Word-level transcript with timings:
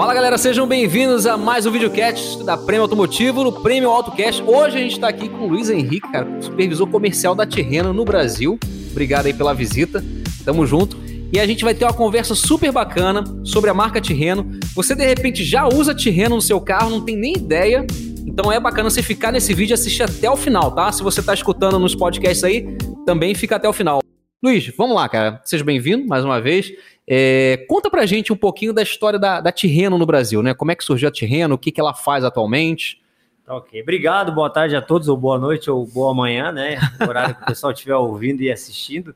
Fala 0.00 0.14
galera, 0.14 0.38
sejam 0.38 0.66
bem-vindos 0.66 1.26
a 1.26 1.36
mais 1.36 1.66
um 1.66 1.70
videocast 1.70 2.42
da 2.42 2.56
Prêmio 2.56 2.84
Automotivo 2.84 3.44
no 3.44 3.52
Prêmio 3.52 3.90
AutoCast. 3.90 4.42
Hoje 4.44 4.78
a 4.78 4.80
gente 4.80 4.92
está 4.92 5.08
aqui 5.08 5.28
com 5.28 5.44
o 5.44 5.48
Luiz 5.48 5.68
Henrique, 5.68 6.10
cara, 6.10 6.40
supervisor 6.40 6.86
comercial 6.86 7.34
da 7.34 7.44
Tirreno 7.44 7.92
no 7.92 8.02
Brasil. 8.02 8.58
Obrigado 8.90 9.26
aí 9.26 9.34
pela 9.34 9.52
visita, 9.52 10.02
tamo 10.42 10.66
junto. 10.66 10.96
E 11.30 11.38
a 11.38 11.46
gente 11.46 11.62
vai 11.62 11.74
ter 11.74 11.84
uma 11.84 11.92
conversa 11.92 12.34
super 12.34 12.72
bacana 12.72 13.22
sobre 13.44 13.68
a 13.68 13.74
marca 13.74 14.00
Tirreno. 14.00 14.50
Você 14.74 14.94
de 14.94 15.04
repente 15.04 15.44
já 15.44 15.68
usa 15.68 15.94
Tirreno 15.94 16.36
no 16.36 16.40
seu 16.40 16.62
carro, 16.62 16.88
não 16.88 17.02
tem 17.02 17.14
nem 17.14 17.34
ideia. 17.34 17.86
Então 18.26 18.50
é 18.50 18.58
bacana 18.58 18.88
você 18.88 19.02
ficar 19.02 19.30
nesse 19.30 19.52
vídeo 19.52 19.74
e 19.74 19.76
assistir 19.76 20.02
até 20.02 20.30
o 20.30 20.36
final, 20.36 20.72
tá? 20.72 20.90
Se 20.90 21.02
você 21.02 21.20
está 21.20 21.34
escutando 21.34 21.78
nos 21.78 21.94
podcasts 21.94 22.42
aí, 22.42 22.74
também 23.04 23.34
fica 23.34 23.56
até 23.56 23.68
o 23.68 23.72
final. 23.74 24.00
Luiz, 24.42 24.66
vamos 24.74 24.96
lá, 24.96 25.06
cara. 25.06 25.38
Seja 25.44 25.62
bem-vindo 25.62 26.06
mais 26.06 26.24
uma 26.24 26.40
vez. 26.40 26.72
É, 27.06 27.66
conta 27.68 27.90
pra 27.90 28.06
gente 28.06 28.32
um 28.32 28.36
pouquinho 28.36 28.72
da 28.72 28.82
história 28.82 29.18
da, 29.18 29.38
da 29.38 29.52
Tirreno 29.52 29.98
no 29.98 30.06
Brasil, 30.06 30.42
né? 30.42 30.54
Como 30.54 30.70
é 30.70 30.74
que 30.74 30.82
surgiu 30.82 31.10
a 31.10 31.12
Tirreno, 31.12 31.56
o 31.56 31.58
que, 31.58 31.70
que 31.70 31.78
ela 31.78 31.92
faz 31.92 32.24
atualmente? 32.24 33.02
Tá 33.44 33.54
ok. 33.56 33.82
Obrigado, 33.82 34.32
boa 34.32 34.48
tarde 34.48 34.74
a 34.74 34.80
todos, 34.80 35.08
ou 35.08 35.16
boa 35.16 35.38
noite, 35.38 35.70
ou 35.70 35.86
boa 35.86 36.14
manhã, 36.14 36.50
né? 36.50 36.78
O 36.98 37.06
horário 37.06 37.34
que 37.34 37.42
o 37.42 37.46
pessoal 37.46 37.70
estiver 37.70 37.96
ouvindo 37.96 38.40
e 38.40 38.50
assistindo. 38.50 39.14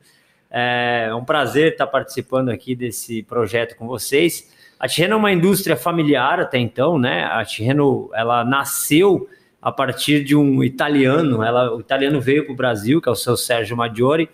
É 0.51 1.09
um 1.15 1.25
prazer 1.25 1.71
estar 1.71 1.87
participando 1.87 2.49
aqui 2.49 2.75
desse 2.75 3.23
projeto 3.23 3.75
com 3.77 3.87
vocês. 3.87 4.53
A 4.79 4.87
Tirreno 4.87 5.15
é 5.15 5.17
uma 5.17 5.31
indústria 5.31 5.75
familiar 5.75 6.39
até 6.39 6.59
então, 6.59 6.99
né? 6.99 7.23
A 7.23 7.43
Tirreno, 7.43 8.11
ela 8.13 8.45
nasceu 8.45 9.27
a 9.59 9.71
partir 9.71 10.23
de 10.23 10.35
um 10.35 10.63
italiano, 10.63 11.41
ela, 11.41 11.73
o 11.75 11.79
italiano 11.79 12.21
veio 12.21 12.45
para 12.45 12.53
o 12.53 12.55
Brasil, 12.55 13.01
que 13.01 13.09
é 13.09 13.11
o 13.11 13.15
seu 13.15 13.35
Sérgio 13.35 13.75
Maggiore, 13.75 14.29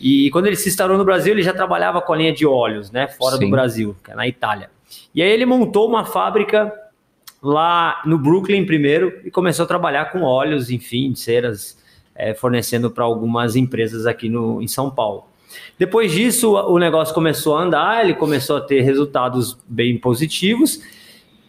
e 0.00 0.30
quando 0.30 0.46
ele 0.46 0.56
se 0.56 0.68
instalou 0.68 0.98
no 0.98 1.04
Brasil, 1.04 1.32
ele 1.32 1.42
já 1.42 1.52
trabalhava 1.52 2.00
com 2.00 2.12
a 2.12 2.16
linha 2.16 2.32
de 2.32 2.46
óleos, 2.46 2.90
né? 2.90 3.08
Fora 3.08 3.36
Sim. 3.36 3.44
do 3.44 3.50
Brasil, 3.50 3.96
é 4.08 4.14
na 4.14 4.26
Itália. 4.26 4.70
E 5.14 5.22
aí 5.22 5.30
ele 5.30 5.46
montou 5.46 5.88
uma 5.88 6.04
fábrica 6.04 6.72
lá 7.42 8.02
no 8.04 8.18
Brooklyn 8.18 8.64
primeiro 8.64 9.20
e 9.24 9.30
começou 9.30 9.64
a 9.64 9.66
trabalhar 9.66 10.06
com 10.06 10.22
óleos, 10.22 10.70
enfim, 10.70 11.14
ceras, 11.14 11.78
é, 12.14 12.34
fornecendo 12.34 12.90
para 12.90 13.04
algumas 13.04 13.56
empresas 13.56 14.06
aqui 14.06 14.28
no, 14.28 14.62
em 14.62 14.68
São 14.68 14.90
Paulo. 14.90 15.24
Depois 15.78 16.10
disso, 16.10 16.52
o 16.52 16.78
negócio 16.78 17.14
começou 17.14 17.56
a 17.56 17.62
andar, 17.62 18.04
ele 18.04 18.14
começou 18.14 18.56
a 18.56 18.60
ter 18.60 18.80
resultados 18.80 19.58
bem 19.68 19.98
positivos 19.98 20.80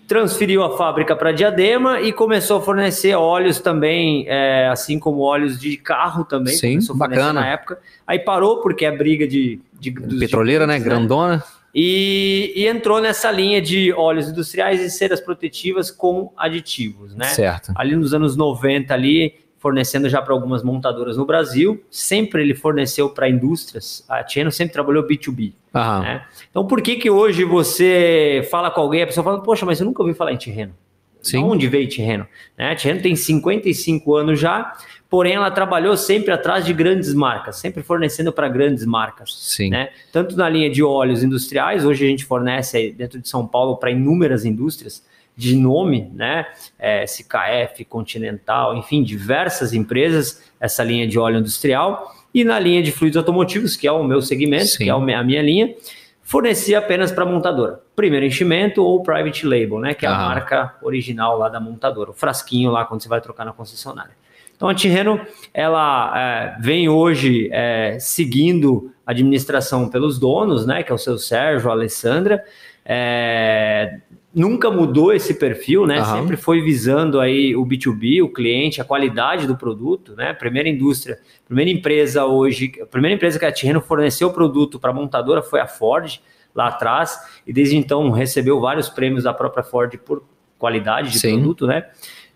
transferiu 0.08 0.64
a 0.64 0.78
fábrica 0.78 1.16
para 1.16 1.31
Diadema 1.31 2.02
e 2.02 2.14
começou 2.14 2.59
a 2.59 2.61
fornecer 2.61 3.16
óleos 3.16 3.59
também, 3.59 4.25
é, 4.28 4.67
assim 4.67 5.00
como 5.00 5.22
óleos 5.22 5.59
de 5.59 5.78
carro 5.78 6.23
também. 6.23 6.56
Sim, 6.56 6.80
bacana. 6.95 7.42
Na 7.42 7.47
época. 7.47 7.80
Aí 8.06 8.20
parou 8.20 8.62
porque 8.62 8.86
é 8.86 8.95
briga 8.95 9.28
de... 9.28 9.59
de 9.80 9.92
Petroleira, 10.20 10.67
né? 10.67 10.80
Grandona. 10.80 11.44
E, 11.73 12.53
e, 12.56 12.67
entrou 12.67 13.02
nessa 13.02 13.30
linha 13.30 13.62
de 13.62 13.92
óleos 13.92 14.30
industriais 14.30 14.80
e 14.80 14.89
ceras 14.89 15.20
protetivas 15.20 15.92
com 15.92 16.31
aditivos, 16.38 17.14
né? 17.14 17.25
Certo. 17.25 17.73
Ali 17.75 17.97
nos 17.97 18.14
anos 18.14 18.38
90 18.38 18.94
ali, 18.94 19.36
fornecendo 19.58 20.08
já 20.08 20.22
para 20.22 20.34
algumas 20.34 20.64
montadoras 20.64 21.17
no 21.17 21.25
Brasil. 21.25 21.84
Sempre 21.92 22.44
ele 22.44 22.53
forneceu 22.53 23.09
para 23.09 23.28
indústrias. 23.28 24.06
A 24.08 24.23
Tieno 24.23 24.52
sempre 24.53 24.72
trabalhou 24.72 25.06
B2B. 25.06 25.53
Né? 26.02 26.26
Então, 26.50 26.66
por 26.66 26.81
que 26.81 26.95
que 26.95 27.09
hoje 27.09 27.44
você 27.44 28.48
fala 28.50 28.72
com 28.72 28.81
alguém, 28.81 29.04
a 29.04 29.08
pessoa 29.08 29.23
fala, 29.23 29.42
poxa, 29.42 29.66
mas 29.66 29.80
eu 29.80 29.86
nunca 29.86 30.02
ouvi 30.02 30.14
falar 30.14 30.31
em 30.31 30.38
Tirreno. 30.38 30.73
Sim. 31.22 31.44
Onde 31.44 31.68
veio 31.68 31.90
Tirreno? 31.90 32.28
Né? 32.58 32.76
Tirreno 32.76 33.02
tem 33.02 33.16
55 33.16 34.16
anos 34.16 34.40
já, 34.40 34.73
porém 35.09 35.34
ela 35.34 35.50
trabalhou 35.50 35.98
sempre 35.98 36.31
atrás 36.31 36.64
de 36.64 36.72
grandes 36.72 37.14
marcas, 37.14 37.58
sempre 37.58 37.81
fornecendo 37.81 38.31
para 38.31 38.48
grandes 38.48 38.86
marcas. 38.86 39.36
Sim. 39.36 39.70
Né? 39.70 39.90
Tanto 40.12 40.38
na 40.38 40.48
linha 40.48 40.70
de 40.70 40.84
óleos 40.84 41.23
industriais, 41.23 41.84
hoje 41.84 42.06
a 42.06 42.08
gente 42.08 42.23
fornece 42.23 42.92
dentro 42.92 43.20
de 43.20 43.28
São 43.28 43.46
Paulo 43.46 43.78
para 43.78 43.92
inúmeras 43.92 44.46
indústrias, 44.46 45.03
de 45.38 45.56
nome, 45.56 46.09
né? 46.14 46.46
É, 46.80 47.03
SKF, 47.03 47.84
Continental, 47.90 48.78
enfim, 48.78 49.03
diversas 49.03 49.73
empresas, 49.73 50.42
essa 50.59 50.84
linha 50.84 51.06
de 51.06 51.20
óleo 51.20 51.40
industrial. 51.40 52.16
E 52.35 52.44
na 52.44 52.59
linha 52.59 52.84
de 52.84 52.91
fluidos 52.91 53.16
automotivos, 53.16 53.78
que 53.78 53.88
é 53.88 53.91
o 53.94 54.03
meu 54.03 54.22
segmento, 54.22 54.66
Sim. 54.66 54.84
que 54.84 54.90
é 54.90 54.91
a 54.91 55.23
minha 55.23 55.41
linha, 55.41 55.73
fornecia 56.22 56.79
apenas 56.79 57.09
para 57.09 57.25
montadora. 57.25 57.79
Primeiro 57.96 58.25
enchimento 58.25 58.84
ou 58.84 59.01
private 59.01 59.47
label, 59.47 59.79
né? 59.79 59.94
Que 59.94 60.06
é 60.06 60.09
a 60.09 60.13
ah. 60.13 60.28
marca 60.28 60.75
original 60.81 61.38
lá 61.38 61.47
da 61.47 61.62
montadora, 61.62 62.12
o 62.12 62.13
frasquinho 62.13 62.72
lá 62.72 62.84
quando 62.84 63.01
você 63.01 63.07
vai 63.07 63.22
trocar 63.22 63.45
na 63.45 63.53
concessionária. 63.53 64.12
Então 64.53 64.68
a 64.68 64.75
Tirreno, 64.75 65.22
ela 65.53 66.13
é, 66.13 66.62
vem 66.62 66.90
hoje 66.90 67.50
é, 67.53 67.95
seguindo 68.01 68.91
a 69.07 69.12
administração 69.12 69.88
pelos 69.88 70.19
donos, 70.19 70.66
né? 70.66 70.84
Que 70.84 70.91
é 70.91 70.95
o 70.95 70.97
seu 70.97 71.18
Sérgio, 71.18 71.69
a 71.69 71.72
Alessandra. 71.72 72.44
É, 72.84 74.00
nunca 74.35 74.69
mudou 74.69 75.13
esse 75.13 75.34
perfil, 75.34 75.88
né? 75.88 76.00
Uhum. 76.00 76.06
Sempre 76.06 76.35
foi 76.35 76.59
visando 76.62 77.22
aí 77.22 77.56
o 77.56 77.66
B2B, 77.66 78.22
o 78.22 78.28
cliente, 78.28 78.81
a 78.81 78.84
qualidade 78.84 79.47
do 79.47 79.56
produto, 79.56 80.13
né? 80.13 80.34
Primeira 80.34 80.68
indústria, 80.68 81.18
primeira 81.46 81.72
empresa 81.72 82.25
hoje, 82.25 82.74
a 82.81 82.85
primeira 82.85 83.16
empresa 83.16 83.40
que 83.40 83.45
a 83.45 83.51
Tirreno 83.51 83.79
forneceu 83.79 84.28
o 84.28 84.34
produto 84.34 84.78
para 84.78 84.91
a 84.91 84.94
montadora 84.94 85.41
foi 85.41 85.62
a 85.62 85.68
Ford 85.68 86.19
lá 86.53 86.68
atrás 86.68 87.18
e 87.47 87.53
desde 87.53 87.78
então 87.78 88.12
recebeu 88.12 88.59
vários 88.59 88.90
prêmios 88.90 89.24
da 89.24 89.34
própria 89.34 89.63
Ford 89.63 89.97
por 90.00 90.24
qualidade 90.59 91.12
de 91.12 91.19
Sim. 91.19 91.35
produto, 91.35 91.66
né? 91.66 91.85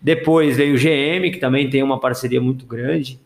Depois 0.00 0.56
veio 0.56 0.76
o 0.76 0.78
GM, 0.78 1.30
que 1.30 1.38
também 1.38 1.68
tem 1.68 1.82
uma 1.82 2.00
parceria 2.00 2.40
muito 2.40 2.64
grande. 2.64 3.20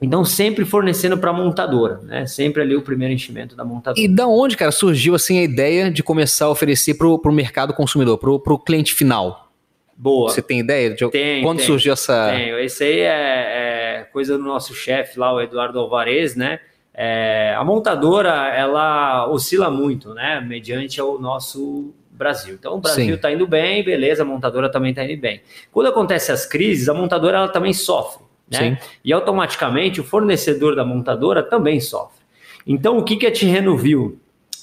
Então, 0.00 0.24
sempre 0.24 0.64
fornecendo 0.64 1.16
para 1.16 1.30
a 1.30 1.32
montadora, 1.32 2.00
né? 2.02 2.26
Sempre 2.26 2.62
ali 2.62 2.76
o 2.76 2.82
primeiro 2.82 3.14
enchimento 3.14 3.56
da 3.56 3.64
montadora. 3.64 4.04
E 4.04 4.06
da 4.06 4.26
onde, 4.26 4.56
cara, 4.56 4.70
surgiu 4.70 5.14
assim 5.14 5.38
a 5.38 5.42
ideia 5.42 5.90
de 5.90 6.02
começar 6.02 6.46
a 6.46 6.50
oferecer 6.50 6.94
para 6.94 7.06
o 7.06 7.32
mercado 7.32 7.72
consumidor, 7.72 8.18
para 8.18 8.30
o 8.30 8.58
cliente 8.58 8.94
final? 8.94 9.50
Boa. 9.96 10.28
Você 10.28 10.42
tem 10.42 10.60
ideia 10.60 10.90
de 10.94 11.08
tem, 11.10 11.42
quando 11.42 11.58
tem, 11.58 11.66
surgiu 11.66 11.94
essa. 11.94 12.30
Tenho. 12.30 12.58
Esse 12.58 12.84
aí 12.84 13.00
é, 13.00 14.00
é 14.00 14.08
coisa 14.12 14.36
do 14.36 14.44
nosso 14.44 14.74
chefe 14.74 15.18
lá, 15.18 15.32
o 15.32 15.40
Eduardo 15.40 15.78
Alvarez, 15.78 16.36
né? 16.36 16.60
É, 16.92 17.54
a 17.56 17.64
montadora, 17.64 18.54
ela 18.54 19.28
oscila 19.30 19.70
muito, 19.70 20.12
né? 20.12 20.44
Mediante 20.46 21.00
o 21.00 21.18
nosso 21.18 21.94
Brasil. 22.10 22.54
Então, 22.54 22.74
o 22.74 22.80
Brasil 22.80 23.14
está 23.14 23.32
indo 23.32 23.46
bem, 23.46 23.82
beleza, 23.82 24.22
a 24.22 24.26
montadora 24.26 24.70
também 24.70 24.90
está 24.90 25.04
indo 25.04 25.20
bem. 25.20 25.40
Quando 25.72 25.88
acontecem 25.88 26.34
as 26.34 26.44
crises, 26.44 26.88
a 26.88 26.94
montadora 26.94 27.38
ela 27.38 27.48
também 27.48 27.72
sofre. 27.72 28.25
Né? 28.50 28.78
E 29.04 29.12
automaticamente 29.12 30.00
o 30.00 30.04
fornecedor 30.04 30.76
da 30.76 30.84
montadora 30.84 31.42
também 31.42 31.80
sofre. 31.80 32.24
Então 32.66 32.98
o 32.98 33.04
que, 33.04 33.16
que 33.16 33.26
a 33.26 33.32
Tirreno 33.32 33.76
viu? 33.76 34.20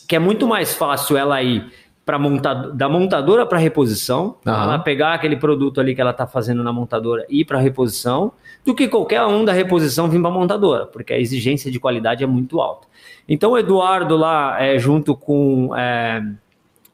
Que 0.07 0.15
é 0.15 0.19
muito 0.19 0.47
mais 0.47 0.73
fácil 0.73 1.17
ela 1.17 1.41
ir 1.41 1.71
para 2.05 2.19
montador, 2.19 2.73
da 2.73 2.89
montadora 2.89 3.45
para 3.45 3.57
reposição, 3.57 4.37
uhum. 4.45 4.53
ela 4.53 4.79
pegar 4.79 5.13
aquele 5.13 5.37
produto 5.37 5.79
ali 5.79 5.95
que 5.95 6.01
ela 6.01 6.11
está 6.11 6.27
fazendo 6.27 6.63
na 6.63 6.73
montadora 6.73 7.25
e 7.29 7.41
ir 7.41 7.45
para 7.45 7.59
reposição, 7.59 8.33
do 8.65 8.75
que 8.75 8.87
qualquer 8.87 9.23
um 9.25 9.45
da 9.45 9.53
reposição 9.53 10.09
vir 10.09 10.19
para 10.19 10.29
a 10.29 10.33
montadora, 10.33 10.85
porque 10.85 11.13
a 11.13 11.19
exigência 11.19 11.71
de 11.71 11.79
qualidade 11.79 12.23
é 12.23 12.27
muito 12.27 12.59
alta. 12.59 12.87
Então 13.27 13.51
o 13.51 13.57
Eduardo 13.57 14.17
lá, 14.17 14.61
é, 14.61 14.77
junto 14.77 15.15
com 15.15 15.73
é, 15.75 16.21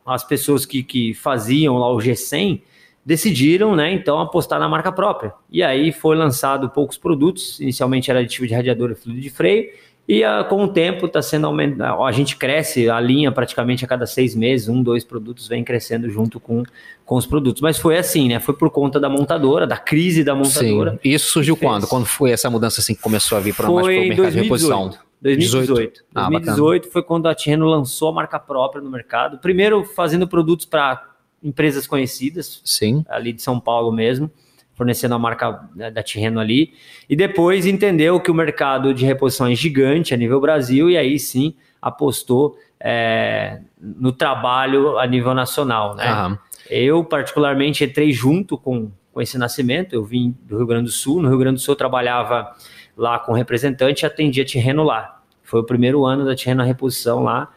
as 0.06 0.24
pessoas 0.24 0.66
que, 0.66 0.84
que 0.84 1.14
faziam 1.16 1.78
lá 1.78 1.92
o 1.92 1.98
G100, 1.98 2.62
decidiram, 3.10 3.76
né, 3.76 3.92
então, 3.92 4.20
apostar 4.20 4.60
na 4.60 4.70
marca 4.70 4.92
própria. 4.92 5.34
E 5.52 5.64
aí 5.64 5.92
foi 5.92 6.16
lançado 6.16 6.70
poucos 6.70 6.96
produtos, 6.96 7.60
inicialmente 7.60 8.12
era 8.12 8.20
aditivo 8.20 8.46
de 8.46 8.54
radiador 8.54 8.92
e 8.92 8.94
fluido 8.94 9.20
de 9.20 9.32
freio, 9.32 9.68
e 10.08 10.24
a, 10.24 10.42
ah, 10.42 10.44
com 10.44 10.64
o 10.64 10.68
tempo 10.68 11.08
está 11.08 11.20
sendo 11.20 11.48
aumentado, 11.48 12.04
a 12.04 12.12
gente 12.12 12.36
cresce 12.36 12.88
a 12.88 13.00
linha 13.00 13.32
praticamente 13.32 13.84
a 13.84 13.88
cada 13.88 14.06
seis 14.06 14.36
meses, 14.36 14.70
um, 14.70 14.84
dois 14.84 15.04
produtos 15.04 15.48
vem 15.48 15.64
crescendo 15.64 16.08
junto 16.08 16.40
com, 16.40 16.62
com 17.04 17.16
os 17.16 17.26
produtos. 17.26 17.64
Mas 17.64 17.80
foi 17.80 17.98
assim, 17.98 18.28
né? 18.28 18.40
Foi 18.40 18.56
por 18.56 18.70
conta 18.70 19.00
da 19.00 19.10
montadora, 19.10 19.66
da 19.66 19.78
crise 19.78 20.24
da 20.24 20.36
montadora. 20.36 20.92
Sim. 20.92 21.00
Isso 21.04 21.32
surgiu 21.32 21.58
quando? 21.58 21.88
Quando 21.88 22.06
foi 22.06 22.30
essa 22.30 22.48
mudança 22.48 22.80
assim 22.80 22.94
que 22.94 23.02
começou 23.02 23.40
a 23.40 23.42
vir 23.42 23.56
para 23.56 23.68
mais 23.72 23.88
para 23.88 23.96
o 23.96 24.00
mercado 24.00 24.18
2018. 24.18 24.32
de 24.32 24.42
reposição? 24.44 24.90
2018. 25.22 26.04
Ah, 26.14 26.30
2018 26.30 26.92
foi 26.92 27.04
quando 27.04 27.28
a 27.28 27.34
Tirreno 27.34 27.66
lançou 27.68 28.10
a 28.10 28.14
marca 28.14 28.40
própria 28.40 28.82
no 28.82 28.90
mercado. 28.90 29.40
Primeiro 29.40 29.84
fazendo 29.84 30.28
produtos 30.28 30.66
para 30.66 31.10
empresas 31.44 31.88
conhecidas, 31.88 32.62
Sim. 32.66 33.04
ali 33.08 33.34
de 33.34 33.42
São 33.42 33.60
Paulo 33.60 33.92
mesmo, 33.92 34.30
fornecendo 34.74 35.14
a 35.14 35.20
marca 35.20 35.68
né, 35.76 35.92
da 35.92 36.02
Tirreno 36.02 36.40
ali, 36.40 36.74
e 37.10 37.16
depois 37.16 37.66
entendeu 37.66 38.20
que 38.20 38.32
o 38.32 38.34
mercado 38.34 38.94
de 38.94 39.06
reposição 39.06 39.48
é 39.48 39.56
gigante 39.56 40.14
a 40.14 40.18
nível 40.18 40.40
Brasil, 40.40 40.90
e 40.90 40.98
aí 40.98 41.20
sim 41.20 41.54
apostou 41.82 42.58
é, 42.80 43.60
no 43.78 44.12
trabalho 44.12 44.98
a 44.98 45.06
nível 45.06 45.34
nacional. 45.34 45.96
Né? 45.96 46.14
Uhum. 46.14 46.38
Eu, 46.70 47.04
particularmente, 47.04 47.84
entrei 47.84 48.12
junto 48.14 48.58
com, 48.58 48.92
com 49.12 49.22
esse 49.22 49.38
nascimento, 49.38 49.94
eu 49.94 50.04
vim 50.04 50.36
do 50.44 50.58
Rio 50.58 50.66
Grande 50.66 50.86
do 50.86 50.92
Sul, 50.92 51.22
no 51.22 51.28
Rio 51.28 51.38
Grande 51.38 51.56
do 51.56 51.62
Sul 51.62 51.74
eu 51.74 51.78
trabalhava 51.78 52.56
lá 52.96 53.20
com 53.20 53.34
representante 53.34 54.04
e 54.04 54.06
atendia 54.06 54.46
Tirreno 54.46 54.84
lá. 54.84 55.22
Foi 55.44 55.60
o 55.62 55.64
primeiro 55.64 56.06
ano 56.06 56.24
da 56.24 56.36
Tirreno 56.36 56.64
reposição 56.64 57.24
lá, 57.24 57.52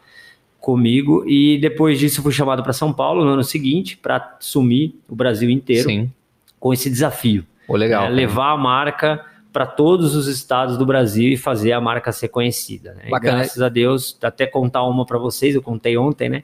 comigo 0.63 1.25
e 1.27 1.57
depois 1.57 1.99
disso 1.99 2.21
fui 2.21 2.31
chamado 2.31 2.63
para 2.63 2.71
São 2.71 2.93
Paulo 2.93 3.25
no 3.25 3.31
ano 3.31 3.43
seguinte 3.43 3.97
para 3.97 4.37
assumir 4.39 4.97
o 5.09 5.13
Brasil 5.13 5.49
inteiro 5.49 5.89
Sim. 5.89 6.09
com 6.57 6.71
esse 6.71 6.89
desafio. 6.89 7.45
Oh, 7.67 7.75
legal. 7.75 8.05
É, 8.05 8.09
levar 8.09 8.51
a 8.51 8.57
marca 8.57 9.25
para 9.51 9.65
todos 9.65 10.15
os 10.15 10.25
estados 10.25 10.77
do 10.77 10.85
Brasil 10.85 11.33
e 11.33 11.35
fazer 11.35 11.73
a 11.73 11.81
marca 11.81 12.13
ser 12.13 12.29
conhecida. 12.29 12.93
Né? 12.93 13.09
Bacana. 13.09 13.39
graças 13.39 13.61
a 13.61 13.67
Deus, 13.67 14.17
até 14.23 14.47
contar 14.47 14.83
uma 14.83 15.05
para 15.05 15.19
vocês, 15.19 15.53
eu 15.53 15.61
contei 15.61 15.97
ontem, 15.97 16.29
né? 16.29 16.43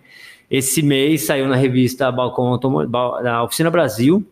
esse 0.52 0.82
mês 0.82 1.26
saiu 1.26 1.48
na 1.48 1.56
revista 1.56 2.12
Balcão 2.12 2.60
da 3.24 3.44
Oficina 3.44 3.72
Brasil, 3.72 4.26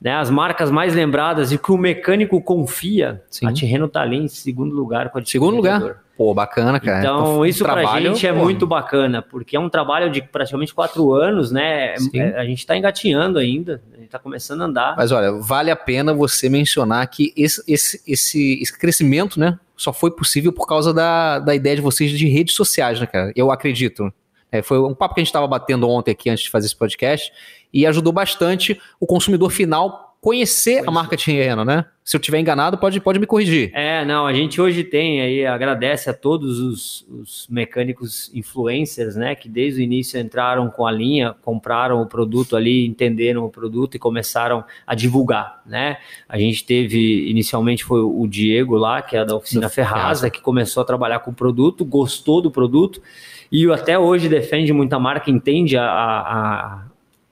né, 0.00 0.14
as 0.14 0.30
marcas 0.30 0.70
mais 0.70 0.94
lembradas 0.94 1.52
e 1.52 1.58
que 1.58 1.72
o 1.72 1.76
mecânico 1.76 2.40
confia, 2.40 3.22
Sim. 3.28 3.46
a 3.46 3.52
Tirreno 3.52 3.84
está 3.84 4.00
ali 4.00 4.16
em 4.16 4.28
segundo 4.28 4.74
lugar 4.74 5.10
com 5.10 5.18
a 5.18 5.24
Segundo 5.24 5.56
lugar? 5.56 6.05
Pô, 6.16 6.32
bacana, 6.32 6.80
cara. 6.80 7.00
Então, 7.00 7.20
então 7.20 7.46
isso 7.46 7.62
para 7.62 7.88
a 7.88 8.00
gente 8.00 8.26
é 8.26 8.32
pô. 8.32 8.38
muito 8.38 8.66
bacana, 8.66 9.20
porque 9.20 9.54
é 9.54 9.60
um 9.60 9.68
trabalho 9.68 10.10
de 10.10 10.22
praticamente 10.22 10.72
quatro 10.72 11.12
anos, 11.12 11.50
né? 11.50 11.94
É, 12.14 12.38
a 12.38 12.44
gente 12.44 12.60
está 12.60 12.74
engatinhando 12.74 13.38
ainda, 13.38 13.82
a 13.92 13.96
gente 13.96 14.06
está 14.06 14.18
começando 14.18 14.62
a 14.62 14.64
andar. 14.64 14.94
Mas 14.96 15.12
olha, 15.12 15.32
vale 15.32 15.70
a 15.70 15.76
pena 15.76 16.14
você 16.14 16.48
mencionar 16.48 17.06
que 17.08 17.34
esse, 17.36 17.62
esse, 17.68 18.02
esse, 18.06 18.62
esse 18.62 18.78
crescimento, 18.78 19.38
né, 19.38 19.58
só 19.76 19.92
foi 19.92 20.10
possível 20.10 20.52
por 20.52 20.66
causa 20.66 20.94
da, 20.94 21.38
da 21.38 21.54
ideia 21.54 21.76
de 21.76 21.82
vocês 21.82 22.10
de 22.10 22.26
redes 22.28 22.54
sociais, 22.54 22.98
né, 22.98 23.06
cara? 23.06 23.30
Eu 23.36 23.50
acredito. 23.50 24.10
É, 24.50 24.62
foi 24.62 24.78
um 24.78 24.94
papo 24.94 25.14
que 25.14 25.20
a 25.20 25.22
gente 25.22 25.28
estava 25.28 25.46
batendo 25.46 25.86
ontem 25.86 26.12
aqui 26.12 26.30
antes 26.30 26.44
de 26.44 26.50
fazer 26.50 26.66
esse 26.66 26.76
podcast 26.76 27.30
e 27.72 27.86
ajudou 27.86 28.12
bastante 28.12 28.80
o 28.98 29.06
consumidor 29.06 29.50
final 29.50 30.05
conhecer 30.20 30.82
a 30.86 30.90
marca 30.90 31.16
Tirreno, 31.16 31.64
né? 31.64 31.84
Se 32.04 32.16
eu 32.16 32.20
tiver 32.20 32.38
enganado, 32.38 32.78
pode, 32.78 33.00
pode 33.00 33.18
me 33.18 33.26
corrigir. 33.26 33.70
É, 33.74 34.04
não, 34.04 34.26
a 34.26 34.32
gente 34.32 34.60
hoje 34.60 34.84
tem 34.84 35.20
aí, 35.20 35.44
agradece 35.44 36.08
a 36.08 36.14
todos 36.14 36.60
os, 36.60 37.06
os, 37.10 37.48
mecânicos 37.50 38.30
influencers, 38.32 39.16
né, 39.16 39.34
que 39.34 39.48
desde 39.48 39.80
o 39.80 39.82
início 39.82 40.20
entraram 40.20 40.70
com 40.70 40.86
a 40.86 40.92
linha, 40.92 41.34
compraram 41.42 42.00
o 42.00 42.06
produto 42.06 42.54
ali, 42.54 42.86
entenderam 42.86 43.44
o 43.44 43.50
produto 43.50 43.96
e 43.96 43.98
começaram 43.98 44.64
a 44.86 44.94
divulgar, 44.94 45.62
né? 45.66 45.96
A 46.28 46.38
gente 46.38 46.64
teve, 46.64 47.28
inicialmente 47.28 47.84
foi 47.84 48.00
o 48.00 48.24
Diego 48.28 48.76
lá, 48.76 49.02
que 49.02 49.16
é 49.16 49.24
da 49.24 49.34
oficina 49.34 49.68
Ferraza, 49.68 50.30
que 50.30 50.40
começou 50.40 50.82
a 50.82 50.86
trabalhar 50.86 51.18
com 51.20 51.32
o 51.32 51.34
produto, 51.34 51.84
gostou 51.84 52.40
do 52.40 52.52
produto 52.52 53.02
e 53.50 53.68
até 53.72 53.98
hoje 53.98 54.28
defende 54.28 54.72
muita 54.72 54.98
marca, 54.98 55.30
entende 55.30 55.76
a, 55.76 55.84
a, 55.84 56.82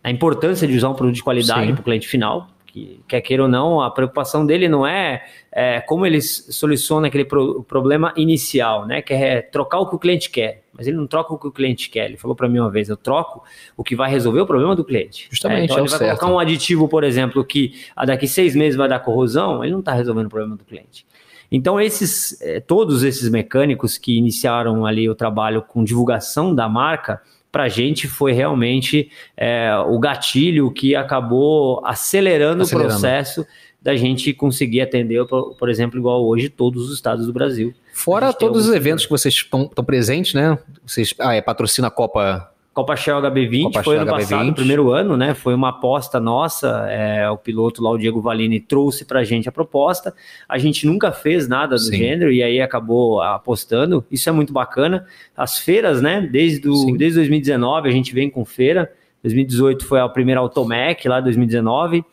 a 0.02 0.10
importância 0.10 0.66
de 0.66 0.76
usar 0.76 0.88
um 0.88 0.94
produto 0.94 1.14
de 1.14 1.22
qualidade 1.22 1.72
para 1.72 1.80
o 1.80 1.84
cliente 1.84 2.08
final, 2.08 2.48
que 2.74 3.00
quer 3.06 3.20
queira 3.20 3.44
ou 3.44 3.48
não, 3.48 3.80
a 3.80 3.88
preocupação 3.88 4.44
dele 4.44 4.68
não 4.68 4.84
é, 4.84 5.22
é 5.52 5.80
como 5.80 6.04
ele 6.04 6.20
soluciona 6.20 7.06
aquele 7.06 7.24
pro, 7.24 7.62
problema 7.62 8.12
inicial, 8.16 8.84
né? 8.84 9.00
Que 9.00 9.14
é 9.14 9.40
trocar 9.40 9.78
o 9.78 9.88
que 9.88 9.94
o 9.94 9.98
cliente 9.98 10.28
quer. 10.28 10.64
Mas 10.76 10.88
ele 10.88 10.96
não 10.96 11.06
troca 11.06 11.32
o 11.32 11.38
que 11.38 11.46
o 11.46 11.52
cliente 11.52 11.88
quer. 11.88 12.06
Ele 12.06 12.16
falou 12.16 12.34
para 12.34 12.48
mim 12.48 12.58
uma 12.58 12.70
vez: 12.72 12.88
eu 12.88 12.96
troco 12.96 13.44
o 13.76 13.84
que 13.84 13.94
vai 13.94 14.10
resolver 14.10 14.40
o 14.40 14.46
problema 14.46 14.74
do 14.74 14.84
cliente. 14.84 15.28
Justamente. 15.30 15.60
É, 15.60 15.64
então 15.66 15.76
é 15.76 15.80
ele 15.82 15.88
vai 15.88 15.98
certo. 16.00 16.18
colocar 16.18 16.34
um 16.34 16.38
aditivo, 16.40 16.88
por 16.88 17.04
exemplo, 17.04 17.44
que 17.44 17.80
daqui 18.04 18.26
seis 18.26 18.56
meses 18.56 18.76
vai 18.76 18.88
dar 18.88 18.98
corrosão, 18.98 19.62
ele 19.62 19.72
não 19.72 19.78
está 19.78 19.92
resolvendo 19.92 20.26
o 20.26 20.30
problema 20.30 20.56
do 20.56 20.64
cliente. 20.64 21.06
Então, 21.52 21.80
esses, 21.80 22.40
é, 22.42 22.58
todos 22.58 23.04
esses 23.04 23.28
mecânicos 23.28 23.96
que 23.96 24.18
iniciaram 24.18 24.84
ali 24.84 25.08
o 25.08 25.14
trabalho 25.14 25.62
com 25.62 25.84
divulgação 25.84 26.52
da 26.52 26.68
marca, 26.68 27.22
para 27.54 27.62
a 27.62 27.68
gente 27.68 28.08
foi 28.08 28.32
realmente 28.32 29.08
é, 29.36 29.72
o 29.86 29.96
gatilho 29.96 30.72
que 30.72 30.96
acabou 30.96 31.80
acelerando, 31.86 32.64
acelerando, 32.64 32.64
o 32.64 32.98
processo 32.98 33.46
da 33.80 33.94
gente 33.94 34.32
conseguir 34.32 34.80
atender, 34.80 35.24
por, 35.24 35.54
por, 35.54 35.68
exemplo, 35.68 35.96
igual 35.96 36.26
hoje, 36.26 36.48
todos 36.48 36.88
os 36.88 36.94
estados 36.96 37.28
do 37.28 37.32
Brasil. 37.32 37.72
Fora 37.92 38.32
todos 38.32 38.66
os 38.66 38.74
eventos 38.74 39.04
que 39.04 39.10
vocês 39.12 39.34
estão 39.34 39.68
presentes, 39.68 40.34
né? 40.34 40.58
Vocês 40.84 41.14
ah, 41.20 41.32
é, 41.32 41.40
patrocina 41.40 41.86
a 41.86 41.90
Copa 41.92 42.52
Copa 42.74 42.96
Shell 42.96 43.22
HB20 43.22 43.62
Copa 43.62 43.82
foi 43.84 43.96
ano 43.96 44.10
HB20. 44.10 44.18
passado, 44.18 44.52
primeiro 44.52 44.90
ano, 44.90 45.16
né? 45.16 45.32
Foi 45.32 45.54
uma 45.54 45.68
aposta 45.68 46.18
nossa. 46.18 46.86
É, 46.90 47.30
o 47.30 47.38
piloto 47.38 47.80
lá, 47.80 47.90
o 47.90 47.96
Diego 47.96 48.20
Valini, 48.20 48.58
trouxe 48.58 49.04
pra 49.04 49.22
gente 49.22 49.48
a 49.48 49.52
proposta. 49.52 50.12
A 50.48 50.58
gente 50.58 50.84
nunca 50.84 51.12
fez 51.12 51.46
nada 51.46 51.76
do 51.76 51.80
Sim. 51.80 51.96
gênero 51.96 52.32
e 52.32 52.42
aí 52.42 52.60
acabou 52.60 53.22
apostando. 53.22 54.04
Isso 54.10 54.28
é 54.28 54.32
muito 54.32 54.52
bacana. 54.52 55.06
As 55.36 55.56
feiras, 55.56 56.02
né? 56.02 56.28
Desde, 56.30 56.58
do, 56.58 56.96
desde 56.96 57.20
2019 57.20 57.88
a 57.88 57.92
gente 57.92 58.12
vem 58.12 58.28
com 58.28 58.44
feira. 58.44 58.92
2018 59.22 59.86
foi 59.86 60.00
a 60.00 60.08
primeira 60.08 60.40
Automec 60.40 61.08
lá, 61.08 61.20
2019 61.20 62.04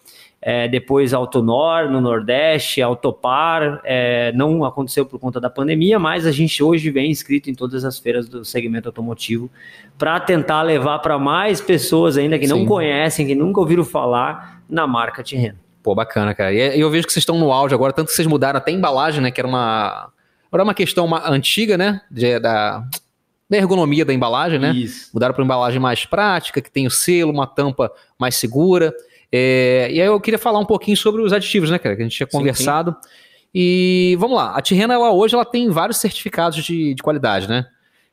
é, 0.41 0.67
depois 0.67 1.13
Autonor 1.13 1.87
no 1.89 2.01
Nordeste, 2.01 2.81
Autopar, 2.81 3.79
é, 3.83 4.31
não 4.33 4.65
aconteceu 4.65 5.05
por 5.05 5.19
conta 5.19 5.39
da 5.39 5.51
pandemia, 5.51 5.99
mas 5.99 6.25
a 6.25 6.31
gente 6.31 6.63
hoje 6.63 6.89
vem 6.89 7.11
inscrito 7.11 7.49
em 7.49 7.53
todas 7.53 7.85
as 7.85 7.99
feiras 7.99 8.27
do 8.27 8.43
segmento 8.43 8.89
automotivo 8.89 9.51
para 9.99 10.19
tentar 10.19 10.63
levar 10.63 10.97
para 10.99 11.19
mais 11.19 11.61
pessoas 11.61 12.17
ainda 12.17 12.39
que 12.39 12.47
Sim. 12.47 12.53
não 12.53 12.65
conhecem, 12.65 13.27
que 13.27 13.35
nunca 13.35 13.59
ouviram 13.59 13.85
falar 13.85 14.63
na 14.67 14.87
marca 14.87 15.21
Tirreno. 15.21 15.59
Pô, 15.83 15.93
bacana, 15.93 16.33
cara. 16.33 16.53
E 16.53 16.79
eu 16.79 16.89
vejo 16.89 17.05
que 17.05 17.13
vocês 17.13 17.21
estão 17.21 17.37
no 17.37 17.51
auge 17.51 17.75
agora, 17.75 17.93
tanto 17.93 18.07
que 18.07 18.13
vocês 18.13 18.27
mudaram 18.27 18.57
até 18.57 18.71
a 18.71 18.73
embalagem, 18.73 19.21
né? 19.21 19.31
Que 19.31 19.41
era 19.41 19.47
uma. 19.47 20.11
Era 20.53 20.63
uma 20.63 20.73
questão 20.73 21.09
antiga, 21.25 21.77
né? 21.77 22.01
De, 22.11 22.39
da, 22.39 22.83
da 23.49 23.57
ergonomia 23.57 24.05
da 24.05 24.13
embalagem, 24.13 24.59
né? 24.59 24.73
Isso. 24.73 25.09
Mudaram 25.13 25.33
para 25.33 25.41
uma 25.41 25.45
embalagem 25.45 25.79
mais 25.79 26.05
prática, 26.05 26.61
que 26.61 26.69
tem 26.69 26.85
o 26.85 26.91
selo, 26.91 27.31
uma 27.31 27.47
tampa 27.47 27.91
mais 28.19 28.35
segura. 28.35 28.93
É, 29.31 29.87
e 29.91 30.01
aí 30.01 30.07
eu 30.07 30.19
queria 30.19 30.37
falar 30.37 30.59
um 30.59 30.65
pouquinho 30.65 30.97
sobre 30.97 31.21
os 31.21 31.31
aditivos, 31.31 31.69
né, 31.69 31.79
cara? 31.79 31.95
Que 31.95 32.01
a 32.01 32.05
gente 32.05 32.17
tinha 32.17 32.27
conversado. 32.27 32.95
Sim. 33.01 33.09
E 33.53 34.15
vamos 34.19 34.37
lá, 34.37 34.55
a 34.55 34.61
Tirrena, 34.61 34.93
ela 34.93 35.11
hoje 35.11 35.35
ela 35.35 35.45
tem 35.45 35.69
vários 35.69 35.97
certificados 35.97 36.63
de, 36.63 36.93
de 36.93 37.03
qualidade, 37.03 37.49
né? 37.49 37.67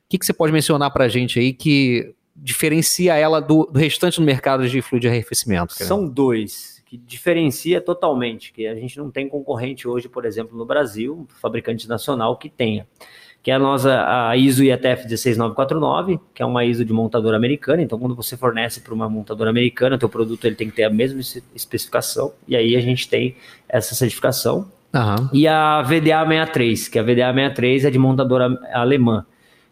O 0.06 0.08
que, 0.08 0.18
que 0.18 0.26
você 0.26 0.32
pode 0.32 0.52
mencionar 0.52 0.90
pra 0.90 1.08
gente 1.08 1.38
aí 1.38 1.52
que 1.52 2.14
diferencia 2.34 3.14
ela 3.14 3.40
do, 3.40 3.66
do 3.66 3.78
restante 3.78 4.18
no 4.20 4.26
mercado 4.26 4.68
de 4.68 4.80
fluido 4.80 5.02
de 5.02 5.08
arrefecimento? 5.08 5.74
Cara? 5.74 5.86
São 5.86 6.08
dois 6.08 6.78
que 6.88 6.96
diferencia 6.96 7.82
totalmente, 7.82 8.50
que 8.50 8.66
a 8.66 8.74
gente 8.74 8.96
não 8.96 9.10
tem 9.10 9.28
concorrente 9.28 9.86
hoje, 9.86 10.08
por 10.08 10.24
exemplo, 10.24 10.56
no 10.56 10.64
Brasil, 10.64 11.28
fabricante 11.38 11.86
nacional 11.86 12.38
que 12.38 12.48
tenha 12.48 12.86
que 13.42 13.50
é 13.50 13.54
a 13.54 13.58
nossa 13.58 14.28
a 14.28 14.36
ISO 14.36 14.64
IATF 14.64 15.08
16949, 15.08 16.20
que 16.34 16.42
é 16.42 16.46
uma 16.46 16.64
ISO 16.64 16.84
de 16.84 16.92
montadora 16.92 17.36
americana. 17.36 17.82
Então, 17.82 17.98
quando 17.98 18.14
você 18.14 18.36
fornece 18.36 18.80
para 18.80 18.92
uma 18.92 19.08
montadora 19.08 19.50
americana, 19.50 19.96
o 19.96 19.98
teu 19.98 20.08
produto 20.08 20.44
ele 20.44 20.56
tem 20.56 20.68
que 20.68 20.76
ter 20.76 20.84
a 20.84 20.90
mesma 20.90 21.20
especificação. 21.54 22.32
E 22.46 22.56
aí 22.56 22.76
a 22.76 22.80
gente 22.80 23.08
tem 23.08 23.36
essa 23.68 23.94
certificação. 23.94 24.70
Uhum. 24.94 25.28
E 25.32 25.46
a 25.46 25.82
VDA 25.82 26.26
63, 26.26 26.88
que 26.88 26.98
a 26.98 27.02
VDA 27.02 27.32
63 27.32 27.84
é 27.84 27.90
de 27.90 27.98
montadora 27.98 28.58
alemã. 28.72 29.24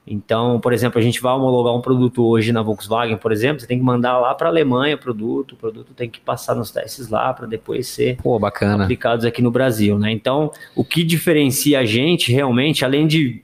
Então, 0.07 0.61
por 0.61 0.73
exemplo, 0.73 1.01
a 1.01 1.03
gente 1.03 1.21
vai 1.21 1.35
homologar 1.35 1.75
um 1.75 1.81
produto 1.81 2.25
hoje 2.25 2.53
na 2.53 2.63
Volkswagen, 2.63 3.17
por 3.17 3.33
exemplo, 3.33 3.61
você 3.61 3.67
tem 3.67 3.77
que 3.77 3.85
mandar 3.85 4.19
lá 4.19 4.33
para 4.35 4.47
a 4.47 4.51
Alemanha 4.51 4.95
o 4.95 4.99
produto, 4.99 5.53
o 5.53 5.57
produto 5.57 5.93
tem 5.95 6.09
que 6.09 6.21
passar 6.21 6.55
nos 6.55 6.71
testes 6.71 7.09
lá 7.09 7.35
para 7.35 7.47
depois 7.47 7.89
ser 7.89 8.17
Pô, 8.23 8.39
bacana. 8.39 8.85
aplicados 8.85 9.25
aqui 9.25 9.43
no 9.43 9.51
Brasil, 9.51 9.99
né? 9.99 10.13
Então, 10.13 10.53
o 10.77 10.85
que 10.85 11.03
diferencia 11.03 11.81
a 11.81 11.85
gente 11.85 12.31
realmente, 12.31 12.85
além 12.85 13.07
de 13.09 13.43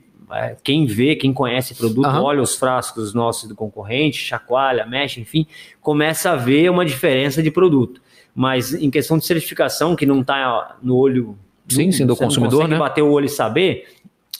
quem 0.63 0.85
vê, 0.85 1.15
quem 1.15 1.33
conhece 1.33 1.75
produto, 1.75 2.07
uhum. 2.07 2.23
olha 2.23 2.41
os 2.41 2.55
frascos 2.55 3.13
nossos 3.13 3.47
do 3.49 3.55
concorrente, 3.55 4.17
chacoalha, 4.17 4.85
mexe, 4.85 5.21
enfim, 5.21 5.45
começa 5.81 6.31
a 6.31 6.35
ver 6.35 6.69
uma 6.69 6.85
diferença 6.85 7.41
de 7.41 7.51
produto. 7.51 8.01
Mas 8.35 8.73
em 8.73 8.89
questão 8.89 9.17
de 9.17 9.25
certificação, 9.25 9.95
que 9.95 10.05
não 10.05 10.21
está 10.21 10.77
no 10.81 10.95
olho 10.95 11.37
do, 11.65 11.73
sim, 11.73 11.91
sim, 11.91 12.05
do 12.05 12.15
consumidor, 12.15 12.67
né? 12.67 12.77
bater 12.77 13.01
o 13.01 13.11
olho 13.11 13.27
e 13.27 13.29
saber, 13.29 13.85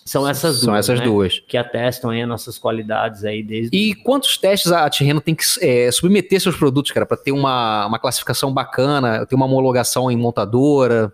são 0.05 0.27
essas 0.27 0.55
duas. 0.55 0.65
São 0.65 0.75
essas 0.75 0.99
né? 0.99 1.05
duas. 1.05 1.39
Que 1.47 1.57
atestam 1.57 2.09
aí 2.09 2.21
as 2.21 2.27
nossas 2.27 2.57
qualidades 2.57 3.23
aí 3.23 3.41
desde. 3.41 3.75
E 3.75 3.95
quantos 3.95 4.37
testes 4.37 4.71
a 4.71 4.89
Tirreno 4.89 5.21
tem 5.21 5.33
que 5.33 5.43
é, 5.61 5.91
submeter 5.91 6.41
seus 6.41 6.57
produtos, 6.57 6.91
cara, 6.91 7.05
para 7.05 7.17
ter 7.17 7.31
uma, 7.31 7.85
uma 7.85 7.99
classificação 7.99 8.53
bacana, 8.53 9.25
ter 9.25 9.35
uma 9.35 9.45
homologação 9.45 10.11
em 10.11 10.17
montadora? 10.17 11.13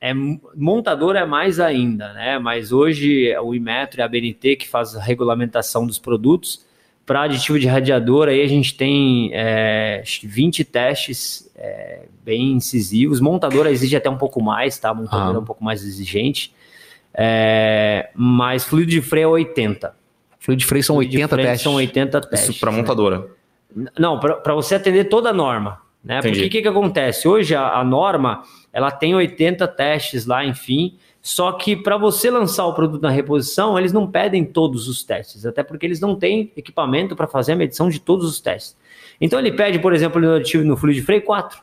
É, 0.00 0.12
montador 0.54 1.16
é 1.16 1.26
mais 1.26 1.58
ainda, 1.58 2.12
né? 2.12 2.38
Mas 2.38 2.70
hoje 2.70 3.36
o 3.38 3.54
Imetro 3.54 4.00
e 4.00 4.02
a 4.02 4.08
BNT 4.08 4.56
que 4.56 4.68
faz 4.68 4.94
a 4.94 5.00
regulamentação 5.00 5.86
dos 5.86 5.98
produtos. 5.98 6.66
Para 7.04 7.22
aditivo 7.22 7.58
de 7.58 7.66
radiador, 7.66 8.28
aí 8.28 8.42
a 8.42 8.46
gente 8.46 8.74
tem 8.74 9.30
é, 9.32 10.02
20 10.22 10.62
testes 10.62 11.50
é, 11.56 12.02
bem 12.22 12.52
incisivos. 12.52 13.18
Montadora 13.18 13.70
exige 13.70 13.96
até 13.96 14.10
um 14.10 14.18
pouco 14.18 14.42
mais, 14.42 14.78
tá? 14.78 14.92
Montadora 14.92 15.38
ah. 15.38 15.40
é 15.40 15.40
um 15.40 15.44
pouco 15.44 15.64
mais 15.64 15.82
exigente. 15.82 16.54
É, 17.14 18.10
mas 18.14 18.64
fluido 18.64 18.90
de 18.90 19.00
freio 19.00 19.24
é 19.24 19.28
80. 19.28 19.94
Fluido 20.38 20.60
de 20.60 20.66
freio 20.66 20.84
são 20.84 20.96
fluido 20.96 21.14
80 21.14 21.36
testes? 21.36 21.62
São 21.62 21.74
80 21.74 22.20
testes. 22.20 22.48
Isso 22.50 22.60
para 22.60 22.70
montadora? 22.70 23.26
Né? 23.74 23.90
Não, 23.98 24.20
para 24.20 24.54
você 24.54 24.74
atender 24.74 25.04
toda 25.04 25.30
a 25.30 25.32
norma. 25.32 25.80
Né? 26.04 26.20
Porque 26.22 26.44
o 26.44 26.50
que, 26.50 26.62
que 26.62 26.68
acontece? 26.68 27.26
Hoje 27.26 27.54
a, 27.54 27.78
a 27.78 27.84
norma 27.84 28.42
ela 28.78 28.92
tem 28.92 29.12
80 29.12 29.66
testes 29.66 30.24
lá, 30.24 30.44
enfim. 30.44 30.96
Só 31.20 31.50
que 31.50 31.74
para 31.74 31.96
você 31.96 32.30
lançar 32.30 32.64
o 32.64 32.72
produto 32.72 33.02
na 33.02 33.10
reposição, 33.10 33.76
eles 33.76 33.92
não 33.92 34.08
pedem 34.08 34.44
todos 34.44 34.86
os 34.86 35.02
testes, 35.02 35.44
até 35.44 35.64
porque 35.64 35.84
eles 35.84 36.00
não 36.00 36.14
têm 36.14 36.52
equipamento 36.56 37.16
para 37.16 37.26
fazer 37.26 37.52
a 37.52 37.56
medição 37.56 37.88
de 37.88 37.98
todos 37.98 38.24
os 38.24 38.40
testes. 38.40 38.76
Então 39.20 39.36
ele 39.36 39.50
pede, 39.50 39.80
por 39.80 39.92
exemplo, 39.92 40.20
no 40.20 40.36
aditivo 40.36 40.64
no 40.64 40.76
fluido 40.76 41.00
de 41.00 41.04
freio 41.04 41.22
4, 41.22 41.60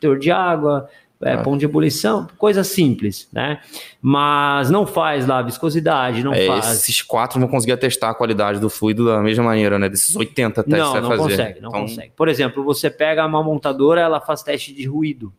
teor 0.00 0.18
de 0.18 0.30
água, 0.30 0.88
é, 1.20 1.34
ah. 1.34 1.42
ponto 1.42 1.58
de 1.58 1.66
ebulição, 1.66 2.26
coisa 2.38 2.64
simples, 2.64 3.28
né? 3.30 3.60
Mas 4.00 4.70
não 4.70 4.86
faz 4.86 5.26
lá 5.26 5.42
viscosidade, 5.42 6.24
não 6.24 6.32
é, 6.32 6.46
faz. 6.46 6.72
Esses 6.72 7.02
quatro 7.02 7.38
não 7.38 7.48
conseguia 7.48 7.76
testar 7.76 8.08
a 8.08 8.14
qualidade 8.14 8.58
do 8.58 8.70
fluido 8.70 9.04
da 9.04 9.20
mesma 9.20 9.44
maneira, 9.44 9.78
né? 9.78 9.90
Desses 9.90 10.16
80 10.16 10.64
testes 10.64 10.78
não, 10.78 10.94
que 10.94 11.00
vai 11.00 11.18
fazer. 11.18 11.36
Consegue, 11.36 11.60
não 11.60 11.68
então... 11.68 11.82
consegue. 11.82 12.12
Por 12.16 12.28
exemplo, 12.30 12.64
você 12.64 12.88
pega 12.88 13.26
uma 13.26 13.42
montadora, 13.42 14.00
ela 14.00 14.22
faz 14.22 14.42
teste 14.42 14.72
de 14.72 14.86
ruído 14.86 15.30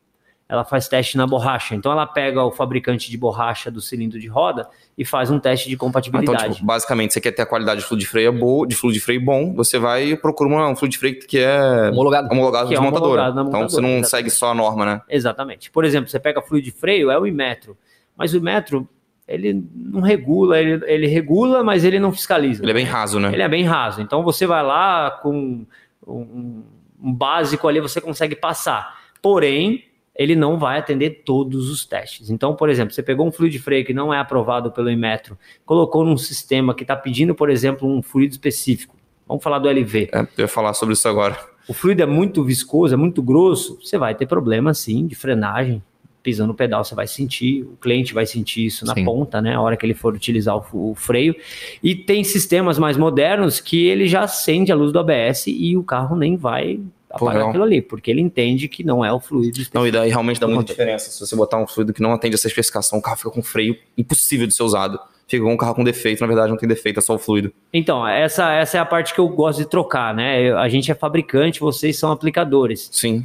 ela 0.52 0.66
faz 0.66 0.90
teste 0.90 1.16
na 1.16 1.26
borracha. 1.26 1.74
Então 1.76 1.94
ela 1.94 2.06
pega 2.06 2.44
o 2.44 2.52
fabricante 2.52 3.10
de 3.10 3.18
borracha 3.18 3.72
do 3.72 3.80
cilindro 3.80 4.20
de 4.20 4.28
roda 4.28 4.68
e 4.98 5.06
faz 5.06 5.32
um 5.32 5.40
teste 5.40 5.70
de 5.70 5.78
compatibilidade. 5.78 6.44
Então, 6.44 6.54
tipo, 6.56 6.66
basicamente, 6.66 7.14
você 7.14 7.22
quer 7.22 7.32
ter 7.32 7.42
a 7.44 7.46
qualidade 7.46 7.80
de 7.80 7.88
fluido 7.88 8.02
de 8.02 8.10
freio 8.10 8.34
boa, 8.34 8.68
de 8.68 8.76
fluido 8.76 9.00
de 9.00 9.00
freio 9.00 9.22
bom, 9.24 9.54
você 9.54 9.80
vai 9.80 10.10
e 10.10 10.18
procura 10.18 10.50
um 10.50 10.76
fluido 10.76 10.92
de 10.92 10.98
freio 10.98 11.18
que 11.20 11.40
é 11.40 11.90
Homologado. 11.90 12.28
homologado 12.30 12.68
Que 12.68 12.76
de 12.76 12.82
é 12.82 12.84
montadora. 12.84 13.22
homologado 13.22 13.36
na 13.36 13.42
Então 13.44 13.70
você 13.70 13.80
não 13.80 13.88
montadora, 13.88 14.10
segue 14.10 14.30
só 14.30 14.52
a 14.52 14.54
norma, 14.54 14.86
né? 14.86 15.02
Exatamente. 15.08 15.72
Por 15.72 15.86
exemplo, 15.86 16.10
você 16.10 16.20
pega 16.20 16.42
fluido 16.42 16.66
de 16.66 16.72
freio, 16.72 17.10
é 17.10 17.18
o 17.18 17.26
Imetro. 17.26 17.78
Mas 18.18 18.34
o 18.34 18.38
Imetro, 18.38 18.86
ele 19.26 19.66
não 19.74 20.02
regula, 20.02 20.60
ele, 20.60 20.84
ele 20.86 21.08
regula, 21.08 21.64
mas 21.64 21.86
ele 21.86 21.98
não 21.98 22.12
fiscaliza. 22.12 22.62
Ele 22.62 22.72
é 22.72 22.74
bem 22.76 22.84
raso, 22.86 23.22
né? 23.22 23.32
Ele 23.32 23.42
é 23.42 23.48
bem 23.48 23.64
raso. 23.64 24.02
Então 24.02 24.22
você 24.22 24.46
vai 24.46 24.62
lá 24.62 25.12
com 25.12 25.66
um, 26.06 26.62
um 27.02 27.14
básico 27.14 27.70
ali, 27.70 27.80
você 27.80 28.02
consegue 28.02 28.36
passar. 28.36 29.00
Porém, 29.22 29.86
ele 30.22 30.36
não 30.36 30.60
vai 30.60 30.78
atender 30.78 31.24
todos 31.26 31.70
os 31.70 31.84
testes. 31.84 32.30
Então, 32.30 32.56
por 32.56 32.70
exemplo, 32.70 32.94
você 32.94 33.02
pegou 33.02 33.28
um 33.28 33.32
fluido 33.32 33.54
de 33.54 33.60
freio 33.60 33.84
que 33.84 33.94
não 33.94 34.14
é 34.14 34.20
aprovado 34.20 34.72
pelo 34.72 34.90
Inmetro, 34.90 35.38
colocou 35.66 36.06
num 36.06 36.18
sistema 36.18 36.76
que 36.76 36.84
está 36.84 36.96
pedindo, 36.96 37.34
por 37.34 37.50
exemplo, 37.50 37.88
um 37.88 38.02
fluido 38.02 38.32
específico. 38.32 38.96
Vamos 39.28 39.44
falar 39.44 39.60
do 39.60 39.68
LV. 39.68 40.10
É, 40.14 40.20
eu 40.20 40.28
ia 40.40 40.48
falar 40.48 40.74
sobre 40.74 40.94
isso 40.94 41.08
agora. 41.08 41.38
O 41.68 41.74
fluido 41.74 42.04
é 42.04 42.06
muito 42.06 42.44
viscoso, 42.44 42.94
é 42.94 42.98
muito 42.98 43.22
grosso, 43.22 43.80
você 43.82 43.98
vai 43.98 44.14
ter 44.14 44.28
problema 44.28 44.74
sim 44.74 45.08
de 45.08 45.16
frenagem. 45.16 45.82
Pisando 46.22 46.50
no 46.50 46.54
pedal, 46.54 46.84
você 46.84 46.94
vai 46.94 47.08
sentir, 47.08 47.64
o 47.64 47.76
cliente 47.82 48.14
vai 48.14 48.28
sentir 48.28 48.68
isso 48.68 48.86
na 48.86 48.94
Sim. 48.94 49.04
ponta, 49.04 49.42
né? 49.42 49.56
A 49.56 49.62
hora 49.62 49.76
que 49.76 49.84
ele 49.84 49.96
for 49.96 50.14
utilizar 50.14 50.56
o, 50.56 50.92
o 50.92 50.94
freio. 50.94 51.36
E 51.82 51.96
tem 51.96 52.24
sistemas 52.24 52.78
mais 52.78 52.96
modernos 52.96 53.60
que 53.60 53.88
ele 53.88 54.08
já 54.08 54.22
acende 54.22 54.72
a 54.72 54.76
luz 54.76 54.92
do 54.92 55.00
ABS 55.00 55.48
e 55.48 55.76
o 55.76 55.82
carro 55.82 56.16
nem 56.16 56.38
vai 56.38 56.80
apagar 57.14 57.36
legal. 57.36 57.50
aquilo 57.50 57.64
ali, 57.64 57.82
porque 57.82 58.10
ele 58.10 58.22
entende 58.22 58.68
que 58.68 58.84
não 58.84 59.04
é 59.04 59.12
o 59.12 59.20
fluido 59.20 59.50
específico. 59.52 59.78
Não, 59.78 59.88
e 59.88 59.92
daí 59.92 60.10
realmente 60.10 60.40
dá 60.40 60.48
muita 60.48 60.74
diferença. 60.74 61.12
Se 61.12 61.20
você 61.20 61.36
botar 61.36 61.58
um 61.58 61.68
fluido 61.68 61.94
que 61.94 62.02
não 62.02 62.14
atende 62.14 62.36
essa 62.36 62.48
especificação, 62.48 63.00
o 63.00 63.02
carro 63.02 63.18
fica 63.18 63.32
com 63.32 63.44
freio 63.44 63.76
impossível 63.98 64.48
de 64.48 64.56
ser 64.56 64.64
usado. 64.64 65.00
Fica 65.28 65.46
com 65.46 65.54
um 65.54 65.58
carro 65.58 65.76
com 65.76 65.84
defeito, 65.84 66.20
na 66.20 66.28
verdade 66.28 66.50
não 66.50 66.58
tem 66.58 66.68
defeito, 66.68 67.00
é 67.00 67.02
só 67.02 67.16
o 67.16 67.18
fluido. 67.18 67.54
Então, 67.72 68.06
essa, 68.06 68.52
essa 68.52 68.78
é 68.78 68.82
a 68.82 68.86
parte 68.86 69.14
que 69.14 69.20
eu 69.20 69.30
gosto 69.30 69.60
de 69.60 69.66
trocar, 69.66 70.14
né? 70.14 70.52
A 70.54 70.68
gente 70.68 70.92
é 70.92 70.96
fabricante, 70.96 71.60
vocês 71.60 71.98
são 71.98 72.12
aplicadores. 72.12 72.90
Sim. 72.92 73.24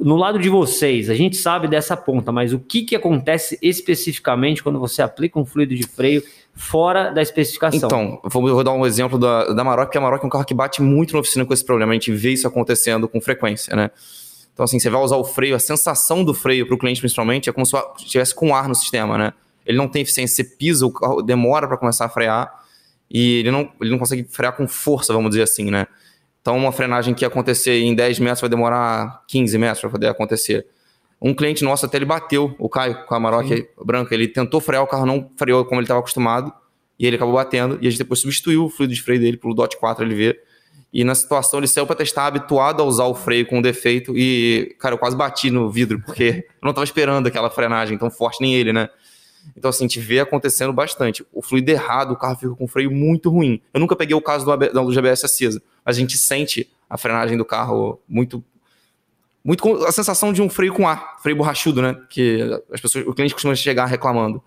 no 0.00 0.16
lado 0.16 0.38
de 0.38 0.48
vocês, 0.48 1.10
a 1.10 1.14
gente 1.14 1.36
sabe 1.36 1.68
dessa 1.68 1.96
ponta, 1.98 2.32
mas 2.32 2.54
o 2.54 2.58
que, 2.58 2.82
que 2.82 2.96
acontece 2.96 3.58
especificamente 3.60 4.62
quando 4.62 4.78
você 4.78 5.02
aplica 5.02 5.38
um 5.38 5.44
fluido 5.44 5.74
de 5.74 5.86
freio 5.86 6.22
fora 6.54 7.10
da 7.10 7.22
especificação? 7.22 7.86
Então, 7.86 8.20
vou 8.24 8.62
dar 8.62 8.72
um 8.72 8.86
exemplo 8.86 9.18
da, 9.18 9.52
da 9.52 9.64
Maroc, 9.64 9.86
porque 9.86 9.98
a 9.98 10.00
Maroc 10.00 10.22
é 10.22 10.26
um 10.26 10.30
carro 10.30 10.44
que 10.44 10.54
bate 10.54 10.82
muito 10.82 11.14
na 11.14 11.20
oficina 11.20 11.44
com 11.44 11.52
esse 11.52 11.64
problema. 11.64 11.92
A 11.92 11.94
gente 11.94 12.12
vê 12.12 12.30
isso 12.30 12.46
acontecendo 12.46 13.08
com 13.08 13.20
frequência, 13.20 13.74
né? 13.74 13.90
Então, 14.52 14.64
assim, 14.64 14.78
você 14.78 14.90
vai 14.90 15.00
usar 15.00 15.16
o 15.16 15.24
freio, 15.24 15.56
a 15.56 15.58
sensação 15.58 16.22
do 16.22 16.34
freio 16.34 16.66
para 16.66 16.74
o 16.74 16.78
cliente, 16.78 17.00
principalmente, 17.00 17.48
é 17.48 17.52
como 17.52 17.64
se 17.64 17.74
estivesse 17.98 18.34
com 18.34 18.54
ar 18.54 18.68
no 18.68 18.74
sistema, 18.74 19.16
né? 19.16 19.32
Ele 19.64 19.78
não 19.78 19.88
tem 19.88 20.02
eficiência, 20.02 20.44
você 20.44 20.56
pisa, 20.56 20.84
o 20.84 20.92
carro 20.92 21.22
demora 21.22 21.66
para 21.66 21.76
começar 21.76 22.04
a 22.04 22.08
frear 22.08 22.52
e 23.10 23.40
ele 23.40 23.50
não, 23.50 23.70
ele 23.80 23.90
não 23.90 23.98
consegue 23.98 24.24
frear 24.24 24.54
com 24.56 24.66
força, 24.68 25.12
vamos 25.12 25.30
dizer 25.30 25.42
assim, 25.42 25.70
né? 25.70 25.86
Então, 26.40 26.56
uma 26.56 26.72
frenagem 26.72 27.14
que 27.14 27.24
ia 27.24 27.28
acontecer 27.28 27.80
em 27.80 27.94
10 27.94 28.18
metros 28.18 28.40
vai 28.40 28.50
demorar 28.50 29.22
15 29.28 29.56
metros 29.58 29.80
para 29.80 29.90
poder 29.90 30.08
acontecer. 30.08 30.66
Um 31.24 31.34
cliente 31.34 31.62
nosso 31.62 31.86
até 31.86 31.98
ele 31.98 32.04
bateu, 32.04 32.54
o 32.58 32.68
Caio, 32.68 33.04
com 33.06 33.14
a 33.14 33.20
Maroc 33.20 33.46
branca, 33.84 34.12
ele 34.12 34.26
tentou 34.26 34.60
frear, 34.60 34.82
o 34.82 34.86
carro 34.86 35.06
não 35.06 35.30
freou 35.36 35.64
como 35.64 35.80
ele 35.80 35.84
estava 35.84 36.00
acostumado, 36.00 36.52
e 36.98 37.06
ele 37.06 37.14
acabou 37.14 37.34
batendo, 37.34 37.78
e 37.80 37.86
a 37.86 37.90
gente 37.90 37.98
depois 37.98 38.20
substituiu 38.20 38.64
o 38.64 38.68
fluido 38.68 38.92
de 38.92 39.00
freio 39.00 39.20
dele 39.20 39.36
pelo 39.36 39.54
DOT 39.54 39.76
4 39.78 40.04
LV, 40.04 40.36
e 40.92 41.04
na 41.04 41.14
situação 41.14 41.60
ele 41.60 41.68
saiu 41.68 41.86
para 41.86 41.94
testar, 41.94 42.26
habituado 42.26 42.82
a 42.82 42.84
usar 42.84 43.04
o 43.04 43.14
freio 43.14 43.46
com 43.46 43.62
defeito, 43.62 44.12
e, 44.16 44.74
cara, 44.80 44.94
eu 44.94 44.98
quase 44.98 45.16
bati 45.16 45.48
no 45.48 45.70
vidro, 45.70 46.02
porque 46.04 46.44
eu 46.60 46.62
não 46.62 46.70
estava 46.70 46.84
esperando 46.84 47.28
aquela 47.28 47.48
frenagem 47.48 47.96
tão 47.96 48.10
forte, 48.10 48.40
nem 48.40 48.54
ele, 48.54 48.72
né? 48.72 48.88
Então, 49.56 49.68
assim, 49.68 49.84
a 49.84 49.88
gente 49.88 50.00
vê 50.00 50.20
acontecendo 50.20 50.72
bastante. 50.72 51.24
O 51.32 51.42
fluido 51.42 51.70
errado, 51.70 52.12
o 52.12 52.16
carro 52.16 52.36
fica 52.36 52.54
com 52.54 52.68
freio 52.68 52.90
muito 52.90 53.30
ruim. 53.30 53.60
Eu 53.74 53.80
nunca 53.80 53.96
peguei 53.96 54.14
o 54.14 54.20
caso 54.20 54.44
do, 54.44 54.52
AB 54.52 54.72
da 54.72 54.80
luz 54.80 54.96
ABS 54.96 55.24
acesa, 55.24 55.62
mas 55.84 55.96
a 55.96 55.98
gente 55.98 56.16
sente 56.16 56.70
a 56.88 56.96
frenagem 56.96 57.36
do 57.36 57.44
carro 57.44 58.00
muito. 58.08 58.44
Muito 59.44 59.62
com 59.62 59.74
a 59.84 59.90
sensação 59.92 60.32
de 60.32 60.40
um 60.40 60.48
freio 60.48 60.72
com 60.72 60.86
ar, 60.86 61.16
freio 61.20 61.36
borrachudo, 61.36 61.82
né? 61.82 61.96
Que 62.08 62.42
as 62.72 62.80
pessoas, 62.80 63.06
o 63.06 63.12
cliente 63.12 63.34
costuma 63.34 63.54
chegar 63.54 63.86
reclamando. 63.86 64.42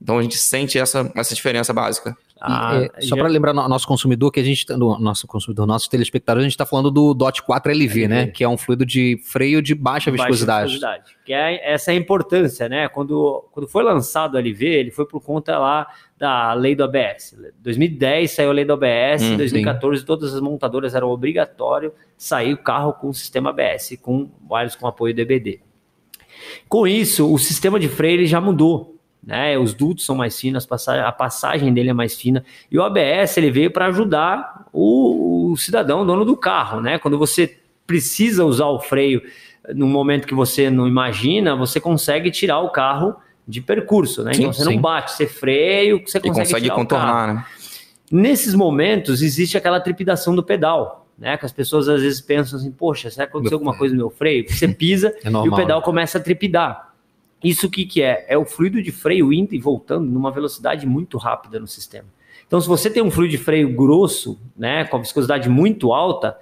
Então 0.00 0.18
a 0.18 0.22
gente 0.22 0.36
sente 0.36 0.78
essa, 0.78 1.10
essa 1.14 1.34
diferença 1.34 1.72
básica. 1.72 2.16
Ah, 2.40 2.72
E, 2.76 2.84
é, 2.98 3.00
só 3.00 3.16
já- 3.16 3.22
para 3.22 3.28
lembrar 3.28 3.52
no 3.52 3.68
nosso 3.68 3.86
consumidor 3.86 4.30
que 4.30 4.38
a 4.38 4.42
gente, 4.44 4.64
tá- 4.64 4.76
no 4.76 4.98
nosso 4.98 5.26
consumidor, 5.26 5.66
nossos 5.66 5.88
telespectadores, 5.88 6.44
a 6.44 6.48
gente 6.48 6.52
está 6.52 6.64
falando 6.64 6.90
do 6.90 7.12
DOT 7.14 7.42
4 7.42 7.72
LV, 7.72 8.06
né? 8.08 8.26
Que 8.28 8.44
é 8.44 8.48
um 8.48 8.56
fluido 8.56 8.86
de 8.86 9.20
freio 9.24 9.60
de 9.60 9.74
baixa 9.74 10.10
baixa 10.10 10.22
viscosidade. 10.22 10.72
viscosidade. 10.72 11.16
Que 11.24 11.32
é 11.32 11.72
essa 11.72 11.90
é 11.90 11.94
a 11.94 11.98
importância, 11.98 12.68
né? 12.68 12.88
Quando, 12.88 13.44
quando 13.52 13.66
foi 13.68 13.82
lançado 13.82 14.34
o 14.34 14.38
LV, 14.38 14.64
ele 14.66 14.90
foi 14.90 15.04
por 15.06 15.20
conta 15.20 15.58
lá 15.58 15.86
da 16.16 16.52
lei 16.54 16.74
do 16.74 16.84
ABS. 16.84 17.36
2010 17.60 18.30
saiu 18.30 18.50
a 18.50 18.52
lei 18.52 18.64
do 18.64 18.72
ABS, 18.72 19.22
Hum, 19.22 19.34
em 19.34 19.36
2014 19.36 20.04
todas 20.04 20.34
as 20.34 20.40
montadoras 20.40 20.94
eram 20.94 21.08
obrigatório 21.10 21.92
sair 22.16 22.52
o 22.54 22.58
carro 22.58 22.92
com 22.92 23.08
o 23.08 23.14
sistema 23.14 23.50
ABS, 23.50 23.96
com 24.00 24.28
wireless 24.50 24.76
com 24.78 24.86
apoio 24.86 25.14
DBD. 25.14 25.60
Com 26.68 26.86
isso, 26.86 27.32
o 27.32 27.38
sistema 27.38 27.80
de 27.80 27.88
freio 27.88 28.14
ele 28.20 28.26
já 28.26 28.40
mudou. 28.40 28.94
Né, 29.20 29.58
os 29.58 29.74
dutos 29.74 30.06
são 30.06 30.14
mais 30.16 30.38
finos, 30.40 30.66
a 30.88 31.12
passagem 31.12 31.74
dele 31.74 31.90
é 31.90 31.92
mais 31.92 32.14
fina. 32.14 32.44
E 32.70 32.78
o 32.78 32.82
ABS 32.82 33.36
ele 33.36 33.50
veio 33.50 33.70
para 33.70 33.86
ajudar 33.86 34.66
o, 34.72 35.50
o 35.52 35.56
cidadão, 35.56 36.06
dono 36.06 36.24
do 36.24 36.36
carro. 36.36 36.80
Né? 36.80 36.98
Quando 36.98 37.18
você 37.18 37.58
precisa 37.86 38.44
usar 38.44 38.66
o 38.66 38.78
freio 38.80 39.20
num 39.74 39.88
momento 39.88 40.26
que 40.26 40.34
você 40.34 40.70
não 40.70 40.86
imagina, 40.88 41.54
você 41.56 41.78
consegue 41.80 42.30
tirar 42.30 42.60
o 42.60 42.70
carro 42.70 43.16
de 43.46 43.60
percurso. 43.60 44.22
Né? 44.22 44.32
Sim, 44.32 44.40
então 44.42 44.52
você 44.52 44.64
sim. 44.64 44.74
não 44.74 44.80
bate, 44.80 45.12
você 45.12 45.26
freio, 45.26 46.00
você 46.06 46.18
E 46.18 46.20
consegue, 46.22 46.44
consegue 46.46 46.66
o 46.66 46.68
carro. 46.68 46.80
contornar, 46.80 47.34
né? 47.34 47.46
Nesses 48.10 48.54
momentos 48.54 49.20
existe 49.20 49.58
aquela 49.58 49.80
trepidação 49.80 50.34
do 50.34 50.42
pedal. 50.42 51.06
Né, 51.18 51.36
que 51.36 51.44
as 51.44 51.50
pessoas 51.50 51.88
às 51.88 52.00
vezes 52.00 52.20
pensam 52.20 52.56
assim, 52.60 52.70
poxa, 52.70 53.10
será 53.10 53.26
que 53.26 53.30
aconteceu 53.32 53.56
alguma 53.56 53.74
coisa 53.76 53.92
no 53.92 53.98
meu 53.98 54.08
freio? 54.08 54.48
Você 54.48 54.68
pisa 54.68 55.08
É 55.24 55.26
e 55.26 55.28
o 55.28 55.32
normal. 55.32 55.58
pedal 55.58 55.82
começa 55.82 56.16
a 56.18 56.20
trepidar. 56.20 56.87
Isso 57.42 57.66
o 57.66 57.70
que, 57.70 57.84
que 57.86 58.02
é? 58.02 58.26
É 58.28 58.36
o 58.36 58.44
fluido 58.44 58.82
de 58.82 58.90
freio 58.90 59.32
indo 59.32 59.54
e 59.54 59.58
voltando 59.58 60.10
numa 60.10 60.30
velocidade 60.30 60.86
muito 60.86 61.16
rápida 61.18 61.58
no 61.60 61.66
sistema. 61.66 62.06
Então, 62.46 62.58
se 62.62 62.66
você 62.66 62.88
tem 62.88 63.02
um 63.02 63.10
fluido 63.10 63.32
de 63.32 63.36
freio 63.38 63.76
grosso, 63.76 64.40
né, 64.56 64.82
com 64.86 64.96
a 64.96 65.00
viscosidade 65.00 65.50
muito 65.50 65.92
alta, 65.92 66.34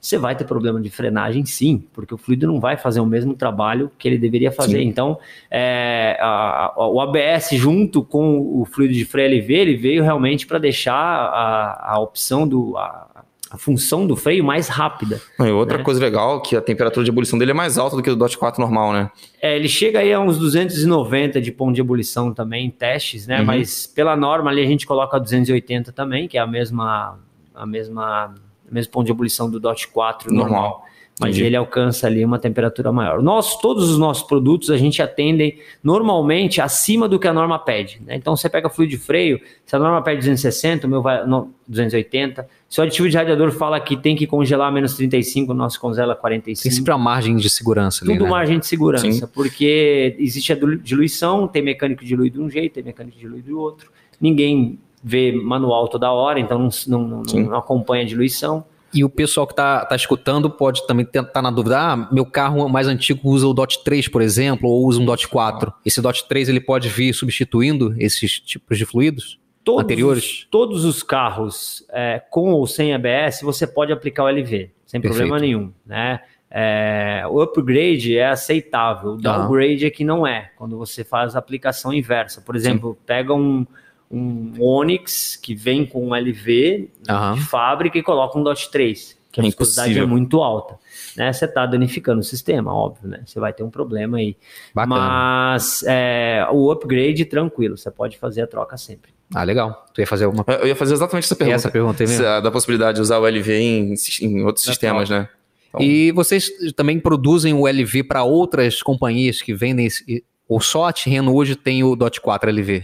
você 0.00 0.16
vai 0.16 0.34
ter 0.34 0.44
problema 0.44 0.80
de 0.80 0.88
frenagem, 0.88 1.44
sim, 1.44 1.84
porque 1.92 2.14
o 2.14 2.16
fluido 2.16 2.46
não 2.46 2.58
vai 2.58 2.78
fazer 2.78 2.98
o 3.00 3.04
mesmo 3.04 3.34
trabalho 3.34 3.90
que 3.98 4.08
ele 4.08 4.16
deveria 4.16 4.50
fazer. 4.50 4.78
Sim. 4.78 4.86
Então, 4.88 5.18
é, 5.50 6.16
a- 6.18 6.72
a- 6.74 6.88
o 6.88 6.98
ABS 6.98 7.50
junto 7.58 8.02
com 8.02 8.38
o 8.40 8.64
fluido 8.64 8.94
de 8.94 9.04
freio 9.04 9.26
LV, 9.34 9.52
ele 9.54 9.76
veio 9.76 10.02
realmente 10.02 10.46
para 10.46 10.58
deixar 10.58 10.94
a, 10.96 11.92
a 11.92 11.98
opção 12.00 12.48
do 12.48 12.78
a, 12.78 13.09
a 13.50 13.58
função 13.58 14.06
do 14.06 14.14
freio 14.14 14.44
mais 14.44 14.68
rápida. 14.68 15.20
E 15.40 15.50
outra 15.50 15.78
né? 15.78 15.84
coisa 15.84 16.00
legal, 16.00 16.40
que 16.40 16.54
a 16.54 16.60
temperatura 16.60 17.02
de 17.02 17.10
ebulição 17.10 17.36
dele 17.36 17.50
é 17.50 17.54
mais 17.54 17.76
alta 17.78 17.96
do 17.96 18.02
que 18.02 18.08
do 18.08 18.14
DOT 18.14 18.38
4 18.38 18.60
normal, 18.60 18.92
né? 18.92 19.10
É, 19.42 19.56
ele 19.56 19.68
chega 19.68 19.98
aí 19.98 20.12
a 20.12 20.20
uns 20.20 20.38
290 20.38 21.40
de 21.40 21.50
ponto 21.50 21.74
de 21.74 21.80
ebulição 21.80 22.32
também 22.32 22.66
em 22.66 22.70
testes, 22.70 23.26
né? 23.26 23.40
Uhum. 23.40 23.46
Mas 23.46 23.88
pela 23.88 24.14
norma 24.14 24.50
ali 24.50 24.62
a 24.62 24.66
gente 24.66 24.86
coloca 24.86 25.18
280 25.18 25.90
também, 25.90 26.28
que 26.28 26.38
é 26.38 26.40
a 26.40 26.46
mesma 26.46 27.18
a 27.52 27.66
mesma 27.66 28.34
o 28.70 28.72
mesmo 28.72 28.92
ponto 28.92 29.06
de 29.06 29.10
ebulição 29.10 29.50
do 29.50 29.58
DOT 29.58 29.88
4 29.88 30.32
normal. 30.32 30.50
Normal. 30.50 30.89
Mas 31.20 31.30
Entendi. 31.36 31.44
ele 31.48 31.56
alcança 31.56 32.06
ali 32.06 32.24
uma 32.24 32.38
temperatura 32.38 32.90
maior. 32.90 33.22
Nós, 33.22 33.56
todos 33.60 33.90
os 33.90 33.98
nossos 33.98 34.22
produtos, 34.22 34.70
a 34.70 34.78
gente 34.78 35.02
atendem 35.02 35.58
normalmente 35.84 36.60
acima 36.62 37.06
do 37.06 37.18
que 37.18 37.28
a 37.28 37.32
norma 37.32 37.58
pede. 37.58 38.00
né? 38.06 38.16
Então, 38.16 38.34
você 38.34 38.48
pega 38.48 38.70
fluido 38.70 38.92
de 38.92 38.96
freio, 38.96 39.38
se 39.66 39.76
a 39.76 39.78
norma 39.78 40.00
pede 40.02 40.16
260, 40.20 40.86
o 40.86 40.90
meu 40.90 41.02
vai 41.02 41.26
no, 41.26 41.52
280. 41.68 42.48
Se 42.68 42.80
o 42.80 42.82
aditivo 42.82 43.08
de 43.08 43.16
radiador 43.16 43.50
fala 43.52 43.78
que 43.80 43.96
tem 43.98 44.16
que 44.16 44.26
congelar 44.26 44.72
menos 44.72 44.94
35, 44.96 45.52
o 45.52 45.54
nosso 45.54 45.78
congela 45.78 46.14
a 46.14 46.16
45 46.16 46.62
Tem 46.62 46.72
sempre 46.72 46.92
a 46.92 46.96
margem 46.98 47.36
de 47.36 47.50
segurança 47.50 48.02
ali, 48.04 48.14
tudo 48.14 48.24
né? 48.24 48.30
margem 48.30 48.58
de 48.58 48.66
segurança, 48.66 49.10
Sim. 49.12 49.26
porque 49.34 50.16
existe 50.18 50.52
a 50.52 50.56
dilu- 50.56 50.78
diluição, 50.78 51.46
tem 51.46 51.60
mecânico 51.62 52.02
diluído 52.04 52.38
de 52.38 52.44
um 52.44 52.48
jeito, 52.48 52.74
tem 52.74 52.82
mecânico 52.84 53.18
diluído 53.18 53.50
do 53.50 53.60
outro. 53.60 53.90
Ninguém 54.20 54.78
vê 55.02 55.32
manual 55.32 55.88
toda 55.88 56.10
hora, 56.12 56.38
então 56.40 56.58
não, 56.58 56.70
não- 56.86 57.22
não- 57.22 57.40
não 57.50 57.56
acompanha 57.58 58.04
a 58.04 58.06
diluição. 58.06 58.64
E 58.92 59.04
o 59.04 59.08
pessoal 59.08 59.46
que 59.46 59.54
tá, 59.54 59.84
tá 59.84 59.94
escutando 59.94 60.50
pode 60.50 60.86
também 60.86 61.06
estar 61.06 61.42
na 61.42 61.50
dúvida, 61.50 61.78
ah, 61.78 61.96
meu 62.12 62.26
carro 62.26 62.68
mais 62.68 62.88
antigo 62.88 63.28
usa 63.28 63.46
o 63.46 63.54
DOT 63.54 63.84
3, 63.84 64.08
por 64.08 64.20
exemplo, 64.20 64.68
ou 64.68 64.86
usa 64.86 65.00
um 65.00 65.04
DOT 65.04 65.28
4. 65.28 65.72
Esse 65.84 66.02
DOT 66.02 66.26
3 66.28 66.48
ele 66.48 66.60
pode 66.60 66.88
vir 66.88 67.12
substituindo 67.14 67.94
esses 67.98 68.40
tipos 68.40 68.76
de 68.76 68.84
fluidos? 68.84 69.38
Todos, 69.62 69.84
Anteriores? 69.84 70.46
Todos 70.50 70.84
os 70.84 71.02
carros, 71.02 71.86
é, 71.90 72.20
com 72.30 72.50
ou 72.52 72.66
sem 72.66 72.94
ABS, 72.94 73.42
você 73.42 73.66
pode 73.66 73.92
aplicar 73.92 74.24
o 74.24 74.28
LV, 74.28 74.70
sem 74.86 75.00
Perfeito. 75.00 75.28
problema 75.28 75.38
nenhum, 75.38 75.72
né? 75.86 76.20
É, 76.50 77.22
o 77.30 77.40
upgrade 77.40 78.18
é 78.18 78.26
aceitável, 78.26 79.10
o 79.10 79.16
downgrade 79.16 79.86
é 79.86 79.90
que 79.90 80.02
não 80.02 80.26
é, 80.26 80.50
quando 80.56 80.76
você 80.76 81.04
faz 81.04 81.36
a 81.36 81.38
aplicação 81.38 81.92
inversa. 81.92 82.40
Por 82.40 82.56
exemplo, 82.56 82.98
pega 83.06 83.32
um, 83.32 83.64
um 84.10 84.52
Onix 84.58 85.36
que 85.36 85.54
vem 85.54 85.86
com 85.86 86.08
um 86.08 86.14
LV 86.14 86.88
Aham. 87.08 87.34
de 87.34 87.40
fábrica 87.42 87.96
e 87.98 88.02
coloca 88.02 88.38
um 88.38 88.42
DOT 88.42 88.70
3. 88.70 89.16
que 89.32 89.40
a 89.40 89.44
É 89.44 89.46
viscosidade 89.46 89.96
é 89.96 90.04
muito 90.04 90.40
alta. 90.42 90.76
Né? 91.16 91.32
Você 91.32 91.44
está 91.44 91.64
danificando 91.64 92.18
o 92.20 92.24
sistema, 92.24 92.74
óbvio, 92.74 93.08
né? 93.08 93.22
Você 93.24 93.38
vai 93.38 93.52
ter 93.52 93.62
um 93.62 93.70
problema 93.70 94.18
aí. 94.18 94.36
Bacana. 94.74 94.96
Mas 95.00 95.84
é, 95.86 96.44
o 96.50 96.70
upgrade, 96.72 97.24
tranquilo, 97.24 97.76
você 97.76 97.90
pode 97.92 98.18
fazer 98.18 98.42
a 98.42 98.46
troca 98.48 98.76
sempre. 98.76 99.12
Ah, 99.32 99.44
legal. 99.44 99.86
Tu 99.94 100.00
ia 100.00 100.06
fazer 100.08 100.24
alguma 100.24 100.44
Eu 100.48 100.66
ia 100.66 100.74
fazer 100.74 100.94
exatamente 100.94 101.24
essa 101.26 101.36
pergunta. 101.36 101.54
Essa 101.56 101.70
pergunta 101.70 102.02
aí 102.02 102.08
mesmo. 102.08 102.24
Da 102.24 102.50
possibilidade 102.50 102.96
de 102.96 103.02
usar 103.02 103.18
o 103.20 103.26
LV 103.28 103.52
em, 103.52 103.94
em 104.22 104.42
outros 104.42 104.66
Da 104.66 104.72
sistemas, 104.72 105.08
né? 105.08 105.28
Então- 105.68 105.80
E 105.80 106.10
vocês 106.10 106.50
também 106.74 106.98
produzem 106.98 107.54
o 107.54 107.68
LV 107.68 108.02
para 108.02 108.24
outras 108.24 108.82
companhias 108.82 109.40
que 109.40 109.54
vendem 109.54 109.86
esse, 109.86 110.24
ou 110.48 110.60
só 110.60 110.86
a 110.86 110.92
Tirreno 110.92 111.32
hoje 111.32 111.54
tem 111.54 111.84
o 111.84 111.94
Dot 111.94 112.20
4 112.20 112.50
LV? 112.50 112.82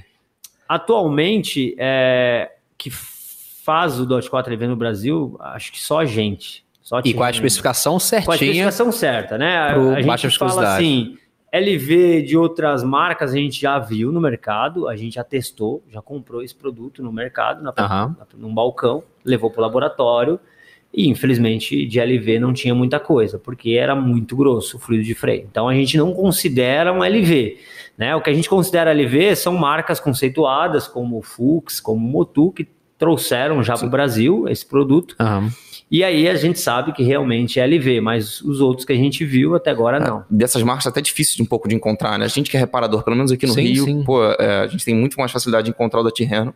Atualmente, 0.69 1.75
é, 1.79 2.53
que 2.79 2.91
faz 2.91 3.99
o 3.99 4.07
Dot 4.07 4.29
4 4.31 4.53
LV 4.53 4.67
no 4.69 4.77
Brasil, 4.77 5.37
acho 5.41 5.73
que 5.73 5.81
só 5.81 6.01
a 6.01 6.05
gente. 6.05 6.65
Só 6.83 7.01
E 7.05 7.13
com 7.13 7.23
a 7.23 7.31
especificação 7.31 7.93
Com 7.93 7.97
a 7.97 8.01
certinha. 8.01 8.35
especificação 8.35 8.93
certa, 8.93 9.37
né? 9.37 9.57
A, 9.57 9.75
a 9.97 10.01
gente 10.03 10.39
fala 10.39 10.75
assim, 10.75 11.19
LV 11.53 12.23
de 12.23 12.37
outras 12.37 12.85
marcas 12.85 13.33
a 13.33 13.37
gente 13.37 13.61
já 13.61 13.77
viu 13.79 14.13
no 14.13 14.21
mercado, 14.21 14.87
a 14.89 14.95
gente 14.95 15.15
já 15.15 15.25
testou, 15.25 15.83
já 15.91 16.01
comprou 16.01 16.43
esse 16.43 16.55
produto 16.55 17.03
no 17.03 17.13
mercado, 17.13 17.61
na, 17.63 17.73
Aham. 17.77 18.15
na- 18.19 18.27
num 18.39 18.55
balcão, 18.55 19.03
levou 19.25 19.51
para 19.51 19.59
o 19.61 19.63
laboratório 19.63 20.39
e 20.97 21.09
infelizmente 21.09 21.85
de 21.85 22.01
LV 22.01 22.41
não 22.41 22.55
tinha 22.55 22.75
muita 22.75 22.99
coisa, 22.99 23.39
porque 23.39 23.73
era 23.73 23.95
muito 23.95 24.35
grosso 24.35 24.79
o 24.79 24.81
fluido 24.81 25.05
de 25.05 25.15
freio. 25.15 25.47
Então 25.49 25.69
a 25.69 25.75
gente 25.75 25.99
não 25.99 26.15
considera 26.15 26.91
um 26.91 27.05
LV. 27.05 27.59
Né? 27.99 28.17
O 28.17 28.23
que 28.23 28.31
a 28.31 28.35
gente 28.35 28.49
considera 28.49 28.93
LV 28.93 29.37
são 29.37 29.55
marcas 29.55 30.01
conceituadas 30.01 30.89
como 30.89 31.21
Fux, 31.21 31.81
como 31.81 32.01
Motu, 32.01 32.51
que 32.51 32.67
trouxeram 32.99 33.63
já 33.63 33.77
para 33.77 33.87
o 33.87 33.91
Brasil 33.91 34.49
esse 34.49 34.65
produto. 34.65 35.15
Aham. 35.21 35.51
E 35.89 36.03
aí 36.03 36.29
a 36.29 36.35
gente 36.35 36.59
sabe 36.59 36.93
que 36.93 37.05
realmente 37.05 37.61
é 37.61 37.67
LV, 37.67 38.01
mas 38.01 38.41
os 38.41 38.61
outros 38.61 38.85
que 38.85 38.93
a 38.93 38.97
gente 38.97 39.25
viu 39.25 39.55
até 39.55 39.71
agora 39.71 40.01
não. 40.01 40.25
Dessas 40.29 40.61
marcas 40.65 40.87
é 40.87 40.89
até 40.89 41.01
difícil 41.01 41.37
de 41.37 41.43
um 41.43 41.47
pouco 41.47 41.69
de 41.69 41.77
encontrar, 41.77 42.19
né? 42.19 42.25
A 42.25 42.29
gente 42.29 42.51
que 42.51 42.57
é 42.57 42.61
reparador, 42.61 43.05
pelo 43.05 43.15
menos 43.15 43.31
aqui 43.31 43.47
no 43.47 43.53
Sim, 43.53 43.61
Rio, 43.63 43.85
sim. 43.85 44.03
pô, 44.03 44.25
é, 44.25 44.63
a 44.63 44.67
gente 44.67 44.85
tem 44.85 44.97
muito 44.97 45.17
mais 45.17 45.31
facilidade 45.31 45.67
de 45.67 45.71
encontrar 45.71 46.01
o 46.01 46.03
da 46.03 46.11
Tirreno 46.11 46.53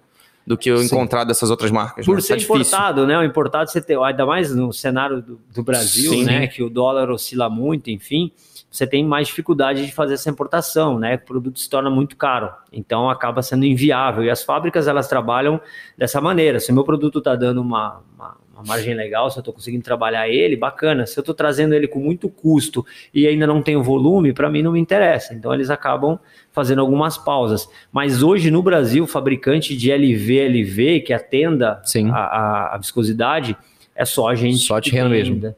do 0.46 0.56
que 0.56 0.70
eu 0.70 0.82
encontrar 0.82 1.24
dessas 1.24 1.50
outras 1.50 1.70
marcas. 1.70 2.06
Por 2.06 2.16
né? 2.16 2.20
ser 2.20 2.28
Tá 2.28 2.36
difícil. 2.36 2.56
importado, 2.56 3.06
né? 3.06 3.18
O 3.18 3.22
importado 3.24 3.70
você 3.70 3.80
tem, 3.80 3.96
ainda 4.02 4.26
mais 4.26 4.54
no 4.54 4.72
cenário 4.72 5.22
do, 5.22 5.40
do 5.54 5.62
Brasil, 5.62 6.10
Sim. 6.10 6.24
né? 6.24 6.46
Que 6.46 6.62
o 6.62 6.70
dólar 6.70 7.10
oscila 7.10 7.48
muito, 7.48 7.90
enfim, 7.90 8.32
você 8.70 8.86
tem 8.86 9.04
mais 9.04 9.28
dificuldade 9.28 9.84
de 9.84 9.92
fazer 9.92 10.14
essa 10.14 10.30
importação, 10.30 10.98
né? 10.98 11.16
O 11.16 11.26
produto 11.26 11.58
se 11.58 11.68
torna 11.68 11.90
muito 11.90 12.16
caro, 12.16 12.52
então 12.72 13.10
acaba 13.10 13.42
sendo 13.42 13.64
inviável. 13.64 14.24
E 14.24 14.30
as 14.30 14.42
fábricas 14.42 14.86
elas 14.86 15.08
trabalham 15.08 15.60
dessa 15.98 16.20
maneira. 16.20 16.60
Se 16.60 16.70
o 16.70 16.74
meu 16.74 16.84
produto 16.84 17.18
está 17.18 17.34
dando 17.34 17.60
uma, 17.60 18.00
uma, 18.16 18.36
uma 18.60 18.66
margem 18.68 18.94
legal, 18.94 19.30
se 19.30 19.38
eu 19.38 19.40
estou 19.40 19.54
conseguindo 19.54 19.82
trabalhar 19.82 20.28
ele, 20.28 20.56
bacana. 20.56 21.06
Se 21.06 21.18
eu 21.18 21.22
estou 21.22 21.34
trazendo 21.34 21.74
ele 21.74 21.88
com 21.88 21.98
muito 21.98 22.28
custo 22.28 22.84
e 23.12 23.26
ainda 23.26 23.46
não 23.46 23.62
tenho 23.62 23.82
volume, 23.82 24.32
para 24.32 24.48
mim 24.50 24.62
não 24.62 24.72
me 24.72 24.80
interessa. 24.80 25.34
Então 25.34 25.52
eles 25.52 25.70
acabam 25.70 26.18
fazendo 26.52 26.80
algumas 26.80 27.16
pausas. 27.18 27.68
Mas 27.92 28.22
hoje 28.22 28.50
no 28.50 28.62
Brasil, 28.62 29.06
fabricante 29.06 29.76
de 29.76 29.90
LV, 29.90 30.38
LV 30.48 31.00
que 31.00 31.12
atenda 31.12 31.80
Sim. 31.84 32.10
a, 32.10 32.16
a- 32.16 32.74
a 32.74 32.78
viscosidade, 32.78 33.56
é 33.94 34.04
só 34.04 34.28
a 34.28 34.34
gente 34.34 34.58
Só 34.58 34.80
tem 34.80 35.08
mesmo. 35.08 35.34
ainda 35.34 35.56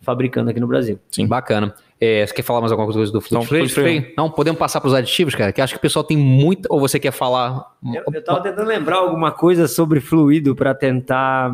fabricando 0.00 0.50
aqui 0.50 0.58
no 0.60 0.66
Brasil. 0.66 0.98
Sim. 1.10 1.26
Bacana. 1.26 1.74
É, 2.02 2.26
você 2.26 2.32
quer 2.32 2.42
falar 2.42 2.60
mais 2.60 2.72
alguma 2.72 2.90
coisa 2.90 3.12
do 3.12 3.20
fluid 3.20 3.46
Não, 3.50 3.64
spray? 3.66 4.14
Não, 4.16 4.30
podemos 4.30 4.58
passar 4.58 4.80
para 4.80 4.88
os 4.88 4.94
aditivos, 4.94 5.34
cara? 5.34 5.52
Que 5.52 5.60
acho 5.60 5.74
que 5.74 5.78
o 5.78 5.82
pessoal 5.82 6.02
tem 6.02 6.16
muita. 6.16 6.66
Ou 6.72 6.80
você 6.80 6.98
quer 6.98 7.10
falar. 7.12 7.74
Eu, 7.94 8.02
eu 8.14 8.24
tava 8.24 8.42
tentando 8.42 8.66
lembrar 8.66 8.96
alguma 8.96 9.30
coisa 9.30 9.68
sobre 9.68 10.00
fluido 10.00 10.56
para 10.56 10.72
tentar 10.74 11.52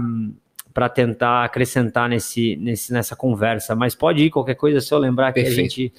para 0.76 0.90
tentar 0.90 1.42
acrescentar 1.42 2.06
nesse, 2.06 2.54
nesse, 2.56 2.92
nessa 2.92 3.16
conversa, 3.16 3.74
mas 3.74 3.94
pode 3.94 4.22
ir 4.22 4.28
qualquer 4.28 4.56
coisa 4.56 4.78
se 4.78 4.92
eu 4.92 4.98
lembrar 4.98 5.32
que 5.32 5.40
Perfeito. 5.40 5.58
a 5.58 5.62
gente 5.62 5.92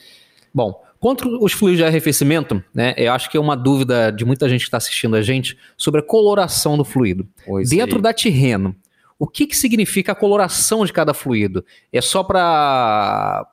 Bom, 0.54 0.84
contra 1.00 1.28
os 1.28 1.52
fluidos 1.52 1.80
de 1.80 1.84
arrefecimento, 1.84 2.64
né? 2.72 2.94
Eu 2.96 3.12
acho 3.12 3.28
que 3.28 3.38
é 3.38 3.40
uma 3.40 3.58
dúvida 3.58 4.12
de 4.12 4.24
muita 4.24 4.48
gente 4.48 4.62
que 4.62 4.68
está 4.68 4.78
assistindo 4.78 5.16
a 5.16 5.22
gente 5.24 5.58
sobre 5.76 6.02
a 6.02 6.04
coloração 6.04 6.78
do 6.78 6.86
fluido. 6.86 7.28
Pois 7.44 7.72
Dentro 7.72 7.98
é. 7.98 8.02
da 8.04 8.14
Tirreno, 8.14 8.76
o 9.18 9.28
que, 9.28 9.48
que 9.48 9.58
significa 9.58 10.12
a 10.12 10.16
coloração 10.16 10.86
de 10.86 10.94
cada 10.94 11.12
fluido? 11.12 11.66
É 11.92 12.00
só 12.00 12.24
para 12.24 13.48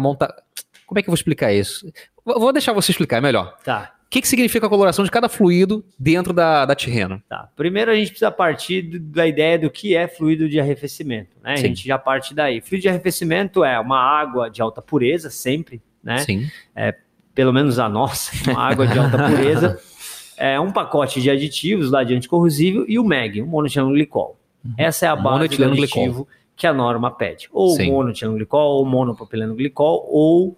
montar. 0.00 0.34
Como 0.84 0.98
é 0.98 1.02
que 1.02 1.08
eu 1.08 1.12
vou 1.12 1.16
explicar 1.16 1.52
isso? 1.52 1.86
Vou 2.24 2.40
vou 2.40 2.52
deixar 2.52 2.72
você 2.72 2.90
explicar, 2.90 3.18
é 3.18 3.20
melhor. 3.20 3.56
tá. 3.62 3.95
O 4.06 4.08
que, 4.08 4.20
que 4.20 4.28
significa 4.28 4.66
a 4.66 4.70
coloração 4.70 5.04
de 5.04 5.10
cada 5.10 5.28
fluido 5.28 5.84
dentro 5.98 6.32
da, 6.32 6.64
da 6.64 6.76
Tirreno? 6.76 7.20
Tá. 7.28 7.50
Primeiro 7.56 7.90
a 7.90 7.94
gente 7.94 8.10
precisa 8.10 8.30
partir 8.30 8.82
da 8.82 9.26
ideia 9.26 9.58
do 9.58 9.68
que 9.68 9.96
é 9.96 10.06
fluido 10.06 10.48
de 10.48 10.60
arrefecimento, 10.60 11.36
né? 11.42 11.56
Sim. 11.56 11.64
A 11.64 11.68
gente 11.68 11.86
já 11.86 11.98
parte 11.98 12.32
daí. 12.32 12.60
Fluido 12.60 12.82
de 12.82 12.88
arrefecimento 12.88 13.64
é 13.64 13.78
uma 13.80 13.98
água 13.98 14.48
de 14.48 14.62
alta 14.62 14.80
pureza, 14.80 15.28
sempre, 15.28 15.82
né? 16.02 16.18
Sim. 16.18 16.48
Pelo 17.34 17.52
menos 17.52 17.80
a 17.80 17.88
nossa, 17.88 18.30
uma 18.48 18.62
água 18.62 18.86
de 18.86 18.96
alta 18.96 19.28
pureza. 19.28 19.78
É 20.36 20.58
um 20.60 20.70
pacote 20.70 21.20
de 21.20 21.28
aditivos 21.28 21.90
lá 21.90 22.04
de 22.04 22.14
anticorrosível 22.14 22.84
e 22.88 22.98
o 22.98 23.04
MEG, 23.04 23.42
o 23.42 23.46
monoetileno 23.46 23.90
glicol. 23.90 24.38
Essa 24.78 25.06
é 25.06 25.08
a 25.08 25.16
base 25.16 25.48
do 25.48 25.64
aditivo 25.64 26.28
que 26.54 26.66
a 26.66 26.72
norma 26.72 27.10
pede. 27.10 27.48
Ou 27.52 27.70
Sim. 27.70 27.90
monoetileno 27.90 28.36
glicol, 28.36 28.78
ou 28.78 28.86
monopropileno 28.86 29.54
glicol, 29.54 30.08
ou 30.10 30.56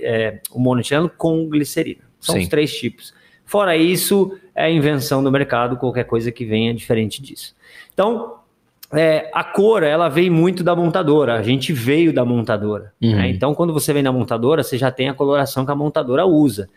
é, 0.00 0.40
o 0.50 0.58
monoetileno 0.58 1.08
com 1.10 1.46
glicerina. 1.48 2.07
São 2.20 2.34
Sim. 2.34 2.42
os 2.42 2.48
três 2.48 2.76
tipos. 2.76 3.14
Fora 3.44 3.76
isso, 3.76 4.36
é 4.54 4.70
invenção 4.70 5.22
do 5.22 5.32
mercado, 5.32 5.76
qualquer 5.76 6.04
coisa 6.04 6.30
que 6.30 6.44
venha 6.44 6.74
diferente 6.74 7.22
disso. 7.22 7.54
Então, 7.94 8.34
é, 8.92 9.30
a 9.32 9.44
cor, 9.44 9.82
ela 9.82 10.08
veio 10.08 10.32
muito 10.32 10.62
da 10.62 10.74
montadora. 10.74 11.34
A 11.34 11.42
gente 11.42 11.72
veio 11.72 12.12
da 12.12 12.24
montadora. 12.24 12.92
Uhum. 13.02 13.16
né? 13.16 13.30
Então, 13.30 13.54
quando 13.54 13.72
você 13.72 13.92
vem 13.92 14.02
da 14.02 14.12
montadora, 14.12 14.62
você 14.62 14.76
já 14.76 14.90
tem 14.90 15.08
a 15.08 15.14
coloração 15.14 15.64
que 15.64 15.70
a 15.70 15.74
montadora 15.74 16.26
usa. 16.26 16.68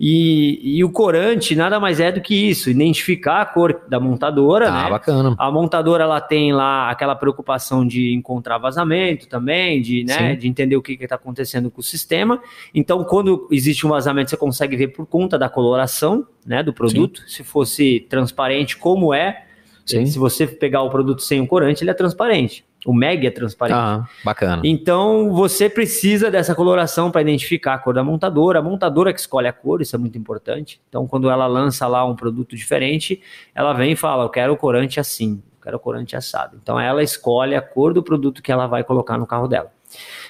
E, 0.00 0.60
e 0.78 0.84
o 0.84 0.90
corante 0.90 1.56
nada 1.56 1.80
mais 1.80 1.98
é 1.98 2.12
do 2.12 2.20
que 2.20 2.32
isso, 2.32 2.70
identificar 2.70 3.40
a 3.40 3.44
cor 3.44 3.82
da 3.88 3.98
montadora, 3.98 4.66
Tá, 4.66 4.84
né? 4.84 4.90
bacana. 4.90 5.34
A 5.36 5.50
montadora 5.50 6.04
ela 6.04 6.20
tem 6.20 6.52
lá 6.52 6.88
aquela 6.88 7.16
preocupação 7.16 7.84
de 7.84 8.14
encontrar 8.14 8.58
vazamento 8.58 9.28
também, 9.28 9.82
de, 9.82 10.04
né, 10.04 10.34
Sim. 10.34 10.38
de 10.38 10.46
entender 10.48 10.76
o 10.76 10.82
que 10.82 10.92
está 10.92 11.16
acontecendo 11.16 11.68
com 11.68 11.80
o 11.80 11.84
sistema. 11.84 12.40
Então, 12.72 13.02
quando 13.02 13.48
existe 13.50 13.84
um 13.86 13.90
vazamento, 13.90 14.30
você 14.30 14.36
consegue 14.36 14.76
ver 14.76 14.88
por 14.88 15.04
conta 15.04 15.36
da 15.36 15.48
coloração 15.48 16.24
né, 16.46 16.62
do 16.62 16.72
produto. 16.72 17.22
Se 17.26 17.42
fosse 17.42 18.06
transparente, 18.08 18.76
como 18.76 19.12
é. 19.12 19.46
Sim. 19.84 20.06
Se 20.06 20.18
você 20.18 20.46
pegar 20.46 20.82
o 20.82 20.90
produto 20.90 21.22
sem 21.22 21.40
o 21.40 21.46
corante, 21.46 21.82
ele 21.82 21.90
é 21.90 21.94
transparente. 21.94 22.64
O 22.88 22.94
MEG 22.94 23.26
é 23.26 23.30
transparente. 23.30 23.76
Ah, 23.76 24.08
bacana. 24.24 24.62
Então 24.64 25.30
você 25.30 25.68
precisa 25.68 26.30
dessa 26.30 26.54
coloração 26.54 27.10
para 27.10 27.20
identificar 27.20 27.74
a 27.74 27.78
cor 27.78 27.92
da 27.92 28.02
montadora. 28.02 28.60
A 28.60 28.62
montadora 28.62 29.12
que 29.12 29.20
escolhe 29.20 29.46
a 29.46 29.52
cor, 29.52 29.82
isso 29.82 29.94
é 29.94 29.98
muito 29.98 30.16
importante. 30.16 30.80
Então, 30.88 31.06
quando 31.06 31.28
ela 31.28 31.46
lança 31.46 31.86
lá 31.86 32.02
um 32.06 32.16
produto 32.16 32.56
diferente, 32.56 33.20
ela 33.54 33.74
vem 33.74 33.92
e 33.92 33.94
fala: 33.96 34.24
Eu 34.24 34.30
quero 34.30 34.54
o 34.54 34.56
corante 34.56 34.98
assim, 34.98 35.42
eu 35.52 35.62
quero 35.62 35.76
o 35.76 35.80
corante 35.80 36.16
assado. 36.16 36.58
Então 36.62 36.80
ela 36.80 37.02
escolhe 37.02 37.54
a 37.54 37.60
cor 37.60 37.92
do 37.92 38.02
produto 38.02 38.42
que 38.42 38.50
ela 38.50 38.66
vai 38.66 38.82
colocar 38.82 39.18
no 39.18 39.26
carro 39.26 39.46
dela. 39.46 39.70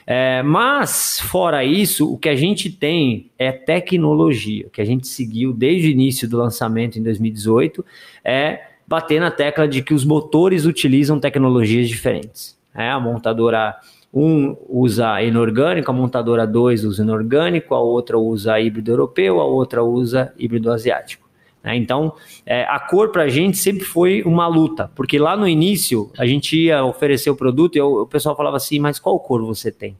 É, 0.04 0.42
mas, 0.42 1.20
fora 1.20 1.62
isso, 1.62 2.12
o 2.12 2.18
que 2.18 2.28
a 2.28 2.34
gente 2.34 2.70
tem 2.70 3.30
é 3.38 3.52
tecnologia. 3.52 4.66
O 4.66 4.70
que 4.70 4.80
a 4.80 4.84
gente 4.84 5.06
seguiu 5.06 5.52
desde 5.52 5.86
o 5.86 5.90
início 5.92 6.28
do 6.28 6.36
lançamento 6.36 6.98
em 6.98 7.04
2018 7.04 7.86
é 8.24 8.62
bater 8.88 9.20
na 9.20 9.30
tecla 9.30 9.68
de 9.68 9.82
que 9.82 9.92
os 9.92 10.02
motores 10.02 10.64
utilizam 10.64 11.20
tecnologias 11.20 11.86
diferentes. 11.88 12.58
É, 12.74 12.88
a 12.88 12.98
montadora 12.98 13.76
1 14.14 14.56
usa 14.66 15.22
inorgânico, 15.22 15.90
a 15.90 15.94
montadora 15.94 16.46
2 16.46 16.84
usa 16.84 17.02
inorgânico, 17.02 17.74
a 17.74 17.80
outra 17.80 18.18
usa 18.18 18.58
híbrido 18.58 18.90
europeu, 18.90 19.40
a 19.40 19.44
outra 19.44 19.84
usa 19.84 20.32
híbrido 20.38 20.72
asiático. 20.72 21.28
né? 21.62 21.76
Então, 21.76 22.14
é, 22.46 22.64
a 22.64 22.80
cor 22.80 23.10
para 23.10 23.24
a 23.24 23.28
gente 23.28 23.58
sempre 23.58 23.84
foi 23.84 24.22
uma 24.22 24.46
luta, 24.46 24.90
porque 24.94 25.18
lá 25.18 25.36
no 25.36 25.46
início 25.46 26.10
a 26.16 26.24
gente 26.24 26.56
ia 26.56 26.82
oferecer 26.82 27.28
o 27.28 27.36
produto 27.36 27.76
e 27.76 27.80
o 27.82 28.06
pessoal 28.06 28.34
falava 28.34 28.56
assim: 28.56 28.78
mas 28.78 28.98
qual 28.98 29.20
cor 29.20 29.44
você 29.44 29.70
tem? 29.70 29.98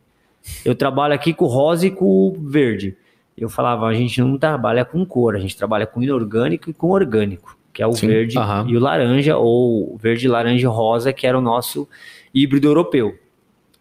Eu 0.65 0.75
trabalho 0.75 1.13
aqui 1.13 1.35
com 1.35 1.45
rosa 1.45 1.87
e 1.87 1.91
com 1.91 2.35
verde. 2.41 2.97
Eu 3.37 3.51
falava: 3.51 3.87
a 3.87 3.93
gente 3.93 4.19
não 4.23 4.39
trabalha 4.39 4.83
com 4.83 5.05
cor, 5.05 5.37
a 5.37 5.39
gente 5.39 5.55
trabalha 5.55 5.87
com 5.87 6.03
inorgânico 6.03 6.71
e 6.71 6.73
com 6.73 6.89
orgânico, 6.89 7.58
que 7.79 7.83
é 7.85 7.87
o 7.87 7.93
Sim, 7.93 8.09
verde 8.09 8.37
aham. 8.37 8.67
e 8.69 8.77
o 8.77 8.81
laranja, 8.81 9.37
ou 9.37 9.95
o 9.95 9.97
verde, 9.97 10.27
laranja 10.27 10.67
e 10.67 10.69
rosa, 10.69 11.13
que 11.13 11.25
era 11.25 11.39
o 11.39 11.41
nosso 11.41 11.89
híbrido 12.35 12.67
europeu. 12.67 13.17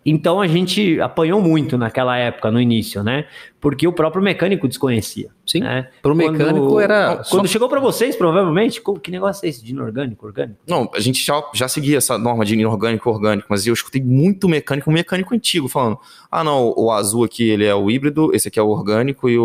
Então 0.06 0.40
a 0.40 0.46
gente 0.46 1.02
apanhou 1.02 1.42
muito 1.42 1.80
naquela 1.80 2.16
época, 2.16 2.52
no 2.52 2.62
início, 2.62 3.02
né? 3.04 3.26
Porque 3.60 3.88
o 3.88 3.92
próprio 3.92 4.22
mecânico 4.22 4.68
desconhecia. 4.68 5.30
Sim. 5.48 5.62
né? 5.62 5.90
Pro 6.04 6.14
mecânico 6.16 6.80
era. 6.80 7.24
Quando 7.28 7.48
chegou 7.48 7.68
para 7.68 7.80
vocês, 7.80 8.16
provavelmente, 8.16 8.84
que 9.02 9.10
negócio 9.10 9.44
é 9.48 9.50
esse 9.50 9.64
de 9.66 9.72
inorgânico, 9.72 10.28
orgânico? 10.28 10.60
Não, 10.68 10.88
a 10.94 11.00
gente 11.00 11.26
já, 11.26 11.42
já 11.56 11.68
seguia 11.68 11.98
essa 11.98 12.20
norma 12.20 12.46
de 12.46 12.54
inorgânico 12.54 13.10
e 13.10 13.12
orgânico, 13.12 13.48
mas 13.50 13.66
eu 13.66 13.74
escutei 13.74 14.00
muito 14.00 14.48
mecânico, 14.48 14.92
um 14.92 14.94
mecânico 14.94 15.34
antigo, 15.34 15.68
falando: 15.68 15.98
ah, 16.32 16.44
não, 16.44 16.72
o 16.78 16.92
azul 16.92 17.24
aqui 17.24 17.50
ele 17.50 17.66
é 17.66 17.74
o 17.74 17.90
híbrido, 17.90 18.30
esse 18.32 18.48
aqui 18.48 18.60
é 18.60 18.64
o 18.64 18.70
orgânico 18.70 19.28
e 19.28 19.40
o 19.40 19.44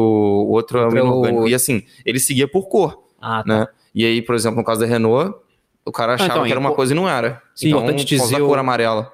outro 0.50 0.78
é 0.78 0.82
o 0.86 0.90
é 0.90 1.02
o- 1.02 1.06
inorgânico. 1.06 1.48
E 1.48 1.54
assim, 1.54 1.82
ele 2.04 2.20
seguia 2.20 2.46
por 2.46 2.68
cor, 2.68 3.02
Ah, 3.18 3.42
tá. 3.44 3.58
né? 3.60 3.66
E 3.94 4.04
aí, 4.04 4.22
por 4.22 4.34
exemplo, 4.34 4.58
no 4.58 4.64
caso 4.64 4.80
da 4.80 4.86
Renault, 4.86 5.34
o 5.84 5.92
cara 5.92 6.14
achava 6.14 6.30
então, 6.32 6.44
que 6.44 6.50
era 6.50 6.60
uma 6.60 6.68
impo- 6.70 6.76
coisa 6.76 6.92
e 6.92 6.96
não 6.96 7.08
era. 7.08 7.42
Sim, 7.54 7.68
então, 7.68 7.80
importante 7.80 8.04
dizer 8.04 8.38
da 8.38 8.44
o- 8.44 8.48
cor 8.48 8.58
amarela. 8.58 9.12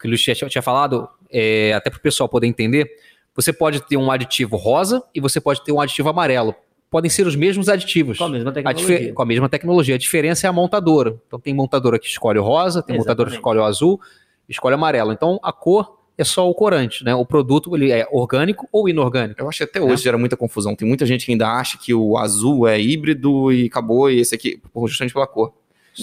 que 0.00 0.06
o 0.06 0.08
Luiz 0.08 0.22
tinha, 0.22 0.34
tinha 0.34 0.62
falado, 0.62 1.08
é, 1.30 1.72
até 1.74 1.88
para 1.90 1.98
o 1.98 2.00
pessoal 2.02 2.28
poder 2.28 2.46
entender, 2.46 2.90
você 3.34 3.52
pode 3.52 3.80
ter 3.82 3.96
um 3.96 4.10
aditivo 4.10 4.56
rosa 4.56 5.02
e 5.14 5.20
você 5.20 5.40
pode 5.40 5.62
ter 5.64 5.72
um 5.72 5.80
aditivo 5.80 6.08
amarelo. 6.08 6.54
Podem 6.90 7.10
ser 7.10 7.26
os 7.26 7.34
mesmos 7.34 7.68
aditivos. 7.68 8.16
Com 8.18 8.24
a 8.24 8.28
mesma 8.28 8.50
A 8.50 8.52
tecnologia. 8.52 8.98
dife- 8.98 9.12
com 9.12 9.22
a 9.22 9.26
mesma 9.26 9.48
tecnologia. 9.48 9.94
A 9.94 9.98
diferença 9.98 10.46
é 10.46 10.50
a 10.50 10.52
montadora. 10.52 11.16
Então 11.26 11.38
tem 11.40 11.52
montadora 11.54 11.98
que 11.98 12.06
escolhe 12.06 12.38
o 12.38 12.42
rosa, 12.42 12.82
tem 12.82 12.96
montadora 12.96 13.28
que 13.28 13.36
Exatamente. 13.36 13.38
escolhe 13.40 13.58
o 13.58 13.64
azul, 13.64 14.00
escolhe 14.48 14.74
o 14.74 14.78
amarelo. 14.78 15.12
Então 15.12 15.38
a 15.42 15.52
cor 15.52 15.98
é 16.18 16.24
só 16.24 16.48
o 16.48 16.54
corante, 16.54 17.04
né? 17.04 17.14
O 17.14 17.24
produto 17.26 17.74
ele 17.76 17.90
é 17.92 18.06
orgânico 18.10 18.68
ou 18.72 18.88
inorgânico. 18.88 19.40
Eu 19.40 19.48
acho 19.48 19.58
que 19.58 19.64
até 19.64 19.80
hoje 19.80 20.02
gera 20.02 20.16
muita 20.16 20.36
confusão. 20.36 20.74
Tem 20.74 20.86
muita 20.88 21.04
gente 21.04 21.26
que 21.26 21.32
ainda 21.32 21.48
acha 21.48 21.76
que 21.78 21.92
o 21.92 22.16
azul 22.16 22.66
é 22.66 22.80
híbrido 22.80 23.52
e 23.52 23.66
acabou, 23.66 24.10
e 24.10 24.18
esse 24.20 24.34
aqui, 24.34 24.60
por- 24.72 24.88
justamente 24.88 25.12
pela 25.12 25.26
cor. 25.26 25.52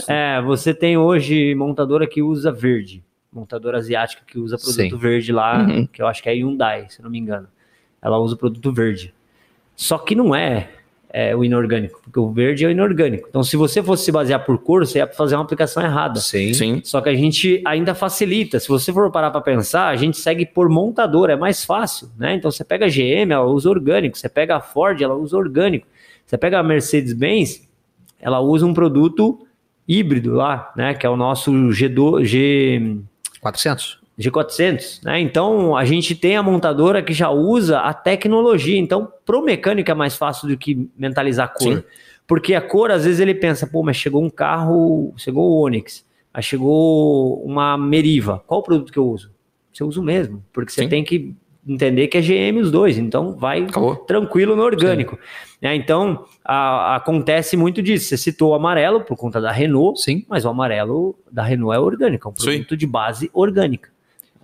É, 0.08 0.42
você 0.42 0.74
tem 0.74 0.98
hoje 0.98 1.54
montadora 1.56 2.08
que 2.08 2.22
usa 2.22 2.52
verde. 2.52 3.04
Montadora 3.32 3.78
asiática 3.80 4.22
que 4.28 4.38
usa 4.38 4.58
produto 4.58 4.96
Sim. 4.96 4.98
verde 4.98 5.32
lá, 5.32 5.64
Uhum. 5.64 5.88
que 5.88 6.02
eu 6.02 6.08
acho 6.08 6.22
que 6.22 6.30
é 6.30 6.34
Hyundai, 6.34 6.86
se 6.90 7.02
não 7.02 7.10
me 7.10 7.18
engano. 7.18 7.48
Ela 8.02 8.20
usa 8.20 8.36
produto 8.36 8.72
verde. 8.72 9.14
Só 9.76 9.98
que 9.98 10.14
não 10.14 10.36
é, 10.36 10.70
é, 11.16 11.36
o 11.36 11.46
inorgânico, 11.46 12.02
porque 12.02 12.20
o 12.20 12.32
verde 12.32 12.66
é 12.66 12.68
o 12.68 12.72
inorgânico. 12.72 13.28
Então, 13.30 13.44
se 13.44 13.56
você 13.56 13.84
fosse 13.84 14.06
se 14.06 14.12
basear 14.12 14.44
por 14.44 14.58
cor, 14.58 14.84
você 14.84 14.98
ia 14.98 15.06
fazer 15.06 15.36
uma 15.36 15.44
aplicação 15.44 15.84
errada. 15.84 16.20
Sim. 16.20 16.52
Sim. 16.56 16.82
Só 16.84 17.02
que 17.02 17.10
a 17.10 17.14
gente 17.14 17.62
ainda 17.68 17.94
facilita. 17.94 18.60
Se 18.60 18.68
você 18.68 18.92
for 18.92 19.12
parar 19.12 19.30
para 19.30 19.40
pensar, 19.40 19.90
a 19.90 19.96
gente 19.96 20.18
segue 20.18 20.44
por 20.44 20.68
montadora, 20.68 21.34
é 21.34 21.36
mais 21.36 21.64
fácil, 21.64 22.10
né? 22.18 22.34
Então 22.34 22.50
você 22.50 22.64
pega 22.64 22.88
a 22.88 22.90
GM, 22.90 23.32
ela 23.32 23.46
usa 23.46 23.70
orgânico. 23.70 24.18
Você 24.18 24.28
pega 24.28 24.56
a 24.56 24.60
Ford, 24.60 25.00
ela 25.00 25.14
usa 25.14 25.38
orgânico. 25.38 25.86
Você 26.26 26.36
pega 26.36 26.60
a 26.60 26.64
Mercedes-Benz, 26.64 27.70
ela 28.20 28.40
usa 28.40 28.66
um 28.66 28.74
produto 28.74 29.46
híbrido 29.88 30.34
lá, 30.34 30.74
né? 30.76 30.96
Que 30.96 31.06
é 31.06 31.10
o 31.10 31.16
nosso 31.16 31.52
G2, 31.52 32.26
G, 32.26 32.98
400? 33.40 34.03
G400, 34.20 35.02
né? 35.04 35.20
Então 35.20 35.76
a 35.76 35.86
gente 35.86 36.16
tem 36.16 36.36
a 36.38 36.44
montadora 36.44 37.02
que 37.02 37.14
já 37.14 37.30
usa 37.30 37.80
a 37.80 37.94
tecnologia. 37.94 38.78
Então, 38.78 39.12
pro 39.26 39.44
mecânico 39.44 39.90
é 39.90 39.94
mais 39.94 40.16
fácil 40.16 40.48
do 40.48 40.58
que 40.58 40.90
mentalizar 40.98 41.46
a 41.46 41.50
cor. 41.50 41.78
Sim. 41.78 41.84
Porque 42.28 42.54
a 42.56 42.62
cor, 42.62 42.90
às 42.92 43.04
vezes, 43.06 43.20
ele 43.20 43.34
pensa, 43.36 43.68
pô, 43.68 43.84
mas 43.84 43.98
chegou 43.98 44.24
um 44.24 44.30
carro, 44.30 45.14
chegou 45.18 45.44
o 45.52 45.62
Onix, 45.66 46.06
chegou 46.42 47.44
uma 47.44 47.78
Meriva. 47.78 48.42
Qual 48.48 48.60
o 48.60 48.64
produto 48.64 48.92
que 48.94 49.00
eu 49.00 49.08
uso? 49.08 49.32
Você 49.74 49.84
usa 49.84 50.00
o 50.00 50.04
mesmo, 50.04 50.44
porque 50.54 50.72
você 50.72 50.84
Sim. 50.84 50.90
tem 50.90 51.04
que 51.04 51.36
entender 51.68 52.08
que 52.08 52.18
é 52.18 52.22
GM 52.22 52.60
os 52.60 52.70
dois, 52.72 52.98
então 52.98 53.36
vai 53.38 53.64
Acabou. 53.64 53.96
tranquilo 53.96 54.56
no 54.56 54.62
orgânico. 54.64 55.18
né? 55.62 55.74
então, 55.76 56.26
a- 56.44 56.96
acontece 56.98 57.56
muito 57.58 57.82
disso. 57.82 58.08
Você 58.10 58.18
citou 58.18 58.52
o 58.52 58.54
amarelo 58.54 59.02
por 59.02 59.16
conta 59.18 59.40
da 59.42 59.52
Renault, 59.52 60.00
Sim. 60.02 60.26
mas 60.28 60.44
o 60.46 60.50
amarelo 60.50 61.16
da 61.32 61.42
Renault 61.44 61.76
é 61.76 61.80
orgânico, 61.80 62.28
é 62.28 62.32
um 62.32 62.36
Sim. 62.36 62.46
produto 62.58 62.78
de 62.78 62.86
base 62.86 63.30
orgânica. 63.34 63.90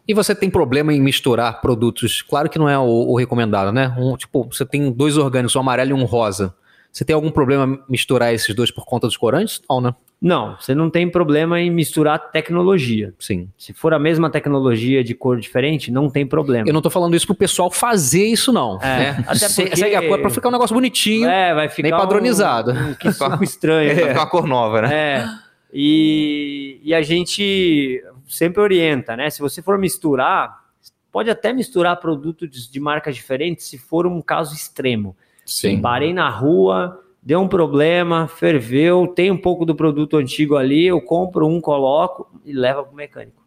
E 0.09 0.13
você 0.15 0.33
tem 0.33 0.49
problema 0.49 0.91
em 0.91 0.99
misturar 0.99 1.61
produtos? 1.61 2.23
Claro 2.23 2.49
que 2.49 2.57
não 2.57 2.67
é 2.67 2.75
o, 2.79 2.81
o 3.11 3.15
recomendado, 3.15 3.71
né? 3.71 3.93
Um, 3.95 4.17
tipo, 4.17 4.43
você 4.51 4.65
tem 4.65 4.91
dois 4.91 5.15
orgânicos, 5.17 5.55
um 5.55 5.59
amarelo 5.59 5.91
e 5.91 5.93
um 5.93 6.03
rosa. 6.03 6.51
Você 6.91 7.05
tem 7.05 7.13
algum 7.13 7.29
problema 7.29 7.75
em 7.75 7.79
misturar 7.87 8.33
esses 8.33 8.55
dois 8.55 8.71
por 8.71 8.85
conta 8.85 9.05
dos 9.05 9.15
corantes? 9.15 9.61
Não, 9.69 9.79
né? 9.79 9.93
Não, 10.19 10.57
você 10.59 10.73
não 10.73 10.89
tem 10.89 11.07
problema 11.07 11.61
em 11.61 11.69
misturar 11.69 12.31
tecnologia. 12.31 13.13
Sim. 13.19 13.49
Se 13.55 13.71
for 13.71 13.93
a 13.93 13.99
mesma 13.99 14.31
tecnologia 14.31 15.03
de 15.03 15.13
cor 15.13 15.39
diferente, 15.39 15.91
não 15.91 16.09
tem 16.09 16.25
problema. 16.25 16.67
Eu 16.67 16.73
não 16.73 16.81
tô 16.81 16.89
falando 16.89 17.15
isso 17.15 17.27
pro 17.27 17.35
pessoal 17.35 17.69
fazer 17.69 18.25
isso, 18.25 18.51
não. 18.51 18.79
É, 18.81 19.11
né? 19.11 19.25
até 19.27 19.47
porque- 19.47 19.75
Segue 19.75 19.95
a 19.95 20.07
cor 20.07 20.19
pra 20.21 20.31
ficar 20.31 20.49
um 20.49 20.53
negócio 20.53 20.73
bonitinho. 20.73 21.29
É, 21.29 21.53
vai 21.53 21.69
ficar 21.69 21.83
nem 21.83 21.91
padronizado. 21.91 22.71
Um, 22.71 22.89
um, 22.89 22.93
que 22.95 23.11
suco 23.11 23.43
estranho. 23.45 23.93
Vai 23.95 24.07
ficar 24.07 24.21
uma 24.21 24.27
cor 24.27 24.47
nova, 24.47 24.81
né? 24.81 24.89
É. 24.91 25.25
E, 25.71 26.81
e 26.83 26.95
a 26.95 27.01
gente 27.03 28.03
sempre 28.29 28.61
orienta, 28.61 29.17
né? 29.17 29.29
Se 29.29 29.39
você 29.39 29.61
for 29.61 29.77
misturar, 29.77 30.63
pode 31.11 31.29
até 31.29 31.51
misturar 31.51 31.99
produtos 31.99 32.69
de 32.69 32.79
marcas 32.79 33.15
diferentes 33.15 33.65
se 33.65 33.77
for 33.77 34.05
um 34.05 34.21
caso 34.21 34.53
extremo. 34.53 35.17
Sim. 35.45 35.81
Parei 35.81 36.13
na 36.13 36.29
rua, 36.29 37.01
deu 37.21 37.41
um 37.41 37.47
problema, 37.47 38.27
ferveu, 38.27 39.07
tem 39.07 39.31
um 39.31 39.37
pouco 39.37 39.65
do 39.65 39.75
produto 39.75 40.17
antigo 40.17 40.55
ali, 40.55 40.85
eu 40.85 41.01
compro 41.01 41.47
um, 41.47 41.59
coloco 41.59 42.29
e 42.45 42.53
leva 42.53 42.83
para 42.83 42.93
o 42.93 42.95
mecânico. 42.95 43.39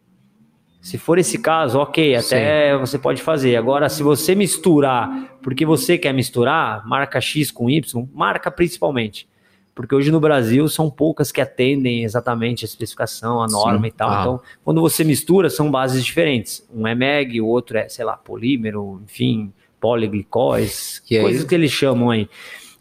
Se 0.81 0.97
for 0.97 1.17
esse 1.17 1.39
caso, 1.39 1.79
ok, 1.79 2.13
até 2.13 2.77
você 2.77 2.99
pode 2.99 3.21
fazer. 3.21 3.55
Agora, 3.55 3.87
se 3.87 4.03
você 4.03 4.35
misturar, 4.35 5.37
porque 5.41 5.65
você 5.65 5.97
quer 5.97 6.13
misturar, 6.13 6.85
marca 6.85 7.21
X 7.21 7.49
com 7.51 7.69
Y, 7.69 8.05
marca 8.13 8.51
principalmente. 8.51 9.25
Porque 9.75 9.95
hoje 9.95 10.11
no 10.11 10.19
Brasil 10.19 10.67
são 10.69 10.89
poucas 10.89 11.31
que 11.31 11.41
atendem 11.41 12.03
exatamente 12.03 12.63
a 12.63 12.67
especificação, 12.67 13.41
a 13.41 13.47
norma 13.47 13.81
Sim. 13.81 13.87
e 13.87 13.91
tal. 13.91 14.09
Ah. 14.09 14.21
Então, 14.21 14.41
quando 14.63 14.81
você 14.81 15.03
mistura, 15.03 15.49
são 15.49 15.71
bases 15.71 16.05
diferentes. 16.05 16.67
Um 16.73 16.87
é 16.87 16.93
MEG, 16.93 17.41
o 17.41 17.47
outro 17.47 17.77
é, 17.77 17.89
sei 17.89 18.05
lá, 18.05 18.15
polímero, 18.15 19.01
enfim, 19.03 19.51
poliglicóis, 19.79 20.99
Que 21.05 21.17
é 21.17 21.21
coisas 21.21 21.39
isso? 21.39 21.47
que 21.49 21.55
eles 21.55 21.71
chamam 21.71 22.11
aí. 22.11 22.29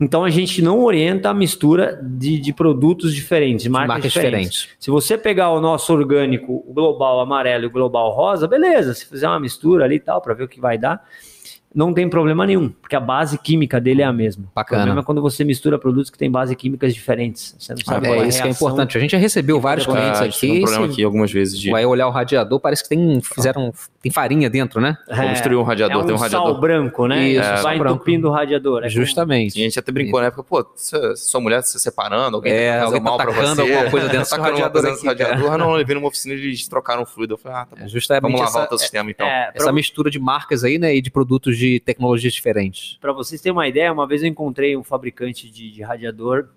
Então 0.00 0.24
a 0.24 0.30
gente 0.30 0.60
não 0.60 0.82
orienta 0.82 1.30
a 1.30 1.34
mistura 1.34 2.00
de, 2.02 2.38
de 2.38 2.52
produtos 2.52 3.14
diferentes, 3.14 3.62
de 3.62 3.68
marcas, 3.68 3.88
Marcas 3.88 4.12
diferentes. 4.12 4.50
diferentes. 4.50 4.76
Se 4.80 4.90
você 4.90 5.16
pegar 5.16 5.50
o 5.50 5.60
nosso 5.60 5.92
orgânico, 5.92 6.64
o 6.66 6.72
global 6.72 7.20
amarelo 7.20 7.64
e 7.64 7.66
o 7.68 7.70
global 7.70 8.10
rosa, 8.10 8.48
beleza. 8.48 8.94
Se 8.94 9.06
fizer 9.06 9.28
uma 9.28 9.38
mistura 9.38 9.84
ali 9.84 9.96
e 9.96 10.00
tal, 10.00 10.20
para 10.20 10.34
ver 10.34 10.42
o 10.44 10.48
que 10.48 10.60
vai 10.60 10.76
dar, 10.76 11.04
não 11.74 11.92
tem 11.94 12.08
problema 12.08 12.46
nenhum, 12.46 12.68
porque 12.68 12.94
a 12.96 13.00
base 13.00 13.38
química 13.38 13.80
dele 13.80 14.02
é 14.02 14.04
a 14.04 14.12
mesma. 14.12 14.44
Bacana. 14.54 14.80
O 14.82 14.84
problema 14.84 15.00
é 15.00 15.04
quando 15.04 15.22
você 15.22 15.44
mistura 15.44 15.78
produtos 15.78 16.10
que 16.10 16.18
têm 16.18 16.30
base 16.30 16.54
químicas 16.56 16.94
diferentes. 16.94 17.54
Você 17.58 17.72
não 17.74 17.80
sabe 17.84 18.06
qual 18.06 18.18
É 18.20 18.22
a 18.22 18.26
isso 18.26 18.42
que 18.42 18.48
é 18.48 18.50
importante. 18.50 18.96
A 18.96 19.00
gente 19.00 19.10
já 19.12 19.18
recebeu 19.18 19.60
vários 19.60 19.86
clientes 19.86 20.20
Ah, 20.20 20.24
aqui. 20.24 20.50
um 20.58 20.60
problema 20.62 20.86
aqui 20.86 21.02
algumas 21.04 21.32
vezes 21.32 21.58
de. 21.58 21.70
Vai 21.70 21.84
olhar 21.84 22.06
o 22.06 22.10
radiador, 22.10 22.60
parece 22.60 22.82
que 22.82 22.88
tem, 22.88 23.20
fizeram, 23.22 23.72
tem 24.02 24.10
farinha 24.12 24.48
dentro, 24.50 24.80
né? 24.80 24.96
Vou 25.08 25.28
destruir 25.28 25.56
um 25.58 25.62
radiador, 25.62 25.96
é 26.00 26.02
um 26.02 26.06
tem 26.06 26.14
um 26.14 26.18
sal 26.18 26.28
radiador. 26.28 26.60
branco, 26.60 27.06
né? 27.06 27.28
Isso, 27.28 27.40
Isso, 27.40 27.48
sal 27.54 27.62
vai 27.62 27.78
branco. 27.78 27.94
entupindo 27.96 28.28
o 28.28 28.32
radiador. 28.32 28.78
É 28.78 28.80
como- 28.82 28.90
Justamente. 28.90 29.58
E 29.58 29.62
a 29.62 29.64
gente 29.64 29.78
até 29.78 29.90
brincou 29.92 30.20
na 30.20 30.26
época, 30.26 30.42
pô, 30.42 30.66
sua 31.16 31.40
mulher 31.40 31.62
se 31.62 31.78
separando, 31.78 32.36
alguém 32.36 32.52
É, 32.52 32.72
tá 32.78 32.80
fazendo 32.80 32.84
alguém 32.86 33.00
tá 33.02 33.08
mal 33.08 33.16
pra 33.16 33.26
tacando 33.26 33.54
você, 33.54 33.60
alguma 33.72 33.90
coisa 33.90 34.08
dentro 34.08 34.36
do 34.36 34.42
radiador 34.42 34.82
dentro 34.82 35.06
radiador. 35.06 35.52
Ah, 35.52 35.58
não, 35.58 35.78
eu 35.78 35.86
vi 35.86 35.94
numa 35.94 36.08
oficina 36.08 36.34
e 36.34 36.38
eles 36.38 36.68
trocaram 36.68 37.02
o 37.02 37.06
fluido. 37.06 37.34
Eu 37.34 37.38
falei, 37.38 37.58
ah, 37.58 37.64
tá 37.66 37.76
bom. 37.76 37.84
É 37.84 37.88
justamente 37.88 38.22
Vamos 38.22 38.40
lavar 38.40 38.64
o 38.64 38.68
teu 38.68 38.78
sistema 38.78 39.10
então. 39.10 39.26
É, 39.26 39.50
pra 39.52 39.62
essa 39.62 39.72
mistura 39.72 40.10
de 40.10 40.18
marcas 40.18 40.64
aí, 40.64 40.78
né? 40.78 40.94
E 40.94 41.00
de 41.00 41.10
produtos 41.10 41.56
de 41.62 41.80
tecnologias 41.80 42.32
diferentes. 42.32 42.98
Para 43.00 43.12
vocês 43.12 43.40
terem 43.40 43.52
uma 43.52 43.68
ideia, 43.68 43.92
uma 43.92 44.06
vez 44.06 44.22
eu 44.22 44.28
encontrei 44.28 44.76
um 44.76 44.82
fabricante 44.82 45.50
de, 45.50 45.70
de 45.70 45.82
radiador 45.82 46.48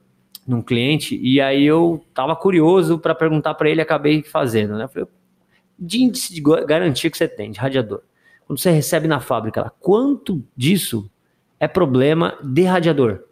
num 0.48 0.62
cliente 0.62 1.20
e 1.22 1.40
aí 1.42 1.66
eu 1.66 2.04
tava 2.14 2.36
curioso 2.36 3.00
para 3.00 3.16
perguntar 3.16 3.54
para 3.56 3.70
ele, 3.70 3.82
acabei 3.82 4.22
fazendo, 4.24 4.76
né? 4.78 4.84
Eu 4.86 4.90
falei, 4.90 5.08
de 5.78 6.04
índice 6.04 6.34
de 6.34 6.42
garantia 6.42 7.10
que 7.10 7.18
você 7.18 7.28
tem 7.28 7.52
de 7.52 7.60
radiador, 7.60 8.02
quando 8.46 8.60
você 8.60 8.72
recebe 8.72 9.08
na 9.08 9.20
fábrica 9.20 9.72
quanto 9.80 10.44
disso 10.56 11.10
é 11.60 11.68
problema 11.68 12.38
de 12.44 12.64
radiador? 12.64 13.24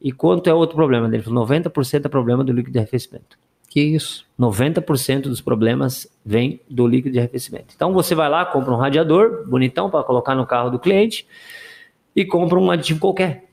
E 0.00 0.10
quanto 0.10 0.50
é 0.50 0.54
outro 0.54 0.74
problema? 0.74 1.06
Ele 1.06 1.22
falou, 1.22 1.46
90% 1.46 2.04
é 2.04 2.08
problema 2.08 2.42
do 2.42 2.52
líquido 2.52 2.72
de 2.72 2.78
arrefecimento. 2.78 3.38
Que 3.72 3.80
isso? 3.80 4.26
90% 4.38 5.22
dos 5.22 5.40
problemas 5.40 6.06
vem 6.22 6.60
do 6.68 6.86
líquido 6.86 7.14
de 7.14 7.18
arrefecimento. 7.18 7.72
Então 7.74 7.90
você 7.94 8.14
vai 8.14 8.28
lá, 8.28 8.44
compra 8.44 8.70
um 8.70 8.76
radiador 8.76 9.46
bonitão 9.48 9.88
para 9.88 10.04
colocar 10.04 10.34
no 10.34 10.44
carro 10.44 10.68
do 10.68 10.78
cliente 10.78 11.26
e 12.14 12.22
compra 12.22 12.58
um 12.58 12.70
aditivo 12.70 13.00
qualquer 13.00 13.44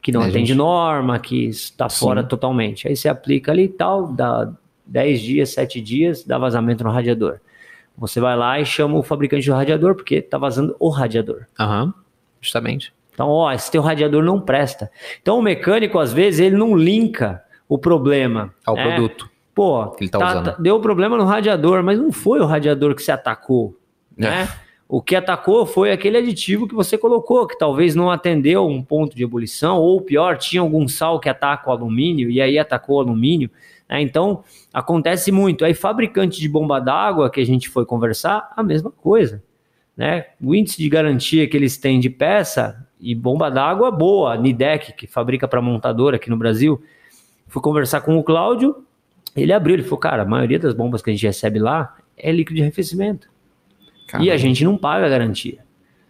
que 0.00 0.12
não 0.12 0.22
É, 0.22 0.28
atende 0.28 0.46
gente. 0.50 0.56
norma, 0.56 1.18
que 1.18 1.46
está 1.46 1.88
fora 1.88 2.22
totalmente. 2.22 2.86
Aí 2.86 2.94
você 2.94 3.08
aplica 3.08 3.50
ali 3.50 3.64
e 3.64 3.68
tal, 3.68 4.12
dá 4.12 4.52
10 4.86 5.20
dias, 5.20 5.48
7 5.48 5.80
dias, 5.80 6.22
dá 6.24 6.38
vazamento 6.38 6.84
no 6.84 6.90
radiador. 6.90 7.40
Você 7.98 8.20
vai 8.20 8.36
lá 8.36 8.60
e 8.60 8.64
chama 8.64 8.96
o 8.98 9.02
fabricante 9.02 9.48
do 9.48 9.52
radiador 9.56 9.96
porque 9.96 10.14
está 10.14 10.38
vazando 10.38 10.76
o 10.78 10.90
radiador. 10.90 11.46
Aham. 11.58 11.92
Justamente. 12.40 12.92
Então, 13.12 13.26
ó, 13.28 13.50
esse 13.52 13.68
teu 13.68 13.82
radiador 13.82 14.22
não 14.22 14.40
presta. 14.40 14.92
Então, 15.20 15.40
o 15.40 15.42
mecânico, 15.42 15.98
às 15.98 16.12
vezes, 16.12 16.38
ele 16.38 16.56
não 16.56 16.76
linka 16.76 17.42
o 17.68 17.76
problema 17.76 18.54
Ao 18.64 18.74
né? 18.76 18.82
produto. 18.84 19.29
Pô, 19.60 19.90
Que 19.90 20.04
ele 20.04 20.10
tá 20.10 20.18
usando. 20.18 20.56
deu 20.58 20.80
problema 20.80 21.18
no 21.18 21.24
radiador, 21.24 21.82
mas 21.82 21.98
não 21.98 22.10
foi 22.10 22.40
o 22.40 22.46
radiador 22.46 22.94
que 22.94 23.02
se 23.02 23.12
atacou, 23.12 23.76
né? 24.16 24.48
O 24.88 25.02
que 25.02 25.14
atacou 25.14 25.66
foi 25.66 25.92
aquele 25.92 26.16
aditivo 26.16 26.66
que 26.66 26.74
você 26.74 26.96
colocou, 26.96 27.46
que 27.46 27.58
talvez 27.58 27.94
não 27.94 28.10
atendeu 28.10 28.66
um 28.66 28.82
ponto 28.82 29.14
de 29.14 29.22
ebulição, 29.22 29.76
ou 29.76 30.00
pior, 30.00 30.38
tinha 30.38 30.62
algum 30.62 30.88
sal 30.88 31.20
que 31.20 31.28
ataca 31.28 31.68
o 31.68 31.72
alumínio 31.72 32.30
e 32.30 32.40
aí 32.40 32.58
atacou 32.58 32.96
o 32.96 33.00
alumínio. 33.00 33.50
né? 33.86 34.00
Então, 34.00 34.42
acontece 34.72 35.30
muito. 35.30 35.62
Aí, 35.62 35.74
fabricante 35.74 36.40
de 36.40 36.48
bomba 36.48 36.80
d'água 36.80 37.28
que 37.28 37.38
a 37.42 37.44
gente 37.44 37.68
foi 37.68 37.84
conversar, 37.84 38.50
a 38.56 38.62
mesma 38.62 38.90
coisa. 38.90 39.42
Né? 39.94 40.24
O 40.42 40.54
índice 40.54 40.78
de 40.78 40.88
garantia 40.88 41.46
que 41.46 41.54
eles 41.54 41.76
têm 41.76 42.00
de 42.00 42.08
peça 42.08 42.88
e 42.98 43.14
bomba 43.14 43.50
d'água 43.50 43.90
boa, 43.90 44.34
Nidec, 44.38 44.94
que 44.94 45.06
fabrica 45.06 45.46
para 45.46 45.60
montadora 45.60 46.16
aqui 46.16 46.30
no 46.30 46.36
Brasil. 46.38 46.82
Fui 47.46 47.60
conversar 47.60 48.00
com 48.00 48.16
o 48.16 48.24
Cláudio, 48.24 48.86
ele 49.36 49.52
abriu, 49.52 49.74
ele 49.74 49.82
falou, 49.82 49.98
cara, 49.98 50.22
a 50.22 50.26
maioria 50.26 50.58
das 50.58 50.74
bombas 50.74 51.02
que 51.02 51.10
a 51.10 51.12
gente 51.12 51.26
recebe 51.26 51.58
lá 51.58 51.96
é 52.16 52.32
líquido 52.32 52.56
de 52.56 52.62
arrefecimento. 52.62 53.28
Cara, 54.06 54.24
E 54.24 54.30
a 54.30 54.36
gente 54.36 54.64
não 54.64 54.76
paga 54.76 55.06
a 55.06 55.08
garantia. 55.08 55.58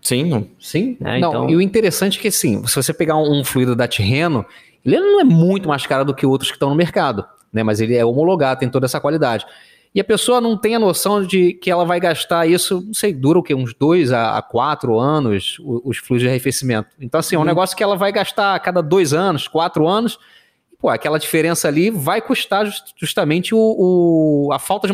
Sim, 0.00 0.24
não. 0.24 0.46
Sim. 0.58 0.96
né? 0.98 1.18
não, 1.18 1.28
Então- 1.30 1.50
e 1.50 1.56
o 1.56 1.60
interessante 1.60 2.18
é 2.18 2.22
que, 2.22 2.28
assim, 2.28 2.66
se 2.66 2.74
você 2.74 2.92
pegar 2.92 3.16
um, 3.16 3.44
fluido 3.44 3.76
da 3.76 3.86
Tirreno, 3.86 4.44
ele 4.84 4.98
não 4.98 5.20
é 5.20 5.24
muito 5.24 5.68
mais 5.68 5.86
caro 5.86 6.04
do 6.04 6.14
que 6.14 6.24
outros 6.24 6.50
que 6.50 6.56
estão 6.56 6.70
no 6.70 6.74
mercado, 6.74 7.24
né? 7.52 7.62
Mas 7.62 7.80
ele 7.80 7.94
é 7.94 8.04
homologado, 8.04 8.60
tem 8.60 8.68
toda 8.68 8.86
essa 8.86 9.00
qualidade. 9.00 9.44
e 9.94 10.00
a 10.00 10.04
pessoa 10.04 10.40
não 10.40 10.56
tem 10.56 10.76
a 10.76 10.78
noção 10.78 11.22
de 11.22 11.52
que 11.54 11.68
ela 11.70 11.84
vai 11.84 11.98
gastar 11.98 12.46
isso, 12.46 12.80
não 12.86 12.94
sei, 12.94 13.12
dura 13.12 13.40
o 13.40 13.42
quê? 13.42 13.54
Uns 13.54 13.74
dois 13.74 14.12
a, 14.12 14.38
a 14.38 14.42
quatro 14.42 14.98
anos 14.98 15.56
os, 15.60 15.98
fluidos 15.98 16.22
de 16.22 16.28
arrefecimento. 16.28 16.90
Então, 17.00 17.18
assim, 17.18 17.34
é 17.34 17.38
um 17.38 17.42
uhum. 17.42 17.46
negócio 17.48 17.76
que 17.76 17.82
ela 17.82 17.96
vai 17.96 18.12
gastar 18.12 18.54
a 18.54 18.58
cada 18.60 18.80
dois 18.80 19.12
anos, 19.12 19.48
quatro 19.48 19.88
anos, 19.88 20.16
pô, 20.80 20.88
aquela 20.88 21.18
diferença 21.18 21.68
ali 21.68 21.90
vai 21.90 22.20
custar 22.20 22.66
just, 22.66 22.92
justamente 22.96 23.54
o, 23.54 23.58
o, 23.58 24.52
a 24.52 24.58
falta 24.58 24.86
de 24.86 24.92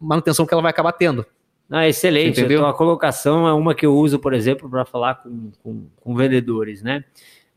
manutenção, 0.00 0.46
que 0.46 0.52
ela 0.52 0.62
vai 0.62 0.70
acabar 0.70 0.92
tendo. 0.92 1.24
Ah, 1.70 1.88
excelente. 1.88 2.40
Então, 2.40 2.66
a 2.66 2.74
colocação 2.74 3.46
é 3.46 3.52
uma 3.52 3.74
que 3.74 3.86
eu 3.86 3.94
uso, 3.94 4.18
por 4.18 4.34
exemplo, 4.34 4.68
para 4.68 4.84
falar 4.84 5.16
com, 5.16 5.52
com, 5.62 5.86
com 6.00 6.14
vendedores, 6.16 6.82
né? 6.82 7.04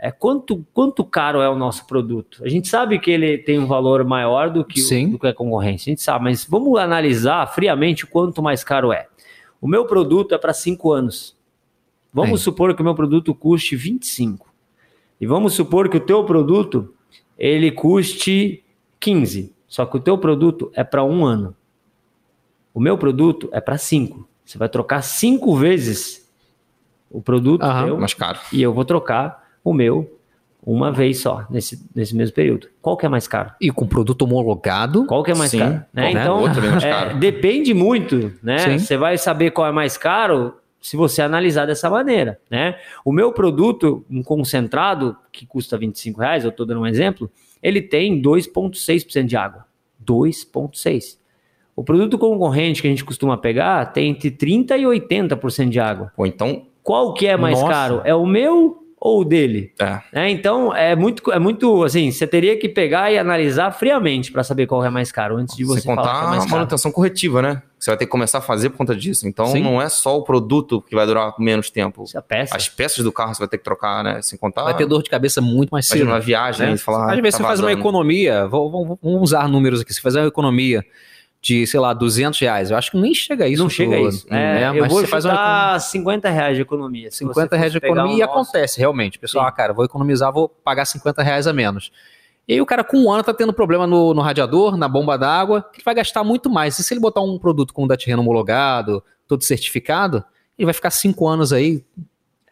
é, 0.03 0.11
quanto, 0.11 0.67
quanto 0.73 1.01
caro 1.05 1.39
é 1.39 1.47
o 1.47 1.55
nosso 1.55 1.87
produto. 1.87 2.43
A 2.43 2.49
gente 2.49 2.67
sabe 2.67 2.99
que 2.99 3.09
ele 3.09 3.37
tem 3.37 3.57
um 3.57 3.65
valor 3.65 4.03
maior 4.03 4.49
do 4.49 4.65
que, 4.65 4.81
o, 4.81 5.11
do 5.11 5.17
que 5.17 5.27
a 5.27 5.33
concorrência, 5.33 5.89
a 5.89 5.91
gente 5.91 6.01
sabe, 6.01 6.25
mas 6.25 6.43
vamos 6.43 6.77
analisar 6.77 7.47
friamente 7.53 8.05
quanto 8.05 8.43
mais 8.43 8.65
caro 8.65 8.91
é. 8.91 9.07
O 9.61 9.67
meu 9.67 9.85
produto 9.85 10.35
é 10.35 10.37
para 10.37 10.53
5 10.53 10.91
anos. 10.91 11.37
Vamos 12.13 12.41
supor 12.41 12.75
que 12.75 12.81
o 12.81 12.83
meu 12.83 12.93
produto 12.93 13.33
custe 13.33 13.77
25. 13.77 14.53
E 15.21 15.25
vamos 15.25 15.53
supor 15.53 15.87
que 15.87 15.95
o 15.95 16.01
teu 16.01 16.25
produto 16.25 16.93
ele 17.37 17.71
custe 17.71 18.63
15. 18.99 19.53
Só 19.67 19.85
que 19.85 19.97
o 19.97 19.99
teu 19.99 20.17
produto 20.17 20.71
é 20.73 20.83
para 20.83 21.03
um 21.03 21.25
ano. 21.25 21.55
O 22.73 22.79
meu 22.79 22.97
produto 22.97 23.49
é 23.51 23.59
para 23.59 23.77
5. 23.77 24.27
Você 24.45 24.57
vai 24.57 24.69
trocar 24.69 25.01
cinco 25.01 25.55
vezes 25.55 26.29
o 27.09 27.21
produto 27.21 27.63
Aham, 27.63 27.97
mais 27.97 28.13
caro. 28.13 28.39
E 28.51 28.61
eu 28.61 28.73
vou 28.73 28.83
trocar 28.83 29.43
o 29.63 29.73
meu 29.73 30.19
uma 30.65 30.91
vez 30.91 31.19
só 31.19 31.45
nesse, 31.49 31.85
nesse 31.93 32.15
mesmo 32.15 32.33
período. 32.33 32.67
Qual 32.81 32.97
que 32.97 33.05
é 33.05 33.09
mais 33.09 33.27
caro? 33.27 33.51
E 33.61 33.69
com 33.69 33.85
produto 33.85 34.23
homologado? 34.23 35.05
Qual 35.05 35.23
que 35.23 35.31
é 35.31 35.35
mais 35.35 35.51
Sim, 35.51 35.59
caro? 35.59 35.85
Né? 35.93 36.11
Então, 36.11 36.47
é 36.47 36.69
mais 36.71 36.83
caro. 36.83 37.09
É, 37.11 37.13
depende 37.15 37.73
muito, 37.73 38.33
né? 38.41 38.77
Você 38.77 38.97
vai 38.97 39.17
saber 39.17 39.51
qual 39.51 39.67
é 39.67 39.71
mais 39.71 39.97
caro 39.97 40.55
se 40.83 40.97
você 40.97 41.21
analisar 41.21 41.65
dessa 41.65 41.89
maneira, 41.89 42.41
né? 42.51 42.77
O 43.05 43.13
meu 43.13 43.31
produto, 43.31 44.05
um 44.09 44.21
concentrado, 44.21 45.15
que 45.31 45.45
custa 45.45 45.77
25 45.77 46.19
reais, 46.19 46.43
eu 46.43 46.49
estou 46.49 46.65
dando 46.65 46.81
um 46.81 46.85
exemplo, 46.85 47.31
ele 47.61 47.81
tem 47.81 48.21
2,6% 48.21 49.23
de 49.23 49.37
água. 49.37 49.65
2,6%. 50.05 51.17
O 51.73 51.85
produto 51.85 52.17
concorrente 52.19 52.81
que 52.81 52.87
a 52.87 52.89
gente 52.89 53.05
costuma 53.05 53.37
pegar 53.37 53.93
tem 53.93 54.09
entre 54.09 54.29
30% 54.29 54.77
e 54.77 54.83
80% 54.83 55.69
de 55.69 55.79
água. 55.79 56.11
Ou 56.17 56.27
então... 56.27 56.67
Qual 56.83 57.13
que 57.13 57.27
é 57.27 57.37
mais 57.37 57.61
Nossa. 57.61 57.71
caro? 57.71 58.01
É 58.03 58.13
o 58.13 58.25
meu 58.25 58.82
ou 59.03 59.19
o 59.19 59.25
dele. 59.25 59.73
É. 59.77 59.99
é. 60.13 60.29
Então, 60.29 60.73
é 60.73 60.95
muito, 60.95 61.29
é 61.29 61.37
muito 61.37 61.83
assim, 61.83 62.09
você 62.09 62.25
teria 62.25 62.57
que 62.57 62.69
pegar 62.69 63.11
e 63.11 63.17
analisar 63.17 63.69
friamente 63.71 64.31
para 64.31 64.45
saber 64.45 64.65
qual 64.65 64.81
é 64.85 64.89
mais 64.89 65.11
caro, 65.11 65.35
antes 65.35 65.57
de 65.57 65.65
você, 65.65 65.81
você 65.81 65.87
contar 65.87 66.03
falar 66.03 66.19
que 66.19 66.25
é 66.25 66.29
mais 66.29 66.43
caro. 66.45 66.55
manutenção 66.55 66.89
corretiva, 66.89 67.41
né? 67.41 67.61
Você 67.77 67.91
vai 67.91 67.97
ter 67.97 68.05
que 68.05 68.11
começar 68.11 68.37
a 68.37 68.41
fazer 68.41 68.69
por 68.69 68.77
conta 68.77 68.95
disso. 68.95 69.27
Então, 69.27 69.47
Sim. 69.47 69.61
não 69.61 69.81
é 69.81 69.89
só 69.89 70.17
o 70.17 70.23
produto 70.23 70.81
que 70.81 70.95
vai 70.95 71.05
durar 71.05 71.35
menos 71.37 71.69
tempo. 71.69 72.05
É 72.15 72.21
peça. 72.21 72.55
As 72.55 72.69
peças 72.69 73.03
do 73.03 73.11
carro 73.11 73.35
você 73.35 73.39
vai 73.39 73.47
ter 73.49 73.57
que 73.57 73.63
trocar, 73.65 74.05
né? 74.05 74.21
Sem 74.21 74.39
contar... 74.39 74.63
Vai 74.63 74.77
ter 74.77 74.85
dor 74.85 75.03
de 75.03 75.09
cabeça 75.09 75.41
muito 75.41 75.71
mais 75.71 75.85
cedo. 75.85 75.97
Imagina 75.97 76.13
uma 76.13 76.21
viagem, 76.21 76.69
né? 76.69 76.77
falar, 76.77 77.13
Às 77.13 77.19
vezes 77.19 77.31
tá 77.33 77.37
você 77.39 77.43
faz 77.43 77.59
uma 77.59 77.73
economia, 77.73 78.47
vamos 78.47 78.97
usar 79.03 79.49
números 79.49 79.81
aqui, 79.81 79.93
você 79.93 79.99
faz 79.99 80.15
uma 80.15 80.27
economia 80.27 80.81
de, 81.43 81.67
sei 81.67 81.77
lá, 81.77 81.93
200 81.93 82.39
reais. 82.39 82.71
Eu 82.71 82.77
acho 82.77 82.89
que 82.89 82.97
nem 82.97 83.13
chega 83.13 83.43
a 83.43 83.47
isso. 83.49 83.61
Não 83.61 83.69
chega 83.69 83.97
a 83.97 84.01
isso. 84.01 84.25
É, 84.29 84.71
né? 84.71 84.79
Eu 84.79 84.87
vou 84.87 85.05
faz 85.05 85.25
uma... 85.25 85.77
50 85.77 86.29
reais 86.29 86.55
de 86.55 86.61
economia. 86.61 87.11
50 87.11 87.57
reais 87.57 87.71
de 87.73 87.79
economia 87.79 88.15
um 88.15 88.17
e 88.17 88.21
acontece, 88.21 88.79
realmente. 88.79 89.19
Pessoal, 89.19 89.45
ah, 89.45 89.51
cara, 89.51 89.73
vou 89.73 89.83
economizar, 89.83 90.31
vou 90.31 90.47
pagar 90.47 90.85
50 90.85 91.21
reais 91.21 91.45
a 91.45 91.51
menos. 91.51 91.91
E 92.47 92.53
aí 92.53 92.61
o 92.61 92.65
cara 92.65 92.81
com 92.81 92.97
um 92.97 93.11
ano 93.11 93.25
tá 93.25 93.33
tendo 93.33 93.51
problema 93.51 93.85
no, 93.85 94.13
no 94.13 94.21
radiador, 94.21 94.77
na 94.77 94.87
bomba 94.87 95.17
d'água, 95.17 95.63
que 95.63 95.79
ele 95.79 95.83
vai 95.83 95.95
gastar 95.95 96.23
muito 96.23 96.49
mais. 96.49 96.79
E 96.79 96.83
se 96.83 96.93
ele 96.93 97.01
botar 97.01 97.19
um 97.19 97.37
produto 97.37 97.73
com 97.73 97.85
o 97.85 98.19
homologado, 98.19 99.03
todo 99.27 99.43
certificado, 99.43 100.23
ele 100.57 100.65
vai 100.65 100.73
ficar 100.73 100.91
cinco 100.91 101.27
anos 101.27 101.51
aí. 101.51 101.83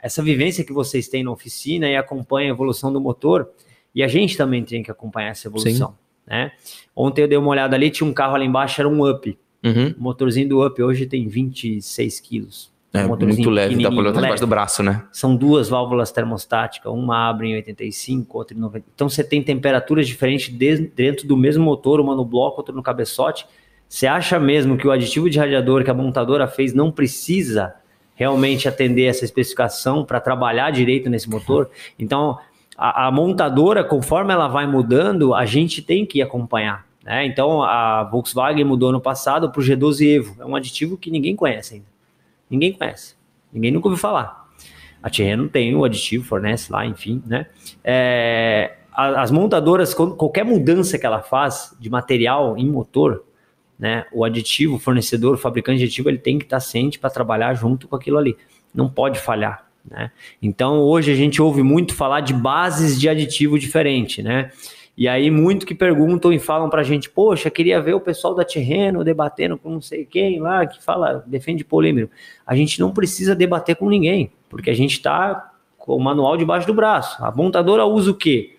Essa 0.04 0.22
vivência 0.22 0.66
que 0.66 0.74
vocês 0.74 1.08
têm 1.08 1.24
na 1.24 1.32
oficina 1.32 1.88
e 1.88 1.96
acompanha 1.96 2.52
a 2.52 2.54
evolução 2.54 2.92
do 2.92 3.00
motor, 3.00 3.50
e 3.96 4.04
a 4.04 4.08
gente 4.10 4.36
também 4.36 4.66
tem 4.66 4.84
que 4.84 4.92
acompanhar 4.92 5.30
essa 5.30 5.48
evolução. 5.48 5.92
Sim. 5.92 6.01
Né? 6.26 6.52
Ontem 6.96 7.22
eu 7.22 7.28
dei 7.28 7.38
uma 7.38 7.50
olhada 7.50 7.76
ali, 7.76 7.90
tinha 7.90 8.08
um 8.08 8.14
carro 8.14 8.36
ali 8.36 8.46
embaixo, 8.46 8.80
era 8.82 8.88
um 8.88 9.10
Up. 9.10 9.38
Uhum. 9.64 9.96
O 9.98 10.04
motorzinho 10.04 10.50
do 10.50 10.66
Up 10.66 10.82
hoje 10.82 11.06
tem 11.06 11.28
26 11.28 12.20
quilos. 12.20 12.72
É, 12.94 13.06
um 13.06 13.16
muito 13.16 13.50
leve, 13.50 13.82
dá 13.82 13.90
pra 13.90 14.02
levar 14.02 14.22
debaixo 14.22 14.44
do 14.44 14.48
braço, 14.48 14.84
né? 14.84 15.06
São 15.14 15.34
duas 15.34 15.70
válvulas 15.70 16.12
termostáticas, 16.12 16.92
uma 16.92 17.30
abre 17.30 17.48
em 17.48 17.56
85, 17.56 18.38
outra 18.38 18.56
em 18.56 18.60
90. 18.60 18.86
Então 18.94 19.08
você 19.08 19.24
tem 19.24 19.42
temperaturas 19.42 20.06
diferentes 20.06 20.50
dentro 20.94 21.26
do 21.26 21.38
mesmo 21.38 21.64
motor, 21.64 22.02
uma 22.02 22.14
no 22.14 22.26
bloco, 22.26 22.58
outra 22.58 22.76
no 22.76 22.84
cabeçote. 22.84 23.48
Você 23.88 24.08
acha 24.08 24.38
mesmo 24.40 24.78
que 24.78 24.86
o 24.86 24.92
aditivo 24.92 25.30
de 25.30 25.40
radiador 25.40 25.86
que 25.86 25.90
a 25.90 25.94
montadora 25.94 26.48
fez 26.48 26.74
não 26.74 26.92
precisa 26.92 27.74
realmente 28.14 28.68
atender 28.68 29.06
essa 29.06 29.24
especificação 29.24 30.04
para 30.04 30.20
trabalhar 30.20 30.70
direito 30.72 31.10
nesse 31.10 31.30
motor? 31.30 31.70
Então, 31.98 32.38
a, 32.82 33.06
a, 33.08 33.12
montadora, 33.12 33.84
conforme 33.84 34.34
ela 34.34 34.48
vai 34.48 34.66
mudando, 34.66 35.36
a 35.36 35.46
gente 35.46 35.84
tem 35.84 36.04
que 36.04 36.20
acompanhar. 36.20 36.88
Né? 37.04 37.28
Então, 37.28 37.62
a 37.62 38.04
Volkswagen 38.04 38.64
mudou 38.64 38.92
no 38.92 39.00
passado 39.00 39.52
para 39.52 39.62
o 39.62 39.64
G12 39.64 40.18
Evo. 40.18 40.42
É 40.42 40.46
um 40.46 40.56
aditivo 40.56 40.98
que 40.98 41.12
ninguém 41.12 41.36
conhece 41.36 41.76
ainda. 41.76 41.86
Ninguém 42.50 42.74
conhece. 42.74 43.16
Ninguém 43.54 43.70
nunca 43.70 43.88
ouviu 43.88 44.02
falar. 44.02 44.50
A 45.04 45.12
Tirreno 45.12 45.48
tem 45.48 45.76
o 45.76 45.86
aditivo, 45.86 46.24
fornece 46.24 46.72
lá, 46.74 46.84
enfim. 46.84 47.22
Né? 47.24 47.46
É, 47.84 48.78
as 48.92 49.30
montadoras, 49.30 49.94
qualquer 49.94 50.44
mudança 50.44 50.98
que 50.98 51.06
ela 51.06 51.22
faz 51.22 51.76
de 51.80 51.88
material 51.88 52.58
em 52.58 52.68
motor, 52.68 53.24
né, 53.78 54.06
o 54.12 54.26
aditivo, 54.26 54.78
o 54.78 54.80
fornecedor, 54.80 55.36
o 55.36 55.38
fabricante 55.38 55.78
de 55.78 55.86
aditivo, 55.86 56.10
ele 56.10 56.18
tem 56.18 56.40
que 56.40 56.46
estar 56.46 56.60
ciente 56.60 56.98
para 56.98 57.12
trabalhar 57.12 57.54
junto 57.54 57.88
com 57.88 57.96
aquilo 57.96 58.18
ali. 58.18 58.36
Não 58.74 58.90
pode 58.90 59.20
falhar. 59.20 59.71
Né? 59.90 60.12
Então 60.42 60.80
hoje 60.80 61.12
a 61.12 61.16
gente 61.16 61.42
ouve 61.42 61.64
muito 61.64 61.96
falar 61.96 62.22
de 62.22 62.34
bases 62.34 63.00
de 63.00 63.10
aditivo 63.10 63.58
diferente, 63.58 64.22
né? 64.22 64.52
E 64.98 65.08
aí 65.08 65.32
muito 65.32 65.66
que 65.66 65.74
perguntam 65.74 66.32
e 66.32 66.38
falam 66.38 66.70
para 66.70 66.82
a 66.82 66.84
gente, 66.84 67.10
poxa, 67.10 67.50
queria 67.50 67.82
ver 67.82 67.94
o 67.94 68.00
pessoal 68.00 68.36
da 68.36 68.44
Terreno 68.44 69.04
debatendo 69.04 69.58
com 69.58 69.70
não 69.70 69.82
sei 69.82 70.06
quem 70.06 70.40
lá 70.40 70.66
que 70.66 70.84
fala, 70.84 71.24
defende 71.26 71.64
polêmero. 71.64 72.10
A 72.46 72.56
gente 72.56 72.80
não 72.80 72.92
precisa 72.92 73.34
debater 73.34 73.76
com 73.76 73.90
ninguém, 73.90 74.32
porque 74.50 74.70
a 74.70 74.76
gente 74.76 74.92
está 74.92 75.52
com 75.78 75.96
o 75.96 76.00
manual 76.00 76.38
debaixo 76.38 76.68
do 76.68 76.74
braço. 76.74 77.24
A 77.24 77.32
montadora 77.32 77.86
usa 77.86 78.12
o 78.12 78.16
quê? 78.16 78.56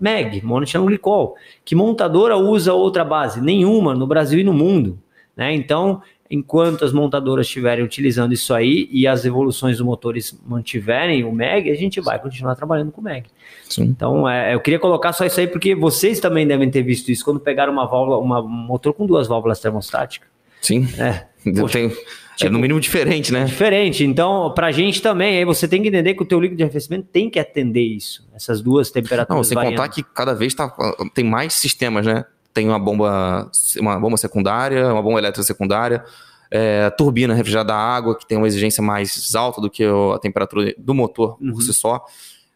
MEG, 0.00 0.42
glicol. 0.86 1.36
Que 1.64 1.74
montadora 1.74 2.36
usa 2.36 2.74
outra 2.74 3.04
base? 3.04 3.40
Nenhuma 3.40 3.94
no 3.94 4.06
Brasil 4.06 4.38
e 4.40 4.44
no 4.44 4.52
mundo. 4.52 4.98
Né? 5.36 5.54
Então, 5.54 6.02
enquanto 6.30 6.84
as 6.84 6.92
montadoras 6.92 7.46
estiverem 7.46 7.84
utilizando 7.84 8.32
isso 8.32 8.54
aí 8.54 8.88
e 8.90 9.06
as 9.06 9.24
evoluções 9.24 9.76
dos 9.76 9.86
motores 9.86 10.38
mantiverem 10.46 11.24
o 11.24 11.32
MEG, 11.32 11.70
a 11.70 11.74
gente 11.74 12.00
vai 12.00 12.18
continuar 12.18 12.54
trabalhando 12.54 12.90
com 12.90 13.00
o 13.00 13.04
MEG. 13.04 13.26
Sim. 13.68 13.84
Então, 13.84 14.28
é, 14.28 14.54
eu 14.54 14.60
queria 14.60 14.78
colocar 14.78 15.12
só 15.12 15.24
isso 15.24 15.38
aí 15.38 15.46
porque 15.46 15.74
vocês 15.74 16.20
também 16.20 16.46
devem 16.46 16.70
ter 16.70 16.82
visto 16.82 17.10
isso 17.10 17.24
quando 17.24 17.40
pegaram 17.40 17.72
uma 17.72 17.86
válvula, 17.86 18.18
uma, 18.18 18.40
um 18.40 18.48
motor 18.48 18.94
com 18.94 19.06
duas 19.06 19.28
válvulas 19.28 19.60
termostáticas. 19.60 20.28
Sim. 20.60 20.88
É. 20.98 21.26
Tenho, 21.44 21.66
tipo, 21.66 21.76
é 21.90 21.90
no 21.90 21.96
tipo, 22.34 22.58
mínimo 22.58 22.80
diferente, 22.80 23.32
né? 23.32 23.44
Diferente. 23.44 24.04
Então, 24.04 24.52
para 24.54 24.68
a 24.68 24.72
gente 24.72 25.00
também, 25.02 25.38
aí 25.38 25.44
você 25.44 25.68
tem 25.68 25.82
que 25.82 25.88
entender 25.88 26.14
que 26.14 26.22
o 26.22 26.26
teu 26.26 26.40
líquido 26.40 26.56
de 26.56 26.62
arrefecimento 26.64 27.06
tem 27.12 27.28
que 27.28 27.38
atender 27.38 27.82
isso, 27.82 28.26
essas 28.34 28.60
duas 28.60 28.90
temperaturas. 28.90 29.36
Não, 29.36 29.44
sem 29.44 29.54
variando. 29.54 29.76
contar 29.76 29.88
que 29.90 30.02
cada 30.02 30.34
vez 30.34 30.54
tá, 30.54 30.74
tem 31.12 31.24
mais 31.24 31.52
sistemas, 31.52 32.06
né? 32.06 32.24
Tem 32.54 32.68
uma 32.68 32.78
bomba, 32.78 33.50
uma 33.80 33.98
bomba 33.98 34.16
secundária, 34.16 34.92
uma 34.92 35.02
bomba 35.02 35.18
elétrica 35.18 35.42
secundária, 35.42 36.04
é, 36.50 36.88
turbina 36.90 37.34
refrigerada 37.34 37.74
a 37.74 37.76
água, 37.76 38.16
que 38.16 38.24
tem 38.24 38.38
uma 38.38 38.46
exigência 38.46 38.82
mais 38.82 39.34
alta 39.34 39.60
do 39.60 39.68
que 39.68 39.84
a 39.84 40.18
temperatura 40.20 40.72
do 40.78 40.94
motor 40.94 41.36
uhum. 41.40 41.52
por 41.52 41.62
si 41.62 41.74
só. 41.74 42.04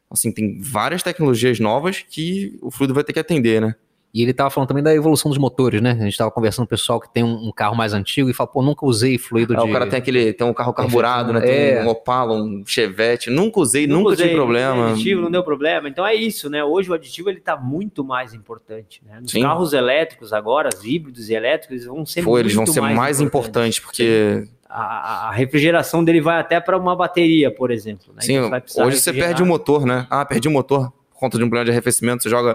Assim, 0.09 0.31
tem 0.33 0.61
várias 0.61 1.03
tecnologias 1.03 1.59
novas 1.59 2.01
que 2.09 2.57
o 2.63 2.71
fluido 2.71 2.95
vai 2.95 3.03
ter 3.03 3.13
que 3.13 3.19
atender, 3.19 3.61
né? 3.61 3.75
E 4.13 4.23
ele 4.23 4.31
estava 4.31 4.49
falando 4.49 4.69
também 4.69 4.83
da 4.83 4.95
evolução 4.95 5.29
dos 5.31 5.37
motores, 5.37 5.83
né? 5.83 5.91
A 5.91 5.95
gente 6.05 6.09
estava 6.13 6.31
conversando 6.31 6.65
com 6.67 6.75
o 6.75 6.77
pessoal 6.77 6.99
que 6.99 7.13
tem 7.13 7.23
um, 7.23 7.49
um, 7.49 7.53
carro 7.53 7.77
mais 7.77 7.93
antigo 7.93 8.31
e 8.31 8.33
fala, 8.33 8.49
pô, 8.49 8.63
nunca 8.63 8.87
usei 8.87 9.19
fluido 9.19 9.53
ah, 9.53 9.63
de... 9.63 9.69
O 9.69 9.73
cara 9.73 9.87
tem 9.87 9.99
aquele, 9.99 10.33
tem 10.33 10.47
um 10.47 10.55
carro 10.55 10.73
carburado, 10.73 11.33
né? 11.33 11.41
Tem 11.43 11.71
é. 11.73 11.85
um 11.85 11.89
Opala, 11.89 12.33
um 12.33 12.65
Chevette, 12.65 13.29
nunca 13.29 13.61
usei, 13.61 13.87
nunca, 13.87 13.99
nunca 13.99 14.13
usei, 14.15 14.27
tive 14.29 14.37
problema. 14.37 14.91
Aditivo, 14.93 15.21
não 15.21 15.31
deu 15.31 15.45
problema. 15.45 15.91
Então 15.91 16.07
é 16.07 16.15
isso, 16.15 16.49
né? 16.49 16.65
Hoje 16.65 16.91
o 16.91 16.95
aditivo 16.95 17.29
ele 17.29 17.39
está 17.39 17.55
muito 17.55 18.03
mais 18.03 18.33
importante, 18.33 19.03
né? 19.07 19.21
Nos 19.21 19.31
Sim. 19.31 19.43
carros 19.43 19.75
elétricos 19.75 20.33
agora, 20.33 20.71
os 20.75 20.83
híbridos 20.85 21.29
e 21.29 21.35
elétricos, 21.35 21.77
eles 21.77 21.85
vão 21.85 22.07
ser 22.07 22.23
Pô, 22.23 22.31
muito 22.31 22.45
eles 22.45 22.55
vão 22.55 22.67
ser 22.67 22.81
mais, 22.81 22.97
mais 22.97 23.21
importantes, 23.21 23.79
porque... 23.79 24.49
A, 24.71 25.29
a, 25.29 25.33
refrigeração 25.33 26.05
dele 26.05 26.21
vai 26.21 26.39
até 26.39 26.61
para 26.61 26.77
uma 26.77 26.95
bateria, 26.95 27.51
por 27.51 27.71
exemplo. 27.71 28.13
Né? 28.15 28.21
Sim, 28.21 28.35
então 28.35 28.87
hoje 28.87 28.99
você 28.99 29.15
perde 29.15 29.43
o 29.43 29.47
motor, 29.47 29.87
né? 29.87 30.07
Ah, 30.11 30.23
perdi 30.27 30.47
o 30.47 30.51
motor 30.51 30.93
por 31.11 31.21
conta 31.21 31.39
de 31.39 31.45
um 31.45 31.47
problema 31.47 31.65
de 31.65 31.71
arrefecimento, 31.71 32.23
você 32.23 32.29
joga 32.29 32.55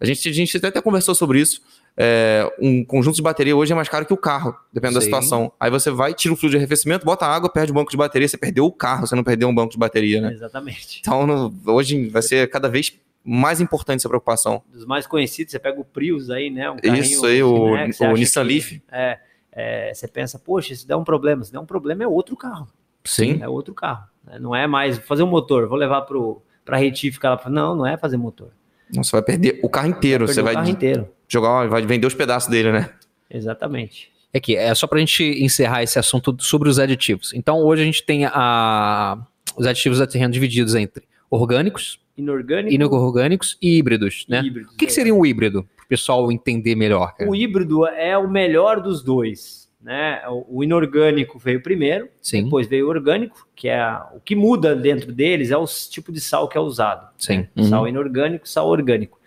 a 0.00 0.04
gente, 0.04 0.28
a 0.28 0.32
gente 0.32 0.56
até, 0.56 0.80
conversou 0.80 1.14
sobre 1.14 1.40
isso. 1.40 1.60
É, 1.96 2.52
um 2.60 2.84
conjunto 2.84 3.14
de 3.14 3.22
bateria 3.22 3.56
hoje 3.56 3.72
é 3.72 3.74
mais 3.74 3.88
caro 3.88 4.04
que 4.04 4.12
o 4.12 4.16
carro, 4.16 4.56
dependendo 4.72 5.00
Sim. 5.00 5.10
da 5.10 5.16
situação. 5.20 5.52
Aí 5.60 5.70
você 5.70 5.90
vai, 5.90 6.12
tira 6.12 6.34
o 6.34 6.36
fluido 6.36 6.52
de 6.52 6.56
arrefecimento, 6.58 7.04
bota 7.06 7.24
água, 7.24 7.48
perde 7.48 7.70
o 7.70 7.74
banco 7.74 7.90
de 7.90 7.96
bateria, 7.96 8.26
você 8.26 8.36
perdeu 8.36 8.64
o 8.64 8.72
carro, 8.72 9.06
você 9.06 9.14
não 9.14 9.22
perdeu 9.22 9.48
um 9.48 9.54
banco 9.54 9.70
de 9.72 9.78
bateria, 9.78 10.20
né? 10.20 10.32
Exatamente. 10.32 10.98
Então, 11.00 11.26
no, 11.26 11.54
hoje 11.72 12.08
vai 12.08 12.22
ser 12.22 12.48
cada 12.50 12.68
vez 12.68 12.92
mais 13.24 13.60
importante 13.60 14.00
essa 14.00 14.08
preocupação. 14.08 14.62
Dos 14.72 14.84
mais 14.84 15.06
conhecidos, 15.06 15.52
você 15.52 15.58
pega 15.58 15.80
o 15.80 15.84
Prius 15.84 16.30
aí, 16.30 16.50
né? 16.50 16.70
Um 16.70 16.76
Isso 16.94 17.24
aí, 17.24 17.42
o, 17.42 17.74
né, 17.74 17.86
que 17.86 17.92
você 17.94 18.06
o 18.06 18.12
Nissan 18.12 18.42
que- 18.42 18.48
Leaf. 18.48 18.82
É, 18.90 19.18
é, 19.52 19.94
você 19.94 20.08
pensa, 20.08 20.38
poxa, 20.38 20.74
se 20.74 20.86
der 20.86 20.96
um 20.96 21.04
problema, 21.04 21.42
se 21.44 21.52
der 21.52 21.58
um 21.58 21.64
problema 21.64 22.02
é 22.02 22.06
outro 22.06 22.36
carro. 22.36 22.68
Sim. 23.04 23.38
É 23.40 23.48
outro 23.48 23.72
carro. 23.72 24.04
né? 24.24 24.38
Não 24.38 24.54
é 24.54 24.66
mais 24.66 24.98
fazer 24.98 25.22
um 25.22 25.26
motor, 25.28 25.68
vou 25.68 25.78
levar 25.78 26.02
pro, 26.02 26.42
pra 26.64 26.76
retífica 26.76 27.30
lá. 27.30 27.40
Não, 27.48 27.76
não 27.76 27.86
é 27.86 27.96
fazer 27.96 28.16
motor. 28.16 28.50
Você 28.92 29.12
vai 29.12 29.22
perder 29.22 29.60
o 29.62 29.68
carro 29.68 29.88
inteiro. 29.88 30.26
Você 30.26 30.40
o 30.40 30.44
vai 30.44 30.54
carro 30.54 30.68
inteiro. 30.68 31.08
jogar, 31.28 31.68
vai 31.68 31.84
vender 31.86 32.06
os 32.06 32.14
pedaços 32.14 32.48
dele, 32.50 32.72
né? 32.72 32.90
Exatamente. 33.30 34.10
É 34.32 34.40
que 34.40 34.56
é 34.56 34.74
só 34.74 34.86
pra 34.86 34.98
gente 34.98 35.22
encerrar 35.22 35.82
esse 35.82 35.98
assunto 35.98 36.36
sobre 36.40 36.68
os 36.68 36.78
aditivos. 36.78 37.32
Então, 37.34 37.58
hoje 37.58 37.82
a 37.82 37.84
gente 37.84 38.02
tem 38.04 38.24
a, 38.26 39.18
os 39.56 39.66
aditivos 39.66 39.98
da 39.98 40.06
terreno 40.06 40.32
divididos 40.32 40.74
entre 40.74 41.04
orgânicos, 41.30 42.00
Inorgânico 42.16 42.72
inorgânicos 42.72 43.58
e 43.60 43.76
híbridos, 43.76 44.24
né? 44.28 44.40
e 44.42 44.46
híbrido. 44.46 44.70
O 44.72 44.76
que, 44.76 44.86
que 44.86 44.92
seria 44.92 45.12
um 45.12 45.26
híbrido? 45.26 45.64
Para 45.76 45.84
o 45.84 45.88
pessoal 45.88 46.30
entender 46.30 46.76
melhor. 46.76 47.12
Cara. 47.16 47.28
O 47.28 47.34
híbrido 47.34 47.84
é 47.88 48.16
o 48.16 48.30
melhor 48.30 48.80
dos 48.80 49.02
dois. 49.02 49.63
Né? 49.84 50.22
O 50.28 50.58
o 50.60 50.64
inorgânico 50.64 51.38
veio 51.38 51.62
primeiro, 51.62 52.08
Sim, 52.22 52.44
depois 52.44 52.66
veio 52.66 52.86
o 52.86 52.88
orgânico, 52.88 53.46
que 53.54 53.68
é 53.68 53.78
a- 53.78 54.08
o 54.16 54.18
que 54.20 54.34
muda 54.34 54.74
dentro 54.74 55.12
deles 55.12 55.50
é 55.50 55.56
o 55.58 55.66
tipo 55.66 56.10
de 56.10 56.20
sal 56.22 56.48
que 56.48 56.56
é 56.56 56.60
usado. 56.60 57.06
sim. 57.18 57.38
né? 57.38 57.48
Uhum. 57.56 57.64
Sal 57.64 57.86
inorgânico, 57.86 58.48
sal 58.48 58.66
orgânico. 58.68 59.18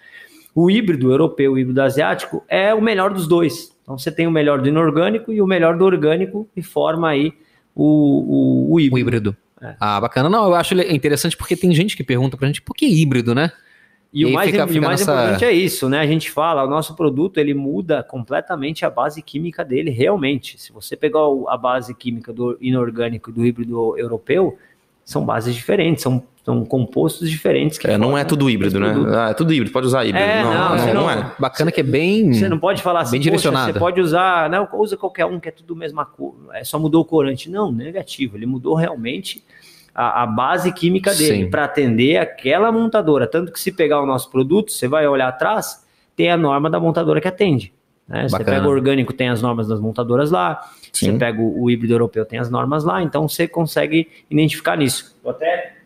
O 0.55 0.71
híbrido 0.71 1.11
europeu, 1.11 1.51
o 1.53 1.59
híbrido 1.59 1.79
asiático, 1.79 2.43
é 2.47 2.73
o 2.73 2.81
melhor 2.81 3.13
dos 3.13 3.27
dois. 3.27 3.71
Então 3.83 3.95
você 3.99 4.11
tem 4.11 4.25
o 4.25 4.31
melhor 4.31 4.59
do 4.59 4.67
inorgânico 4.67 5.31
e 5.31 5.39
o 5.41 5.45
melhor 5.45 5.77
do 5.77 5.85
orgânico 5.85 6.49
e 6.55 6.63
forma 6.63 7.07
aí 7.09 7.31
o, 7.75 7.83
o, 7.85 8.73
o 8.73 8.79
híbrido. 8.79 8.95
O 8.95 8.99
híbrido. 8.99 9.37
É. 9.61 9.75
Ah, 9.79 10.01
bacana. 10.01 10.27
Não, 10.27 10.45
eu 10.47 10.55
acho 10.55 10.73
interessante 10.81 11.37
porque 11.37 11.55
tem 11.55 11.71
gente 11.73 11.95
que 11.95 12.03
pergunta 12.03 12.35
pra 12.35 12.47
gente 12.47 12.61
por 12.63 12.73
que 12.75 12.87
híbrido, 12.87 13.35
né? 13.35 13.51
E, 14.13 14.21
E 14.21 14.25
o 14.25 14.33
mais, 14.33 14.49
fica- 14.49 14.63
e 14.63 14.65
o 14.65 14.67
fica 14.69 14.85
mais 14.87 14.99
nessa- 15.01 15.11
importante 15.13 15.45
é 15.45 15.51
isso, 15.51 15.89
né? 15.89 15.99
A 15.99 16.07
gente 16.07 16.31
fala, 16.31 16.63
o 16.63 16.69
nosso 16.69 16.95
produto 16.95 17.37
ele 17.39 17.53
muda 17.53 18.01
completamente 18.01 18.85
a 18.85 18.89
base 18.89 19.21
química 19.21 19.63
dele, 19.65 19.91
realmente. 19.91 20.59
Se 20.59 20.71
você 20.71 20.95
pegar 20.95 21.19
a 21.49 21.57
base 21.57 21.93
química 21.93 22.31
do 22.31 22.57
inorgânico 22.61 23.29
e 23.29 23.33
do 23.33 23.45
híbrido 23.45 23.97
europeu, 23.97 24.57
são 25.03 25.25
bases 25.25 25.53
diferentes, 25.55 26.03
são, 26.03 26.21
são 26.43 26.65
compostos 26.65 27.29
diferentes. 27.29 27.77
que 27.77 27.87
É, 27.87 27.97
não 27.97 28.17
é 28.17 28.23
tudo 28.25 28.49
híbrido, 28.49 28.77
né? 28.79 28.93
Ah, 29.15 29.29
é 29.29 29.33
tudo 29.33 29.53
híbrido, 29.53 29.71
pode 29.71 29.87
usar 29.87 30.03
híbrido. 30.05 30.25
É, 30.25 30.43
não, 30.43 30.53
não, 30.53 30.69
não, 30.77 30.85
não, 30.87 30.93
não- 30.93 31.11
é. 31.11 31.31
Bacana 31.39 31.71
que 31.71 31.79
é 31.79 31.83
bem. 31.83 32.33
Você 32.33 32.49
não 32.49 32.59
pode 32.59 32.81
falar 32.81 33.01
assim, 33.01 33.11
Bem 33.11 33.19
"Poxa, 33.19 33.29
direcionada. 33.31 33.71
você 33.73 33.79
pode 33.79 34.01
usar, 34.01 34.49
não, 34.49 34.67
usa 34.73 34.97
qualquer 34.97 35.25
um 35.25 35.39
que 35.39 35.47
é 35.49 35.51
tudo 35.51 35.75
mesma 35.75 36.05
cor, 36.05 36.35
é, 36.53 36.63
só 36.63 36.77
mudou 36.79 37.01
o 37.01 37.05
corante. 37.05 37.49
Não, 37.49 37.71
negativo, 37.71 38.35
ele 38.37 38.45
mudou 38.45 38.73
realmente 38.75 39.41
a, 39.97 40.21
a 40.21 40.25
base 40.27 40.71
química 40.71 41.11
dele 41.15 41.47
para 41.47 41.63
atender 41.63 42.17
aquela 42.17 42.71
montadora. 42.71 43.25
Tanto 43.25 43.51
que 43.51 43.59
se 43.59 43.71
pegar 43.71 43.99
o 43.99 44.05
nosso 44.05 44.29
produto, 44.29 44.71
você 44.71 44.87
vai 44.87 45.07
olhar 45.07 45.27
atrás, 45.27 45.83
tem 46.15 46.29
a 46.29 46.37
norma 46.37 46.69
da 46.69 46.79
montadora 46.79 47.19
que 47.19 47.27
atende. 47.27 47.73
né? 48.07 48.29
Você 48.29 48.43
pega 48.43 48.67
o 48.67 48.69
orgânico, 48.69 49.11
tem 49.11 49.29
as 49.29 49.41
normas 49.41 49.67
das 49.67 49.79
montadoras 49.79 50.29
lá, 50.29 50.61
Sim. 50.93 51.13
você 51.13 51.17
pega 51.17 51.41
o, 51.41 51.63
o 51.63 51.71
híbrido 51.71 51.95
europeu, 51.95 52.23
tem 52.25 52.37
as 52.37 52.47
normas 52.47 52.83
lá, 52.83 53.01
então 53.01 53.27
você 53.27 53.47
consegue 53.47 54.07
identificar 54.29 54.77
nisso. 54.77 55.17
Vou 55.23 55.31
até 55.31 55.77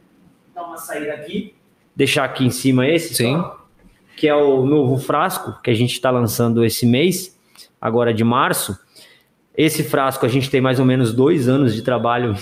dar 0.53 0.63
uma 0.63 0.77
saída 0.77 1.13
aqui, 1.13 1.55
deixar 1.95 2.25
aqui 2.25 2.45
em 2.45 2.51
cima 2.51 2.85
esse, 2.85 3.13
Sim. 3.15 3.37
só, 3.37 3.65
que 4.17 4.27
é 4.27 4.35
o 4.35 4.65
novo 4.65 4.97
frasco 4.97 5.57
que 5.63 5.71
a 5.71 5.73
gente 5.73 5.93
está 5.93 6.11
lançando 6.11 6.65
esse 6.65 6.85
mês, 6.85 7.39
agora 7.79 8.13
de 8.13 8.25
março. 8.25 8.77
Esse 9.55 9.83
frasco 9.83 10.25
a 10.25 10.29
gente 10.29 10.49
tem 10.49 10.59
mais 10.59 10.79
ou 10.79 10.85
menos 10.85 11.13
dois 11.13 11.47
anos 11.47 11.73
de 11.73 11.81
trabalho. 11.81 12.35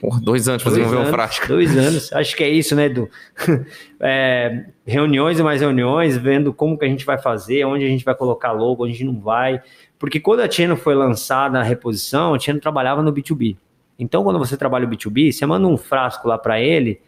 Porra, 0.00 0.20
dois 0.20 0.48
anos 0.48 0.62
Dois 0.62 0.76
desenvolver 0.76 1.08
um 1.08 1.10
frasco. 1.10 1.46
Dois 1.46 1.76
anos. 1.76 2.12
Acho 2.12 2.36
que 2.36 2.42
é 2.42 2.48
isso, 2.48 2.74
né, 2.74 2.86
Edu? 2.86 3.08
É, 4.00 4.66
reuniões 4.86 5.40
e 5.40 5.42
mais 5.42 5.60
reuniões, 5.60 6.16
vendo 6.16 6.52
como 6.52 6.78
que 6.78 6.84
a 6.84 6.88
gente 6.88 7.04
vai 7.04 7.18
fazer, 7.18 7.64
onde 7.64 7.84
a 7.84 7.88
gente 7.88 8.04
vai 8.04 8.14
colocar 8.14 8.52
logo, 8.52 8.84
onde 8.84 8.92
a 8.92 8.96
gente 8.96 9.06
não 9.06 9.20
vai. 9.20 9.60
Porque 9.98 10.20
quando 10.20 10.38
a 10.40 10.46
Tieno 10.46 10.76
foi 10.76 10.94
lançada 10.94 11.58
na 11.58 11.64
reposição, 11.64 12.32
a 12.32 12.38
Tieno 12.38 12.60
trabalhava 12.60 13.02
no 13.02 13.12
B2B. 13.12 13.56
Então, 13.98 14.22
quando 14.22 14.38
você 14.38 14.56
trabalha 14.56 14.86
o 14.86 14.88
B2B, 14.88 15.32
você 15.32 15.44
manda 15.44 15.66
um 15.66 15.76
frasco 15.76 16.28
lá 16.28 16.38
para 16.38 16.60
ele, 16.60 17.00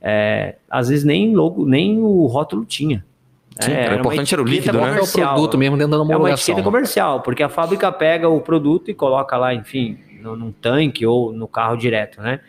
é, 0.00 0.56
às 0.70 0.88
vezes 0.88 1.04
nem 1.04 1.34
logo, 1.36 1.66
nem 1.66 2.00
o 2.00 2.24
rótulo 2.24 2.64
tinha. 2.64 3.04
Sim, 3.60 3.72
cara, 3.72 3.96
o 3.96 3.98
importante 3.98 4.32
era 4.32 4.42
o 4.42 4.46
líquido, 4.46 4.78
né? 4.78 4.84
É 4.84 4.86
o 4.86 4.94
comercial. 4.94 5.34
produto 5.34 5.58
mesmo 5.58 5.76
dentro 5.76 5.90
da 5.90 5.96
É 5.96 6.00
uma 6.00 6.14
homologação. 6.14 6.44
etiqueta 6.44 6.62
comercial, 6.62 7.20
porque 7.20 7.42
a 7.42 7.48
fábrica 7.48 7.92
pega 7.92 8.28
o 8.28 8.40
produto 8.40 8.90
e 8.90 8.94
coloca 8.94 9.36
lá, 9.36 9.52
enfim, 9.52 9.98
no, 10.20 10.36
num 10.36 10.52
tanque 10.52 11.06
ou 11.06 11.32
no 11.32 11.48
carro 11.48 11.76
direto, 11.76 12.20
né? 12.20 12.40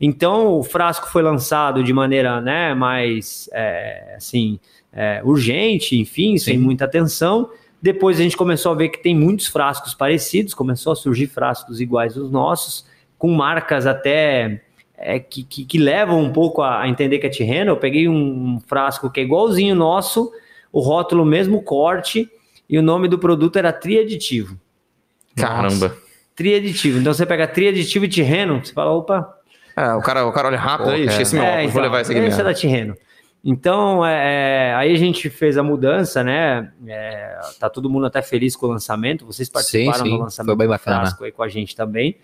Então 0.00 0.58
o 0.58 0.64
frasco 0.64 1.08
foi 1.08 1.22
lançado 1.22 1.84
de 1.84 1.92
maneira, 1.92 2.40
né, 2.40 2.74
mais 2.74 3.48
é, 3.52 4.14
assim 4.16 4.58
é, 4.92 5.22
urgente, 5.24 5.96
enfim, 5.96 6.36
sem 6.38 6.56
Sim. 6.56 6.60
muita 6.62 6.84
atenção. 6.84 7.48
Depois 7.80 8.18
a 8.18 8.22
gente 8.22 8.36
começou 8.36 8.72
a 8.72 8.74
ver 8.74 8.88
que 8.88 9.02
tem 9.02 9.14
muitos 9.14 9.46
frascos 9.46 9.94
parecidos, 9.94 10.54
começou 10.54 10.92
a 10.92 10.96
surgir 10.96 11.28
frascos 11.28 11.80
iguais 11.80 12.16
aos 12.16 12.30
nossos, 12.30 12.84
com 13.16 13.28
marcas 13.28 13.86
até 13.86 14.62
é, 14.96 15.18
que, 15.18 15.44
que, 15.44 15.64
que 15.64 15.78
levam 15.78 16.20
um 16.20 16.32
pouco 16.32 16.62
a, 16.62 16.82
a 16.82 16.88
entender 16.88 17.18
que 17.18 17.26
é 17.26 17.30
Tirreno. 17.30 17.70
Eu 17.70 17.76
peguei 17.76 18.08
um, 18.08 18.54
um 18.54 18.60
frasco 18.60 19.10
que 19.10 19.20
é 19.20 19.22
igualzinho 19.22 19.74
o 19.74 19.78
nosso, 19.78 20.32
o 20.72 20.80
rótulo 20.80 21.24
mesmo 21.24 21.62
corte, 21.62 22.28
e 22.68 22.78
o 22.78 22.82
nome 22.82 23.06
do 23.06 23.18
produto 23.18 23.56
era 23.56 23.72
triaditivo. 23.72 24.58
Caramba. 25.36 25.96
Triaditivo. 26.34 26.98
Então 26.98 27.12
você 27.12 27.26
pega 27.26 27.46
triaditivo 27.46 28.04
e 28.04 28.08
Tirreno, 28.08 28.64
você 28.64 28.72
fala, 28.72 28.90
opa, 28.90 29.36
É, 29.76 29.92
o 29.94 30.00
cara, 30.00 30.26
o 30.26 30.32
cara 30.32 30.48
olha 30.48 30.58
rápido 30.58 30.90
aí, 30.90 31.06
esqueci 31.06 31.34
meu 31.34 31.44
óculos, 31.44 31.60
vou 31.62 31.70
então, 31.70 31.82
levar 31.82 32.00
esse 32.00 32.10
aqui 32.10 32.18
esse 32.20 32.26
é 32.26 32.30
mesmo. 32.30 32.44
da 32.44 32.54
Tirreno. 32.54 32.96
Então, 33.44 34.06
é, 34.06 34.68
é, 34.70 34.74
aí 34.74 34.92
a 34.94 34.96
gente 34.96 35.28
fez 35.28 35.58
a 35.58 35.62
mudança, 35.64 36.22
né? 36.22 36.70
É, 36.86 37.38
tá 37.58 37.68
todo 37.68 37.90
mundo 37.90 38.06
até 38.06 38.22
feliz 38.22 38.54
com 38.54 38.66
o 38.66 38.68
lançamento. 38.70 39.26
Vocês 39.26 39.48
participaram 39.48 40.04
sim, 40.04 40.10
do 40.16 40.22
lançamento 40.22 40.48
foi 40.50 40.56
bem 40.56 40.68
bacana. 40.68 41.16
aí 41.20 41.32
com 41.32 41.42
a 41.42 41.48
gente 41.48 41.74
também. 41.74 42.16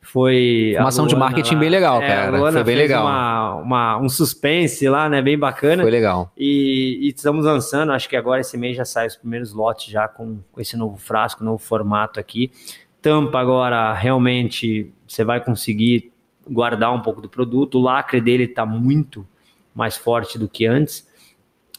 Foi 0.00 0.74
Uma 0.78 0.88
ação 0.88 1.06
de 1.06 1.14
marketing 1.14 1.54
lá- 1.54 1.60
bem 1.60 1.68
legal, 1.68 2.02
é, 2.02 2.06
cara. 2.06 2.26
A 2.28 2.30
Luana 2.38 2.52
Foi 2.58 2.64
bem 2.64 2.76
fez 2.76 2.88
legal. 2.88 3.04
Uma, 3.04 3.54
uma- 3.56 3.98
um 3.98 4.08
suspense 4.08 4.88
lá, 4.88 5.08
né? 5.08 5.20
Bem 5.20 5.38
bacana. 5.38 5.82
Foi 5.82 5.90
legal. 5.90 6.32
E, 6.36 6.98
e 7.02 7.08
estamos 7.08 7.44
lançando, 7.44 7.92
acho 7.92 8.08
que 8.08 8.16
agora 8.16 8.40
esse 8.40 8.56
mês 8.56 8.76
já 8.76 8.84
sai 8.84 9.06
os 9.06 9.16
primeiros 9.16 9.52
lotes 9.52 9.92
já 9.92 10.08
com, 10.08 10.38
com 10.50 10.60
esse 10.60 10.76
novo 10.76 10.96
frasco, 10.96 11.44
novo 11.44 11.58
formato 11.58 12.18
aqui. 12.18 12.50
Tampa 13.08 13.38
agora 13.40 13.92
realmente 13.94 14.92
você 15.06 15.24
vai 15.24 15.42
conseguir 15.42 16.12
guardar 16.48 16.92
um 16.94 17.00
pouco 17.00 17.22
do 17.22 17.28
produto. 17.28 17.78
O 17.78 17.82
lacre 17.82 18.20
dele 18.20 18.44
está 18.44 18.66
muito 18.66 19.26
mais 19.74 19.96
forte 19.96 20.38
do 20.38 20.46
que 20.48 20.66
antes. 20.66 21.08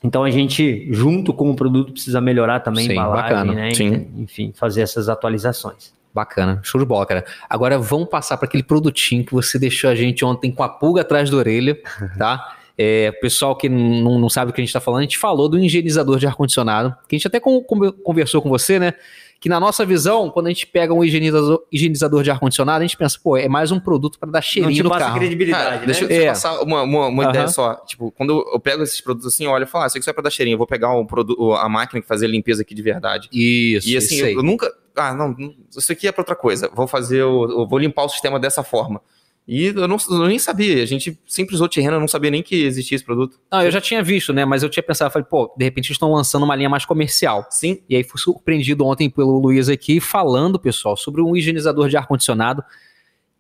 Então 0.03 0.23
a 0.23 0.31
gente, 0.31 0.87
junto 0.91 1.31
com 1.33 1.51
o 1.51 1.55
produto, 1.55 1.91
precisa 1.91 2.19
melhorar 2.19 2.61
também 2.61 2.85
Sim, 2.85 2.91
a 2.91 2.93
embalagem, 2.93 3.29
bacana. 3.35 3.53
né? 3.53 3.73
Sim. 3.73 4.07
Enfim, 4.17 4.51
fazer 4.55 4.81
essas 4.81 5.07
atualizações. 5.09 5.93
Bacana, 6.11 6.59
show 6.63 6.79
de 6.81 6.87
bola, 6.87 7.05
cara. 7.05 7.23
Agora 7.47 7.77
vamos 7.77 8.09
passar 8.09 8.35
para 8.37 8.47
aquele 8.47 8.63
produtinho 8.63 9.23
que 9.23 9.31
você 9.33 9.59
deixou 9.59 9.89
a 9.89 9.93
gente 9.95 10.25
ontem 10.25 10.51
com 10.51 10.63
a 10.63 10.69
pulga 10.69 11.01
atrás 11.01 11.29
da 11.29 11.37
orelha, 11.37 11.77
tá? 12.17 12.55
É, 12.75 13.11
pessoal 13.11 13.55
que 13.55 13.67
não, 13.69 14.17
não 14.17 14.29
sabe 14.29 14.49
o 14.49 14.53
que 14.53 14.61
a 14.61 14.63
gente 14.63 14.69
está 14.69 14.79
falando, 14.79 14.99
a 14.99 15.03
gente 15.03 15.17
falou 15.17 15.47
do 15.49 15.59
higienizador 15.59 16.17
de 16.17 16.25
ar-condicionado, 16.25 16.95
que 17.07 17.15
a 17.15 17.19
gente 17.19 17.27
até 17.27 17.39
con- 17.39 17.61
con- 17.61 17.91
conversou 17.91 18.41
com 18.41 18.49
você, 18.49 18.79
né? 18.79 18.93
Que 19.39 19.47
na 19.47 19.58
nossa 19.58 19.86
visão, 19.86 20.30
quando 20.30 20.47
a 20.47 20.49
gente 20.49 20.67
pega 20.67 20.93
um 20.93 21.02
higienizador, 21.02 21.63
higienizador 21.71 22.23
de 22.23 22.30
ar-condicionado, 22.30 22.80
a 22.80 22.82
gente 22.86 22.97
pensa, 22.97 23.17
pô, 23.23 23.38
é 23.38 23.47
mais 23.47 23.71
um 23.71 23.80
produto 23.80 24.19
para 24.19 24.30
dar 24.30 24.41
cheirinho 24.41 24.84
no 24.84 24.89
carro. 24.89 25.17
credibilidade, 25.17 25.63
Cara, 25.63 25.80
né? 25.80 25.86
deixa 25.86 26.04
eu 26.04 26.10
É. 26.10 26.19
te 26.19 26.25
passar 26.28 26.62
uma, 26.62 26.82
uma, 26.84 27.08
uma 27.08 27.23
Aham. 27.23 27.30
ideia 27.32 27.47
só. 27.47 27.75
Tipo, 27.86 28.12
quando 28.12 28.45
eu 28.52 28.60
pego 28.60 28.84
esses 28.84 28.99
produtos 28.99 29.34
assim, 29.34 29.45
eu 29.45 29.52
olho 29.52 29.63
e 29.63 29.65
falo, 29.65 29.86
ah, 29.86 29.88
isso 29.88 29.97
aqui 29.97 30.04
só 30.04 30.12
é 30.12 30.13
pra 30.13 30.23
dar 30.23 30.30
cheirinho. 30.30 30.56
Eu 30.56 30.58
vou 30.58 30.67
pegar 30.67 30.93
o 30.93 31.06
produto, 31.06 31.54
a 31.54 31.69
máquina 31.69 32.02
que 32.02 32.08
fazia 32.08 32.28
a 32.28 32.32
limpeza 32.32 32.63
aqui 32.63 32.75
de 32.75 32.82
verdade. 32.82 33.30
Isso, 33.32 33.88
e 33.89 33.95
assim, 33.95 34.15
isso 34.15 34.25
aí. 34.25 34.34
eu, 34.34 34.39
eu 34.39 34.43
nunca. 34.43 34.69
Ah, 34.95 35.13
não, 35.15 35.34
isso 35.75 35.89
aqui 35.89 36.06
é 36.06 36.12
pra 36.12 36.21
outra 36.21 36.36
coisa. 36.36 36.69
Vou 36.73 36.86
fazer, 36.86 37.23
o- 37.23 37.62
eu 37.62 37.65
vou 37.67 37.80
limpar 37.80 38.04
o 38.04 38.10
sistema 38.10 38.38
dessa 38.38 38.62
forma. 38.62 38.99
E 39.47 39.65
eu, 39.65 39.88
não, 39.88 39.97
eu 40.12 40.28
nem 40.28 40.38
sabia. 40.38 40.84
A 40.84 40.86
gente 40.86 41.19
sempre 41.25 41.56
usou 41.56 41.67
Tirreno, 41.67 41.95
eu 41.95 41.99
não 41.99 42.08
sabia 42.08 42.30
nem 42.30 42.43
que 42.43 42.56
existia 42.63 42.95
esse 42.95 43.04
produto. 43.04 43.39
Não, 43.52 43.63
eu 43.63 43.71
já 43.71 43.82
tinha 43.82 44.04
visto, 44.04 44.32
né? 44.32 44.45
Mas 44.45 44.62
eu 44.62 44.69
tinha 44.69 44.84
pensado, 44.84 45.12
falei, 45.12 45.25
pô, 45.28 45.52
de 45.58 45.63
repente 45.65 45.88
eles 45.88 45.95
estão 45.95 46.12
lançando 46.12 46.43
uma 46.43 46.56
linha 46.56 46.69
mais 46.69 46.86
comercial. 46.86 47.47
Sim. 47.49 47.82
E 47.89 47.95
aí 47.95 48.04
fui 48.04 48.19
surpreendido 48.19 48.86
ontem 48.86 49.10
pelo 49.10 49.39
Luiz 49.39 49.67
aqui 49.67 49.99
falando, 49.99 50.60
pessoal, 50.60 50.95
sobre 50.95 51.21
um 51.21 51.36
higienizador 51.36 51.89
de 51.89 51.97
ar-condicionado 51.97 52.63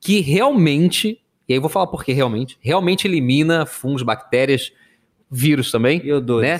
que 0.01 0.19
realmente, 0.21 1.19
e 1.47 1.53
aí 1.53 1.57
eu 1.57 1.61
vou 1.61 1.69
falar 1.69 1.85
por 1.87 2.03
que 2.03 2.11
realmente, 2.11 2.57
realmente 2.61 3.05
elimina 3.07 3.65
fungos, 3.67 4.01
bactérias, 4.01 4.71
vírus 5.29 5.69
também, 5.71 6.01
E 6.03 6.11
o 6.11 6.19
dois. 6.19 6.41
né? 6.41 6.59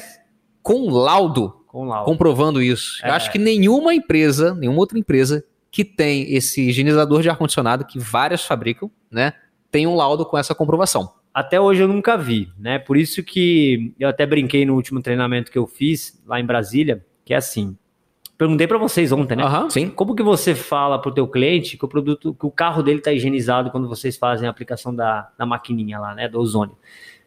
Com 0.61 0.89
laudo 0.91 1.55
Com 1.65 1.85
laudo. 1.85 2.05
comprovando 2.05 2.61
isso. 2.61 2.99
Eu 3.03 3.09
É. 3.09 3.15
acho 3.15 3.31
que 3.31 3.39
nenhuma 3.39 3.95
empresa, 3.95 4.53
nenhuma 4.53 4.77
outra 4.79 4.99
empresa 4.99 5.43
que 5.71 5.83
tem 5.83 6.33
esse 6.33 6.69
higienizador 6.69 7.21
de 7.21 7.29
ar-condicionado, 7.29 7.85
que 7.85 7.99
várias 7.99 8.43
fabricam, 8.43 8.89
né? 9.11 9.33
Tem 9.71 9.85
um 9.85 9.95
laudo 9.95 10.25
com 10.25 10.37
essa 10.37 10.55
comprovação. 10.55 11.13
Até 11.33 11.61
hoje 11.61 11.81
eu 11.83 11.87
nunca 11.87 12.17
vi, 12.17 12.51
né? 12.57 12.79
Por 12.79 12.97
isso 12.97 13.23
que 13.23 13.93
eu 13.99 14.09
até 14.09 14.25
brinquei 14.25 14.65
no 14.65 14.73
último 14.73 15.01
treinamento 15.01 15.51
que 15.51 15.57
eu 15.57 15.67
fiz 15.67 16.21
lá 16.25 16.39
em 16.39 16.45
Brasília, 16.45 17.05
que 17.23 17.33
é 17.33 17.37
assim. 17.37 17.77
Perguntei 18.35 18.65
para 18.65 18.77
vocês 18.77 19.11
ontem, 19.11 19.35
né? 19.35 19.43
Aham. 19.43 19.69
Sim. 19.69 19.89
Como 19.89 20.15
que 20.15 20.23
você 20.23 20.55
fala 20.55 20.99
pro 20.99 21.13
teu 21.13 21.27
cliente 21.27 21.77
que 21.77 21.85
o 21.85 21.87
produto, 21.87 22.33
que 22.33 22.45
o 22.45 22.51
carro 22.51 22.81
dele 22.81 23.01
tá 23.01 23.11
higienizado 23.11 23.69
quando 23.69 23.87
vocês 23.87 24.17
fazem 24.17 24.47
a 24.47 24.51
aplicação 24.51 24.95
da, 24.95 25.29
da 25.37 25.45
maquininha 25.45 25.99
lá, 25.99 26.15
né, 26.15 26.27
do 26.27 26.39
ozônio? 26.39 26.75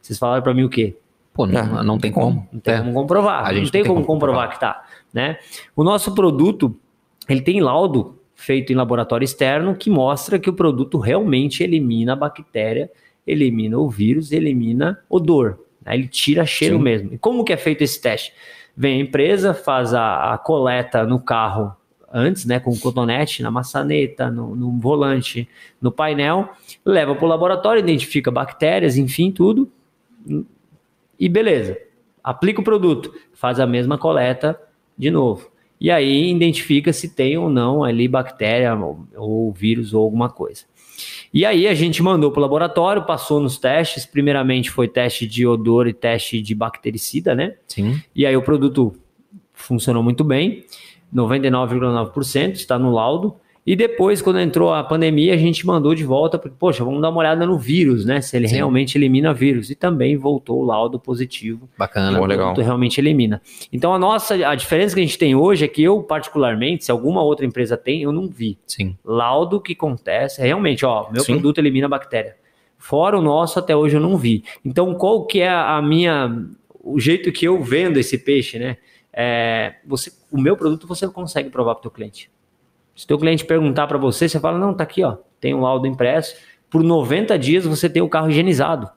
Vocês 0.00 0.18
falaram 0.18 0.42
para 0.42 0.54
mim 0.54 0.64
o 0.64 0.70
quê? 0.70 0.96
Pô, 1.32 1.46
não, 1.46 1.80
É, 1.80 1.84
não 1.84 1.98
tem 1.98 2.10
como. 2.10 2.48
Não 2.52 2.60
tem 2.60 2.74
É. 2.74 2.78
como 2.78 2.92
comprovar. 2.92 3.44
A 3.46 3.52
gente 3.54 3.64
não 3.64 3.70
tem, 3.70 3.84
como 3.84 4.04
comprovar 4.04 4.50
que 4.50 4.58
tá, 4.58 4.84
né? 5.12 5.38
O 5.76 5.84
nosso 5.84 6.14
produto, 6.14 6.74
ele 7.28 7.40
tem 7.42 7.60
laudo 7.60 8.18
feito 8.42 8.72
em 8.72 8.76
laboratório 8.76 9.24
externo 9.24 9.76
que 9.76 9.88
mostra 9.88 10.38
que 10.38 10.50
o 10.50 10.52
produto 10.52 10.98
realmente 10.98 11.62
elimina 11.62 12.12
a 12.12 12.16
bactéria, 12.16 12.90
elimina 13.26 13.78
o 13.78 13.88
vírus, 13.88 14.32
elimina 14.32 14.98
odor. 15.08 15.60
né? 15.84 15.94
Ele 15.94 16.08
tira 16.08 16.44
cheiro 16.44 16.76
Sim. 16.76 16.82
mesmo. 16.82 17.14
E 17.14 17.18
como 17.18 17.44
que 17.44 17.52
é 17.52 17.56
feito 17.56 17.82
esse 17.82 18.00
teste? 18.00 18.32
Vem 18.76 19.00
a 19.00 19.04
empresa, 19.04 19.54
faz 19.54 19.94
a, 19.94 20.34
a 20.34 20.38
coleta 20.38 21.04
no 21.04 21.20
carro 21.20 21.72
antes, 22.12 22.44
né, 22.44 22.60
com 22.60 22.76
cotonete, 22.76 23.42
na 23.42 23.50
maçaneta, 23.50 24.30
no, 24.30 24.54
no 24.54 24.78
volante, 24.78 25.48
no 25.80 25.90
painel, 25.90 26.50
leva 26.84 27.14
para 27.14 27.24
o 27.24 27.28
laboratório, 27.28 27.80
identifica 27.80 28.30
bactérias, 28.30 28.98
enfim, 28.98 29.30
tudo, 29.30 29.70
e 31.18 31.28
beleza. 31.28 31.78
Aplica 32.22 32.60
o 32.60 32.64
produto, 32.64 33.14
faz 33.32 33.58
a 33.58 33.66
mesma 33.66 33.96
coleta 33.96 34.60
de 34.98 35.10
novo. 35.10 35.51
E 35.82 35.90
aí 35.90 36.30
identifica 36.30 36.92
se 36.92 37.08
tem 37.08 37.36
ou 37.36 37.50
não 37.50 37.82
ali 37.82 38.06
bactéria 38.06 38.72
ou, 38.72 39.04
ou 39.16 39.52
vírus 39.52 39.92
ou 39.92 40.04
alguma 40.04 40.30
coisa. 40.30 40.62
E 41.34 41.44
aí 41.44 41.66
a 41.66 41.74
gente 41.74 42.00
mandou 42.00 42.30
para 42.30 42.38
o 42.38 42.42
laboratório, 42.42 43.04
passou 43.04 43.40
nos 43.40 43.58
testes. 43.58 44.06
Primeiramente 44.06 44.70
foi 44.70 44.86
teste 44.86 45.26
de 45.26 45.44
odor 45.44 45.88
e 45.88 45.92
teste 45.92 46.40
de 46.40 46.54
bactericida, 46.54 47.34
né? 47.34 47.56
Sim. 47.66 48.00
E 48.14 48.24
aí 48.24 48.36
o 48.36 48.42
produto 48.42 48.94
funcionou 49.52 50.04
muito 50.04 50.22
bem, 50.22 50.64
99,9% 51.12 52.52
está 52.52 52.78
no 52.78 52.92
laudo. 52.92 53.34
E 53.64 53.76
depois, 53.76 54.20
quando 54.20 54.40
entrou 54.40 54.74
a 54.74 54.82
pandemia, 54.82 55.34
a 55.34 55.36
gente 55.36 55.64
mandou 55.64 55.94
de 55.94 56.04
volta, 56.04 56.36
porque, 56.36 56.56
poxa, 56.58 56.84
vamos 56.84 57.00
dar 57.00 57.10
uma 57.10 57.20
olhada 57.20 57.46
no 57.46 57.56
vírus, 57.56 58.04
né? 58.04 58.20
Se 58.20 58.36
ele 58.36 58.48
Sim. 58.48 58.56
realmente 58.56 58.98
elimina 58.98 59.32
vírus. 59.32 59.70
E 59.70 59.76
também 59.76 60.16
voltou 60.16 60.60
o 60.60 60.64
laudo 60.64 60.98
positivo. 60.98 61.68
Bacana. 61.78 62.20
O 62.20 62.26
legal. 62.26 62.48
produto 62.48 62.64
realmente 62.64 63.00
elimina. 63.00 63.40
Então 63.72 63.94
a 63.94 63.98
nossa, 63.98 64.34
a 64.34 64.54
diferença 64.56 64.94
que 64.94 65.00
a 65.00 65.04
gente 65.04 65.16
tem 65.16 65.36
hoje 65.36 65.64
é 65.64 65.68
que 65.68 65.82
eu, 65.82 66.02
particularmente, 66.02 66.84
se 66.84 66.90
alguma 66.90 67.22
outra 67.22 67.46
empresa 67.46 67.76
tem, 67.76 68.02
eu 68.02 68.10
não 68.10 68.28
vi. 68.28 68.58
Sim. 68.66 68.96
Laudo 69.04 69.60
que 69.60 69.74
acontece, 69.74 70.42
realmente, 70.42 70.84
ó, 70.84 71.08
meu 71.10 71.22
Sim. 71.22 71.34
produto 71.34 71.58
elimina 71.58 71.86
a 71.86 71.90
bactéria. 71.90 72.36
Fora 72.76 73.16
o 73.16 73.22
nosso, 73.22 73.60
até 73.60 73.76
hoje 73.76 73.96
eu 73.96 74.00
não 74.00 74.16
vi. 74.16 74.42
Então, 74.64 74.92
qual 74.94 75.24
que 75.24 75.40
é 75.40 75.48
a 75.48 75.80
minha. 75.80 76.46
O 76.82 76.98
jeito 76.98 77.30
que 77.30 77.46
eu 77.46 77.62
vendo 77.62 77.96
esse 77.96 78.18
peixe, 78.18 78.58
né? 78.58 78.76
É, 79.12 79.74
você, 79.86 80.10
o 80.32 80.40
meu 80.40 80.56
produto 80.56 80.84
você 80.84 81.06
consegue 81.06 81.48
provar 81.48 81.76
para 81.76 81.80
o 81.80 81.82
teu 81.82 81.90
cliente. 81.92 82.31
Se 82.94 83.04
o 83.04 83.08
teu 83.08 83.18
cliente 83.18 83.44
perguntar 83.44 83.86
para 83.86 83.98
você, 83.98 84.28
você 84.28 84.38
fala: 84.38 84.58
não, 84.58 84.74
tá 84.74 84.84
aqui, 84.84 85.02
ó, 85.02 85.16
tem 85.40 85.54
um 85.54 85.60
laudo 85.60 85.86
impresso. 85.86 86.34
Por 86.70 86.82
90 86.82 87.38
dias 87.38 87.66
você 87.66 87.88
tem 87.88 88.02
o 88.02 88.08
carro 88.08 88.30
higienizado. 88.30 88.90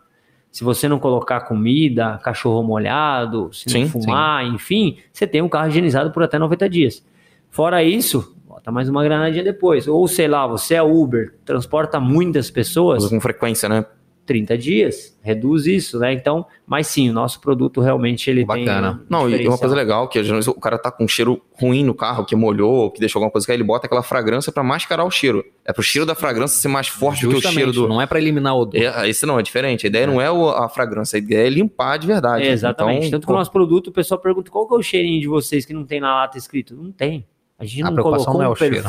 Se 0.51 0.63
você 0.63 0.87
não 0.87 0.99
colocar 0.99 1.41
comida, 1.41 2.17
cachorro 2.23 2.63
molhado, 2.63 3.49
se 3.51 3.65
não 3.67 3.85
Sim, 3.85 3.89
fumar, 3.89 4.45
enfim, 4.45 4.97
você 5.11 5.27
tem 5.27 5.41
um 5.41 5.49
carro 5.49 5.67
higienizado 5.67 6.11
por 6.11 6.23
até 6.23 6.39
90 6.39 6.69
dias. 6.69 7.05
Fora 7.49 7.83
isso, 7.83 8.33
bota 8.47 8.71
mais 8.71 8.87
uma 8.87 9.03
granadinha 9.03 9.43
depois. 9.43 9.85
Ou 9.85 10.07
sei 10.07 10.29
lá, 10.29 10.47
você 10.47 10.75
é 10.75 10.81
Uber, 10.81 11.35
transporta 11.43 11.99
muitas 11.99 12.49
pessoas, 12.49 13.05
com 13.05 13.19
frequência, 13.19 13.67
né? 13.67 13.85
30 14.25 14.57
dias, 14.57 15.17
reduz 15.21 15.67
isso, 15.67 15.99
né? 15.99 16.11
Então, 16.11 16.45
mas 16.65 16.87
sim, 16.87 17.09
o 17.09 17.13
nosso 17.13 17.39
produto 17.39 17.79
realmente 17.79 18.29
ele 18.29 18.43
Bacana. 18.43 18.95
tem. 18.95 19.05
Não, 19.09 19.29
e 19.29 19.47
uma 19.47 19.57
coisa 19.57 19.75
legal, 19.75 20.07
que 20.07 20.19
às 20.19 20.27
vezes 20.27 20.47
o 20.47 20.53
cara 20.55 20.77
tá 20.77 20.91
com 20.91 21.03
um 21.03 21.07
cheiro 21.07 21.41
ruim 21.53 21.83
no 21.83 21.93
carro, 21.93 22.25
que 22.25 22.35
molhou, 22.35 22.89
que 22.91 22.99
deixou 22.99 23.19
alguma 23.19 23.31
coisa, 23.31 23.45
que 23.45 23.53
ele 23.53 23.63
bota 23.63 23.85
aquela 23.85 24.01
fragrância 24.01 24.51
pra 24.51 24.63
mascarar 24.63 25.05
o 25.05 25.11
cheiro. 25.11 25.45
É 25.63 25.71
pro 25.71 25.83
cheiro 25.83 26.05
da 26.05 26.15
fragrância 26.15 26.59
ser 26.59 26.67
mais 26.67 26.87
forte 26.87 27.21
do 27.21 27.29
que 27.29 27.33
o 27.33 27.35
Justamente, 27.35 27.55
cheiro 27.55 27.71
do. 27.71 27.87
Não 27.87 28.01
é 28.01 28.07
para 28.07 28.19
eliminar 28.19 28.55
o 28.55 28.61
odor. 28.61 28.81
É, 28.81 29.07
esse 29.07 29.25
não, 29.25 29.39
é 29.39 29.43
diferente. 29.43 29.85
A 29.85 29.89
ideia 29.89 30.07
não 30.07 30.19
é 30.19 30.27
a 30.27 30.67
fragrância, 30.69 31.17
a 31.17 31.19
ideia 31.19 31.45
é 31.45 31.49
limpar 31.49 31.97
de 31.97 32.07
verdade. 32.07 32.45
É, 32.45 32.51
exatamente. 32.51 33.07
Então, 33.07 33.11
Tanto 33.19 33.27
que 33.27 33.33
o 33.33 33.35
nosso 33.35 33.51
produto, 33.51 33.87
o 33.87 33.91
pessoal 33.91 34.19
pergunta 34.19 34.49
qual 34.49 34.67
que 34.67 34.73
é 34.73 34.77
o 34.77 34.81
cheirinho 34.81 35.21
de 35.21 35.27
vocês 35.27 35.65
que 35.65 35.73
não 35.73 35.85
tem 35.85 35.99
na 35.99 36.13
lata 36.13 36.37
escrito. 36.37 36.75
Não 36.75 36.91
tem. 36.91 37.25
A 37.57 37.63
gente 37.63 37.83
A 37.83 37.91
não 37.91 38.03
colocou 38.03 38.33
não 38.33 38.43
é 38.43 38.49
um 38.49 38.51
o 38.51 38.55
cheiro. 38.55 38.83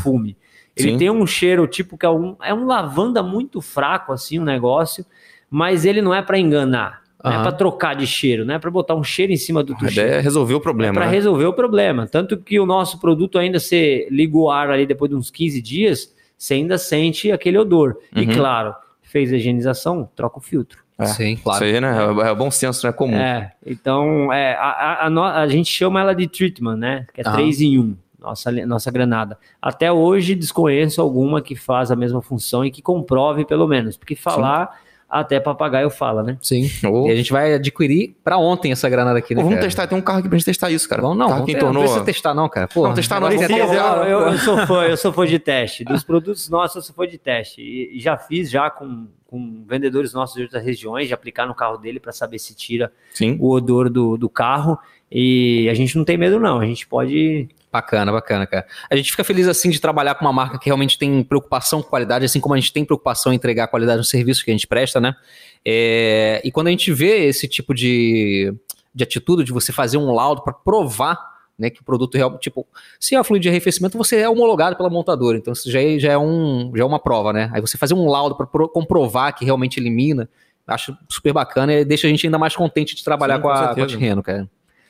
Ele 0.77 0.91
Sim. 0.93 0.99
tem 0.99 1.11
um 1.11 1.27
cheiro 1.27 1.67
tipo 1.67 1.97
que 1.97 2.05
é 2.05 2.11
um, 2.11 2.37
é 2.43 2.53
um 2.53 2.67
lavanda 2.67 3.23
muito 3.23 3.61
fraco, 3.63 4.13
assim, 4.13 4.39
o 4.39 4.45
negócio, 4.45 5.05
mas 5.51 5.85
ele 5.85 6.03
não 6.03 6.15
é 6.15 6.21
para 6.23 6.39
enganar. 6.39 7.03
Não 7.25 7.33
é 7.33 7.35
Aham. 7.37 7.43
para 7.45 7.53
trocar 7.53 7.97
de 7.97 8.07
cheiro, 8.07 8.45
não 8.45 8.55
é 8.55 8.59
para 8.59 8.71
botar 8.71 8.95
um 8.95 9.03
cheiro 9.03 9.33
em 9.33 9.37
cima 9.37 9.65
do 9.65 9.73
a 9.73 9.77
teu 9.77 9.89
ideia 9.89 10.07
cheiro. 10.09 10.19
é 10.19 10.21
resolver 10.21 10.55
o 10.55 10.61
problema. 10.61 10.95
para 10.95 11.07
né? 11.07 11.11
resolver 11.13 11.47
o 11.47 11.53
problema. 11.53 12.07
Tanto 12.07 12.37
que 12.37 12.61
o 12.61 12.67
nosso 12.67 13.01
produto 13.01 13.39
ainda 13.39 13.59
se 13.59 14.07
liga 14.11 14.37
o 14.37 14.51
ar 14.51 14.71
ali 14.71 14.87
depois 14.87 15.11
de 15.11 15.17
uns 15.17 15.31
15 15.31 15.61
dias, 15.63 16.15
você 16.37 16.55
ainda 16.55 16.77
sente 16.79 17.33
aquele 17.33 17.57
odor. 17.59 17.97
E 18.15 18.21
Uhum. 18.27 18.35
claro, 18.35 18.75
fez 19.03 19.33
a 19.33 19.37
higienização, 19.37 20.09
troca 20.15 20.39
o 20.39 20.43
filtro. 20.43 20.79
É, 20.99 21.07
Sim, 21.07 21.37
claro. 21.37 21.65
Isso 21.65 21.75
aí, 21.75 21.81
né? 21.81 21.89
É, 22.27 22.29
é 22.31 22.35
bom 22.35 22.51
senso, 22.51 22.87
né? 22.87 22.93
Comum. 22.93 23.17
É, 23.17 23.53
então 23.67 24.33
é, 24.33 24.55
a, 24.55 25.07
a- 25.07 25.07
a 25.09 25.41
a 25.43 25.49
gente 25.49 25.71
chama 25.71 26.01
ela 26.01 26.15
de 26.15 26.27
treatment, 26.29 26.77
né? 26.77 27.07
Que 27.13 27.23
é 27.23 27.25
Aham. 27.27 27.37
3 27.37 27.61
em 27.61 27.79
1, 27.79 27.97
nossa, 28.27 28.51
nossa 28.67 28.91
granada. 28.91 29.39
Até 29.61 29.91
hoje 29.93 30.35
desconheço 30.35 31.01
alguma 31.01 31.41
que 31.41 31.55
faz 31.57 31.91
a 31.91 31.97
mesma 31.97 32.21
função 32.21 32.65
e 32.65 32.71
que 32.71 32.83
comprove 32.83 33.45
pelo 33.45 33.67
menos, 33.67 33.97
porque 33.97 34.15
falar 34.17 34.85
até 35.09 35.39
papagaio 35.39 35.89
fala, 35.89 36.21
né? 36.25 36.37
Sim. 36.43 36.69
Ô, 36.85 37.07
E 37.07 37.13
a 37.13 37.15
gente 37.15 37.33
vai 37.33 37.55
adquirir 37.55 38.17
pra 38.25 38.39
ontem 38.39 38.73
essa 38.73 38.89
granada 38.89 39.17
aqui, 39.21 39.37
né? 39.37 39.41
vamos 39.41 39.55
cara? 39.55 39.65
testar, 39.67 39.87
tem 39.87 39.97
um 39.97 40.01
carro 40.03 40.19
aqui 40.19 40.29
pra 40.29 40.37
gente 40.37 40.45
testar 40.47 40.69
isso, 40.73 40.89
cara. 40.89 41.01
Vamos, 41.01 41.17
não, 41.17 41.27
carro 41.29 41.39
vamos 41.43 41.47
que 41.47 41.53
ter- 41.55 41.61
não 41.65 41.69
tornou. 41.69 41.83
precisa 41.85 42.05
testar 42.05 42.35
não, 42.35 42.49
cara. 42.49 42.67
Pô, 42.67 42.89
Não, 42.89 42.93
testar 42.95 43.21
não, 43.21 43.29
quiser, 43.29 43.47
tem- 43.47 43.59
eu, 43.59 43.73
eu- 43.73 44.21
eu 44.33 44.39
sou 44.39 44.59
fã, 44.67 44.83
eu 44.83 44.97
sou 44.97 45.13
fã 45.13 45.25
de 45.25 45.39
teste. 45.39 45.85
Dos 45.85 46.03
produtos 46.03 46.49
nossos, 46.51 46.75
eu 46.77 46.83
sou 46.83 46.93
fã 46.93 47.07
de 47.07 47.19
teste. 47.19 47.63
E, 47.63 47.97
e 47.97 48.01
já 48.01 48.17
fiz 48.17 48.51
já 48.51 48.69
com, 48.69 49.07
com 49.29 49.65
vendedores 49.69 50.13
nossos 50.13 50.35
de 50.35 50.43
outras 50.43 50.65
regiões, 50.65 51.07
de 51.07 51.15
aplicar 51.15 51.47
no 51.47 51.55
carro 51.55 51.77
dele 51.77 52.01
para 52.01 52.11
saber 52.11 52.41
se 52.41 52.53
tira 52.57 52.91
Sim. 53.15 53.37
o 53.41 53.53
odor 53.53 53.89
do, 53.89 54.17
do 54.17 54.29
carro. 54.29 54.77
E 55.11 55.69
a 55.71 55.75
gente 55.75 55.97
não 55.97 56.05
tem 56.05 56.19
medo, 56.19 56.41
não. 56.41 56.59
A 56.59 56.67
gente 56.67 56.85
pode. 56.85 57.49
Bacana, 57.77 58.11
bacana, 58.11 58.47
cara. 58.47 58.67
A 58.91 58.97
gente 58.97 59.11
fica 59.11 59.23
feliz 59.23 59.47
assim 59.47 59.69
de 59.69 59.79
trabalhar 59.79 60.15
com 60.15 60.25
uma 60.25 60.33
marca 60.33 60.59
que 60.59 60.65
realmente 60.65 60.99
tem 60.99 61.23
preocupação 61.23 61.83
com 61.83 61.91
qualidade, 61.91 62.25
assim 62.25 62.41
como 62.41 62.55
a 62.55 62.59
gente 62.59 62.73
tem 62.73 62.87
preocupação 62.87 63.35
em 63.35 63.37
entregar 63.37 63.65
a 63.65 63.69
qualidade 63.69 63.99
no 63.99 64.05
serviço 64.05 64.43
que 64.43 64.51
a 64.51 64.55
gente 64.55 64.67
presta, 64.67 64.99
né? 64.99 65.15
É, 65.63 66.41
e 66.43 66.51
quando 66.51 66.69
a 66.69 66.71
gente 66.71 66.91
vê 66.91 67.27
esse 67.27 67.47
tipo 67.47 67.75
de, 67.75 68.55
de 68.95 69.05
atitude, 69.05 69.45
de 69.45 69.53
você 69.53 69.73
fazer 69.73 69.99
um 69.99 70.11
laudo 70.11 70.43
para 70.43 70.55
provar 70.55 71.19
né, 71.59 71.69
que 71.69 71.83
o 71.83 71.85
produto 71.85 72.15
realmente, 72.17 72.41
tipo, 72.41 72.67
se 72.99 73.15
é 73.15 73.23
fluido 73.23 73.43
de 73.43 73.49
arrefecimento, 73.51 73.99
você 73.99 74.21
é 74.21 74.29
homologado 74.29 74.75
pela 74.75 74.89
montadora, 74.89 75.37
então 75.37 75.53
isso 75.53 75.71
já 75.71 75.83
é, 75.83 75.99
já 75.99 76.13
é, 76.13 76.19
um, 76.19 76.73
já 76.75 76.83
é 76.83 76.87
uma 76.87 76.99
prova, 76.99 77.31
né? 77.31 77.51
Aí 77.53 77.61
você 77.61 77.77
fazer 77.77 77.93
um 77.93 78.07
laudo 78.07 78.35
para 78.37 78.47
comprovar 78.69 79.35
que 79.35 79.45
realmente 79.45 79.79
elimina, 79.79 80.31
acho 80.67 80.97
super 81.11 81.35
bacana 81.35 81.75
e 81.75 81.85
deixa 81.85 82.07
a 82.07 82.11
gente 82.11 82.27
ainda 82.27 82.39
mais 82.39 82.57
contente 82.57 82.97
de 82.97 83.05
trabalhar 83.05 83.37
Sim, 83.37 83.43
com, 83.43 83.49
com 83.49 83.55
a, 83.55 83.75
com 83.75 83.83
a. 83.83 83.87
Tirreno, 83.87 84.23
cara. 84.23 84.49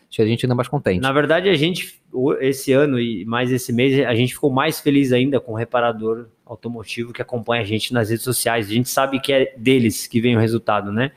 Deixa 0.09 0.23
a 0.23 0.27
gente 0.27 0.47
ainda 0.47 0.55
mais 0.55 0.69
contente. 0.69 1.01
Na 1.01 1.13
verdade, 1.13 1.49
a 1.49 1.55
gente, 1.55 2.01
esse 2.41 2.73
ano 2.73 2.99
e 2.99 3.25
mais 3.25 3.51
esse 3.53 3.73
mês, 3.73 4.07
a 4.07 4.15
gente 4.15 4.35
ficou 4.35 4.51
mais 4.51 4.81
feliz 4.81 5.13
ainda 5.13 5.41
com 5.41 5.53
o 5.53 5.57
reparador 5.57 6.29
automotivo 6.45 7.13
que 7.13 7.21
acompanha 7.21 7.63
a 7.63 7.65
gente 7.65 7.93
nas 7.93 8.09
redes 8.09 8.25
sociais. 8.25 8.69
A 8.69 8.73
gente 8.73 8.89
sabe 8.89 9.21
que 9.21 9.33
é 9.33 9.55
deles 9.57 10.07
que 10.07 10.21
vem 10.21 10.37
o 10.37 10.41
resultado, 10.41 10.93
né? 10.93 11.13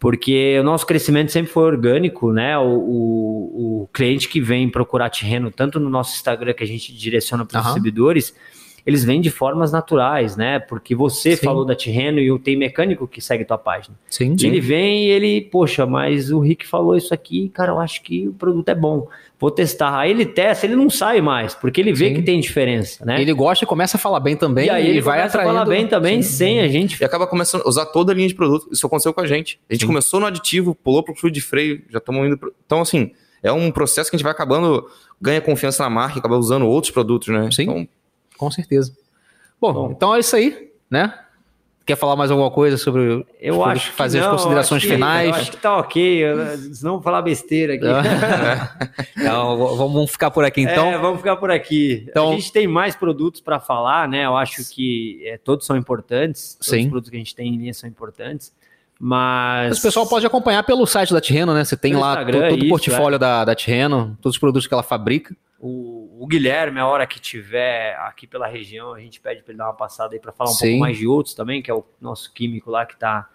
Porque 0.00 0.58
o 0.60 0.64
nosso 0.64 0.84
crescimento 0.86 1.30
sempre 1.30 1.50
foi 1.50 1.62
orgânico, 1.62 2.32
né? 2.32 2.58
O, 2.58 2.64
o, 2.64 3.82
o 3.82 3.88
cliente 3.92 4.28
que 4.28 4.40
vem 4.40 4.68
procurar 4.68 5.08
terreno, 5.08 5.50
tanto 5.50 5.78
no 5.78 5.88
nosso 5.88 6.14
Instagram 6.14 6.52
que 6.52 6.62
a 6.62 6.66
gente 6.66 6.92
direciona 6.92 7.44
para 7.46 7.60
os 7.60 7.64
Aham. 7.64 7.74
distribuidores, 7.74 8.34
eles 8.86 9.02
vêm 9.02 9.20
de 9.20 9.30
formas 9.30 9.72
naturais, 9.72 10.36
né? 10.36 10.58
Porque 10.58 10.94
você 10.94 11.36
Sim. 11.36 11.44
falou 11.44 11.64
da 11.64 11.74
Tirreno 11.74 12.20
e 12.20 12.38
tem 12.38 12.56
mecânico 12.56 13.08
que 13.08 13.20
segue 13.20 13.44
tua 13.44 13.56
página. 13.56 13.96
Sim, 14.10 14.36
Ele 14.42 14.60
vem 14.60 15.06
e 15.06 15.10
ele, 15.10 15.40
poxa, 15.40 15.86
mas 15.86 16.30
o 16.30 16.38
Rick 16.38 16.66
falou 16.66 16.94
isso 16.94 17.14
aqui, 17.14 17.48
cara, 17.48 17.72
eu 17.72 17.80
acho 17.80 18.02
que 18.02 18.28
o 18.28 18.32
produto 18.34 18.68
é 18.68 18.74
bom. 18.74 19.08
Vou 19.38 19.50
testar. 19.50 19.98
Aí 19.98 20.10
ele 20.10 20.26
testa, 20.26 20.66
ele 20.66 20.76
não 20.76 20.90
sai 20.90 21.20
mais, 21.20 21.54
porque 21.54 21.80
ele 21.80 21.92
vê 21.92 22.08
Sim. 22.08 22.14
que 22.14 22.22
tem 22.22 22.38
diferença, 22.40 23.04
né? 23.04 23.20
Ele 23.20 23.32
gosta 23.32 23.64
e 23.64 23.68
começa 23.68 23.96
a 23.96 24.00
falar 24.00 24.20
bem 24.20 24.36
também 24.36 24.66
e 24.66 24.70
aí 24.70 24.86
ele 24.88 25.00
vai 25.00 25.18
começa 25.18 25.38
a 25.38 25.40
atraindo. 25.40 25.58
falar 25.58 25.64
bem 25.68 25.86
também, 25.86 26.22
Sim. 26.22 26.36
sem 26.36 26.60
a 26.60 26.68
gente. 26.68 27.00
E 27.00 27.04
acaba 27.04 27.26
começando 27.26 27.62
a 27.62 27.68
usar 27.68 27.86
toda 27.86 28.12
a 28.12 28.14
linha 28.14 28.28
de 28.28 28.34
produto. 28.34 28.68
Isso 28.70 28.86
aconteceu 28.86 29.12
com 29.14 29.20
a 29.20 29.26
gente. 29.26 29.58
A 29.68 29.72
gente 29.74 29.82
Sim. 29.82 29.86
começou 29.86 30.20
no 30.20 30.26
aditivo, 30.26 30.74
pulou 30.74 31.02
pro 31.02 31.14
fluido 31.14 31.34
de 31.34 31.40
freio, 31.40 31.82
já 31.90 31.98
estamos 31.98 32.26
indo. 32.26 32.36
Pro... 32.38 32.52
Então, 32.64 32.80
assim, 32.82 33.12
é 33.42 33.50
um 33.50 33.70
processo 33.70 34.10
que 34.10 34.16
a 34.16 34.18
gente 34.18 34.24
vai 34.24 34.32
acabando, 34.32 34.86
ganha 35.20 35.40
confiança 35.40 35.82
na 35.82 35.90
marca 35.90 36.16
e 36.16 36.20
acaba 36.20 36.36
usando 36.36 36.66
outros 36.66 36.90
produtos, 36.90 37.28
né? 37.28 37.48
Sim. 37.50 37.62
Então, 37.62 37.88
Com 38.38 38.50
certeza. 38.50 38.92
Bom, 39.60 39.72
Bom. 39.72 39.90
então 39.92 40.14
é 40.14 40.20
isso 40.20 40.34
aí, 40.36 40.70
né? 40.90 41.18
Quer 41.86 41.96
falar 41.96 42.16
mais 42.16 42.30
alguma 42.30 42.50
coisa 42.50 42.78
sobre 42.78 43.26
Eu 43.38 43.56
sobre 43.56 43.72
acho 43.72 43.92
fazer 43.92 44.20
não, 44.20 44.28
as 44.30 44.32
considerações 44.36 44.78
acho 44.78 44.86
que- 44.88 44.94
finais? 44.94 45.28
Eu 45.28 45.34
acho 45.34 45.50
que 45.50 45.56
tá 45.58 45.76
ok, 45.76 46.24
vou 46.82 47.02
falar 47.02 47.20
besteira 47.20 47.74
aqui. 47.74 47.84
Então, 49.16 49.76
vamos 49.76 50.10
ficar 50.10 50.30
por 50.30 50.44
aqui 50.44 50.62
então. 50.62 50.86
É, 50.92 50.98
vamos 50.98 51.18
ficar 51.18 51.36
por 51.36 51.50
aqui. 51.50 52.06
Então- 52.08 52.30
a 52.30 52.34
gente 52.34 52.52
tem 52.52 52.66
mais 52.66 52.94
produtos 52.96 53.40
para 53.40 53.60
falar, 53.60 54.08
né? 54.08 54.24
Eu 54.24 54.36
acho 54.36 54.68
que 54.70 55.20
é, 55.26 55.36
todos 55.38 55.66
são 55.66 55.76
importantes. 55.76 56.54
Todos 56.54 56.68
Sim. 56.68 56.80
os 56.84 56.86
produtos 56.88 57.10
que 57.10 57.16
a 57.16 57.18
gente 57.18 57.34
tem 57.34 57.52
em 57.54 57.56
linha 57.58 57.74
são 57.74 57.88
importantes. 57.88 58.52
Mas. 58.98 59.68
Mas 59.70 59.78
o 59.78 59.82
pessoal 59.82 60.06
pode 60.06 60.24
acompanhar 60.26 60.62
pelo 60.62 60.86
site 60.86 61.12
da 61.12 61.20
Tirreno, 61.20 61.52
né? 61.52 61.64
Você 61.64 61.76
tem 61.76 61.94
lá 61.94 62.12
Instagram, 62.12 62.38
todo, 62.40 62.48
todo 62.50 62.60
o 62.60 62.64
isso, 62.64 62.68
portfólio 62.70 63.18
da, 63.18 63.44
da 63.44 63.54
Tirreno, 63.54 64.16
todos 64.22 64.36
os 64.36 64.40
produtos 64.40 64.66
que 64.66 64.72
ela 64.74 64.82
fabrica. 64.82 65.36
O, 65.58 65.93
o 66.18 66.26
Guilherme, 66.26 66.78
a 66.78 66.86
hora 66.86 67.06
que 67.06 67.20
tiver 67.20 67.96
aqui 67.96 68.26
pela 68.26 68.46
região, 68.46 68.94
a 68.94 69.00
gente 69.00 69.20
pede 69.20 69.42
para 69.42 69.52
ele 69.52 69.58
dar 69.58 69.66
uma 69.66 69.74
passada 69.74 70.14
aí 70.14 70.20
para 70.20 70.32
falar 70.32 70.50
um 70.50 70.54
Sim. 70.54 70.66
pouco 70.66 70.80
mais 70.80 70.96
de 70.96 71.06
outros 71.06 71.34
também, 71.34 71.62
que 71.62 71.70
é 71.70 71.74
o 71.74 71.84
nosso 72.00 72.32
químico 72.32 72.70
lá 72.70 72.86
que 72.86 72.94
está 72.94 73.28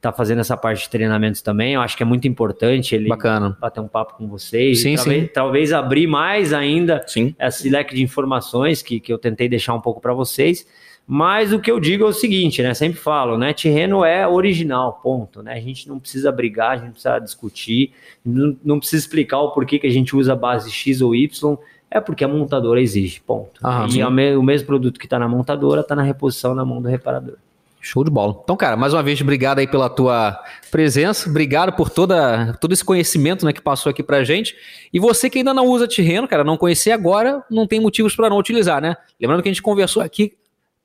tá 0.00 0.12
fazendo 0.12 0.40
essa 0.40 0.56
parte 0.56 0.82
de 0.82 0.90
treinamentos 0.90 1.40
também. 1.40 1.74
Eu 1.74 1.80
acho 1.80 1.96
que 1.96 2.02
é 2.02 2.06
muito 2.06 2.28
importante 2.28 2.94
ele 2.94 3.08
Bacana. 3.08 3.56
bater 3.60 3.80
um 3.80 3.88
papo 3.88 4.14
com 4.14 4.28
vocês. 4.28 4.82
Sim, 4.82 4.96
talvez, 4.96 5.22
sim. 5.22 5.30
talvez 5.32 5.72
abrir 5.72 6.06
mais 6.06 6.52
ainda 6.52 7.02
Sim. 7.06 7.34
esse 7.38 7.68
leque 7.68 7.94
de 7.94 8.02
informações 8.02 8.82
que, 8.82 9.00
que 9.00 9.12
eu 9.12 9.18
tentei 9.18 9.48
deixar 9.48 9.74
um 9.74 9.80
pouco 9.80 10.00
para 10.00 10.12
vocês. 10.12 10.66
Mas 11.08 11.52
o 11.52 11.60
que 11.60 11.70
eu 11.70 11.78
digo 11.78 12.04
é 12.04 12.08
o 12.08 12.12
seguinte, 12.12 12.60
né? 12.62 12.74
Sempre 12.74 12.98
falo, 12.98 13.38
né? 13.38 13.52
Terreno 13.52 14.04
é 14.04 14.26
original, 14.26 15.00
ponto. 15.00 15.40
Né? 15.40 15.52
A 15.52 15.60
gente 15.60 15.88
não 15.88 16.00
precisa 16.00 16.32
brigar, 16.32 16.72
a 16.72 16.76
gente 16.76 16.86
não 16.86 16.92
precisa 16.92 17.18
discutir, 17.20 17.92
não, 18.24 18.56
não 18.64 18.78
precisa 18.80 19.04
explicar 19.04 19.38
o 19.38 19.52
porquê 19.52 19.78
que 19.78 19.86
a 19.86 19.90
gente 19.90 20.16
usa 20.16 20.32
a 20.32 20.36
base 20.36 20.68
X 20.68 21.00
ou 21.00 21.14
Y. 21.14 21.56
É 21.90 22.00
porque 22.00 22.24
a 22.24 22.28
montadora 22.28 22.80
exige, 22.80 23.20
ponto. 23.20 23.60
Aham, 23.64 23.86
e 23.90 24.02
o 24.04 24.10
me- 24.10 24.36
o 24.36 24.42
mesmo 24.42 24.66
produto 24.66 24.98
que 24.98 25.06
está 25.06 25.18
na 25.18 25.28
montadora 25.28 25.80
está 25.82 25.94
na 25.94 26.02
reposição 26.02 26.54
na 26.54 26.64
mão 26.64 26.82
do 26.82 26.88
reparador. 26.88 27.36
Show 27.80 28.02
de 28.02 28.10
bola. 28.10 28.36
Então, 28.42 28.56
cara, 28.56 28.76
mais 28.76 28.92
uma 28.92 29.02
vez, 29.02 29.20
obrigado 29.20 29.60
aí 29.60 29.68
pela 29.68 29.88
tua 29.88 30.36
presença. 30.72 31.30
Obrigado 31.30 31.72
por 31.72 31.88
toda, 31.88 32.52
todo 32.60 32.72
esse 32.72 32.84
conhecimento 32.84 33.46
né, 33.46 33.52
que 33.52 33.60
passou 33.62 33.90
aqui 33.90 34.02
pra 34.02 34.24
gente. 34.24 34.56
E 34.92 34.98
você 34.98 35.30
que 35.30 35.38
ainda 35.38 35.54
não 35.54 35.66
usa 35.68 35.86
Tirreno, 35.86 36.26
cara, 36.26 36.42
não 36.42 36.56
conhecer 36.56 36.90
agora, 36.90 37.44
não 37.48 37.64
tem 37.66 37.78
motivos 37.78 38.16
para 38.16 38.28
não 38.28 38.38
utilizar, 38.38 38.82
né? 38.82 38.96
Lembrando 39.20 39.40
que 39.42 39.48
a 39.48 39.52
gente 39.52 39.62
conversou 39.62 40.02
aqui, 40.02 40.32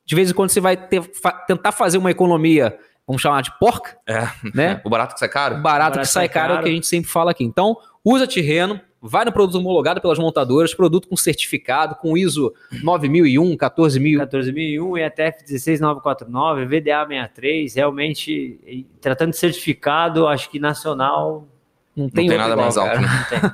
de 0.06 0.14
vez 0.16 0.30
em 0.30 0.34
quando 0.36 0.52
você 0.52 0.62
vai 0.62 0.78
ter- 0.78 1.02
fa- 1.20 1.32
tentar 1.32 1.72
fazer 1.72 1.98
uma 1.98 2.12
economia, 2.12 2.78
vamos 3.08 3.20
chamar 3.24 3.42
de 3.42 3.52
porca, 3.58 3.98
É. 4.08 4.28
né? 4.54 4.80
O 4.86 4.90
barato 4.90 5.16
que 5.16 5.20
sai 5.20 5.30
caro? 5.30 5.56
Barato, 5.56 5.64
Barato 5.64 6.00
que 6.02 6.06
sai 6.06 6.28
sai 6.28 6.30
caro 6.30 6.50
é 6.50 6.54
o 6.54 6.56
caro. 6.58 6.64
que 6.66 6.70
a 6.72 6.76
gente 6.76 6.86
sempre 6.88 7.10
fala 7.10 7.32
aqui. 7.32 7.44
Então, 7.44 7.76
usa 8.06 8.28
Tirreno, 8.28 8.80
vai 9.02 9.26
no 9.26 9.32
produto 9.32 9.58
homologado 9.58 10.00
pelas 10.00 10.20
montadoras, 10.20 10.74
produto 10.74 11.08
com 11.08 11.18
certificado, 11.18 11.96
com 11.96 12.16
ISO 12.16 12.54
9001, 12.84 13.58
14000. 13.58 14.20
14001, 14.20 14.98
ETF 14.98 15.44
16949, 15.48 16.66
VDA 16.66 17.08
63, 17.08 17.74
realmente, 17.76 18.60
e 18.66 18.86
tratando 19.02 19.32
de 19.32 19.38
certificado, 19.38 20.28
acho 20.28 20.50
que 20.50 20.60
nacional 20.60 21.48
Não 21.96 22.10
tem, 22.10 22.28
tem 22.28 22.38
outro 22.38 22.50
nada 22.50 22.62
mais 22.62 22.76
cara. 22.76 22.92
alto, 22.92 23.02
né? 23.02 23.28
não 23.32 23.40
tem. 23.40 23.52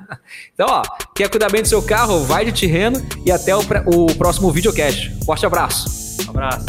Então, 0.54 0.68
ó, 0.70 0.82
quer 1.16 1.30
cuidar 1.30 1.50
bem 1.50 1.62
do 1.62 1.68
seu 1.68 1.82
carro? 1.82 2.24
Vai 2.24 2.44
de 2.46 2.52
Tirreno 2.52 3.00
e 3.26 3.32
até 3.32 3.56
o, 3.56 3.62
o 3.86 4.16
próximo 4.18 4.52
videocast. 4.52 5.24
Forte 5.26 5.46
abraço. 5.46 6.26
Um 6.28 6.32
abraço. 6.32 6.66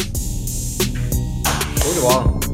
Show 1.82 1.94
de 1.94 2.00
bola. 2.00 2.47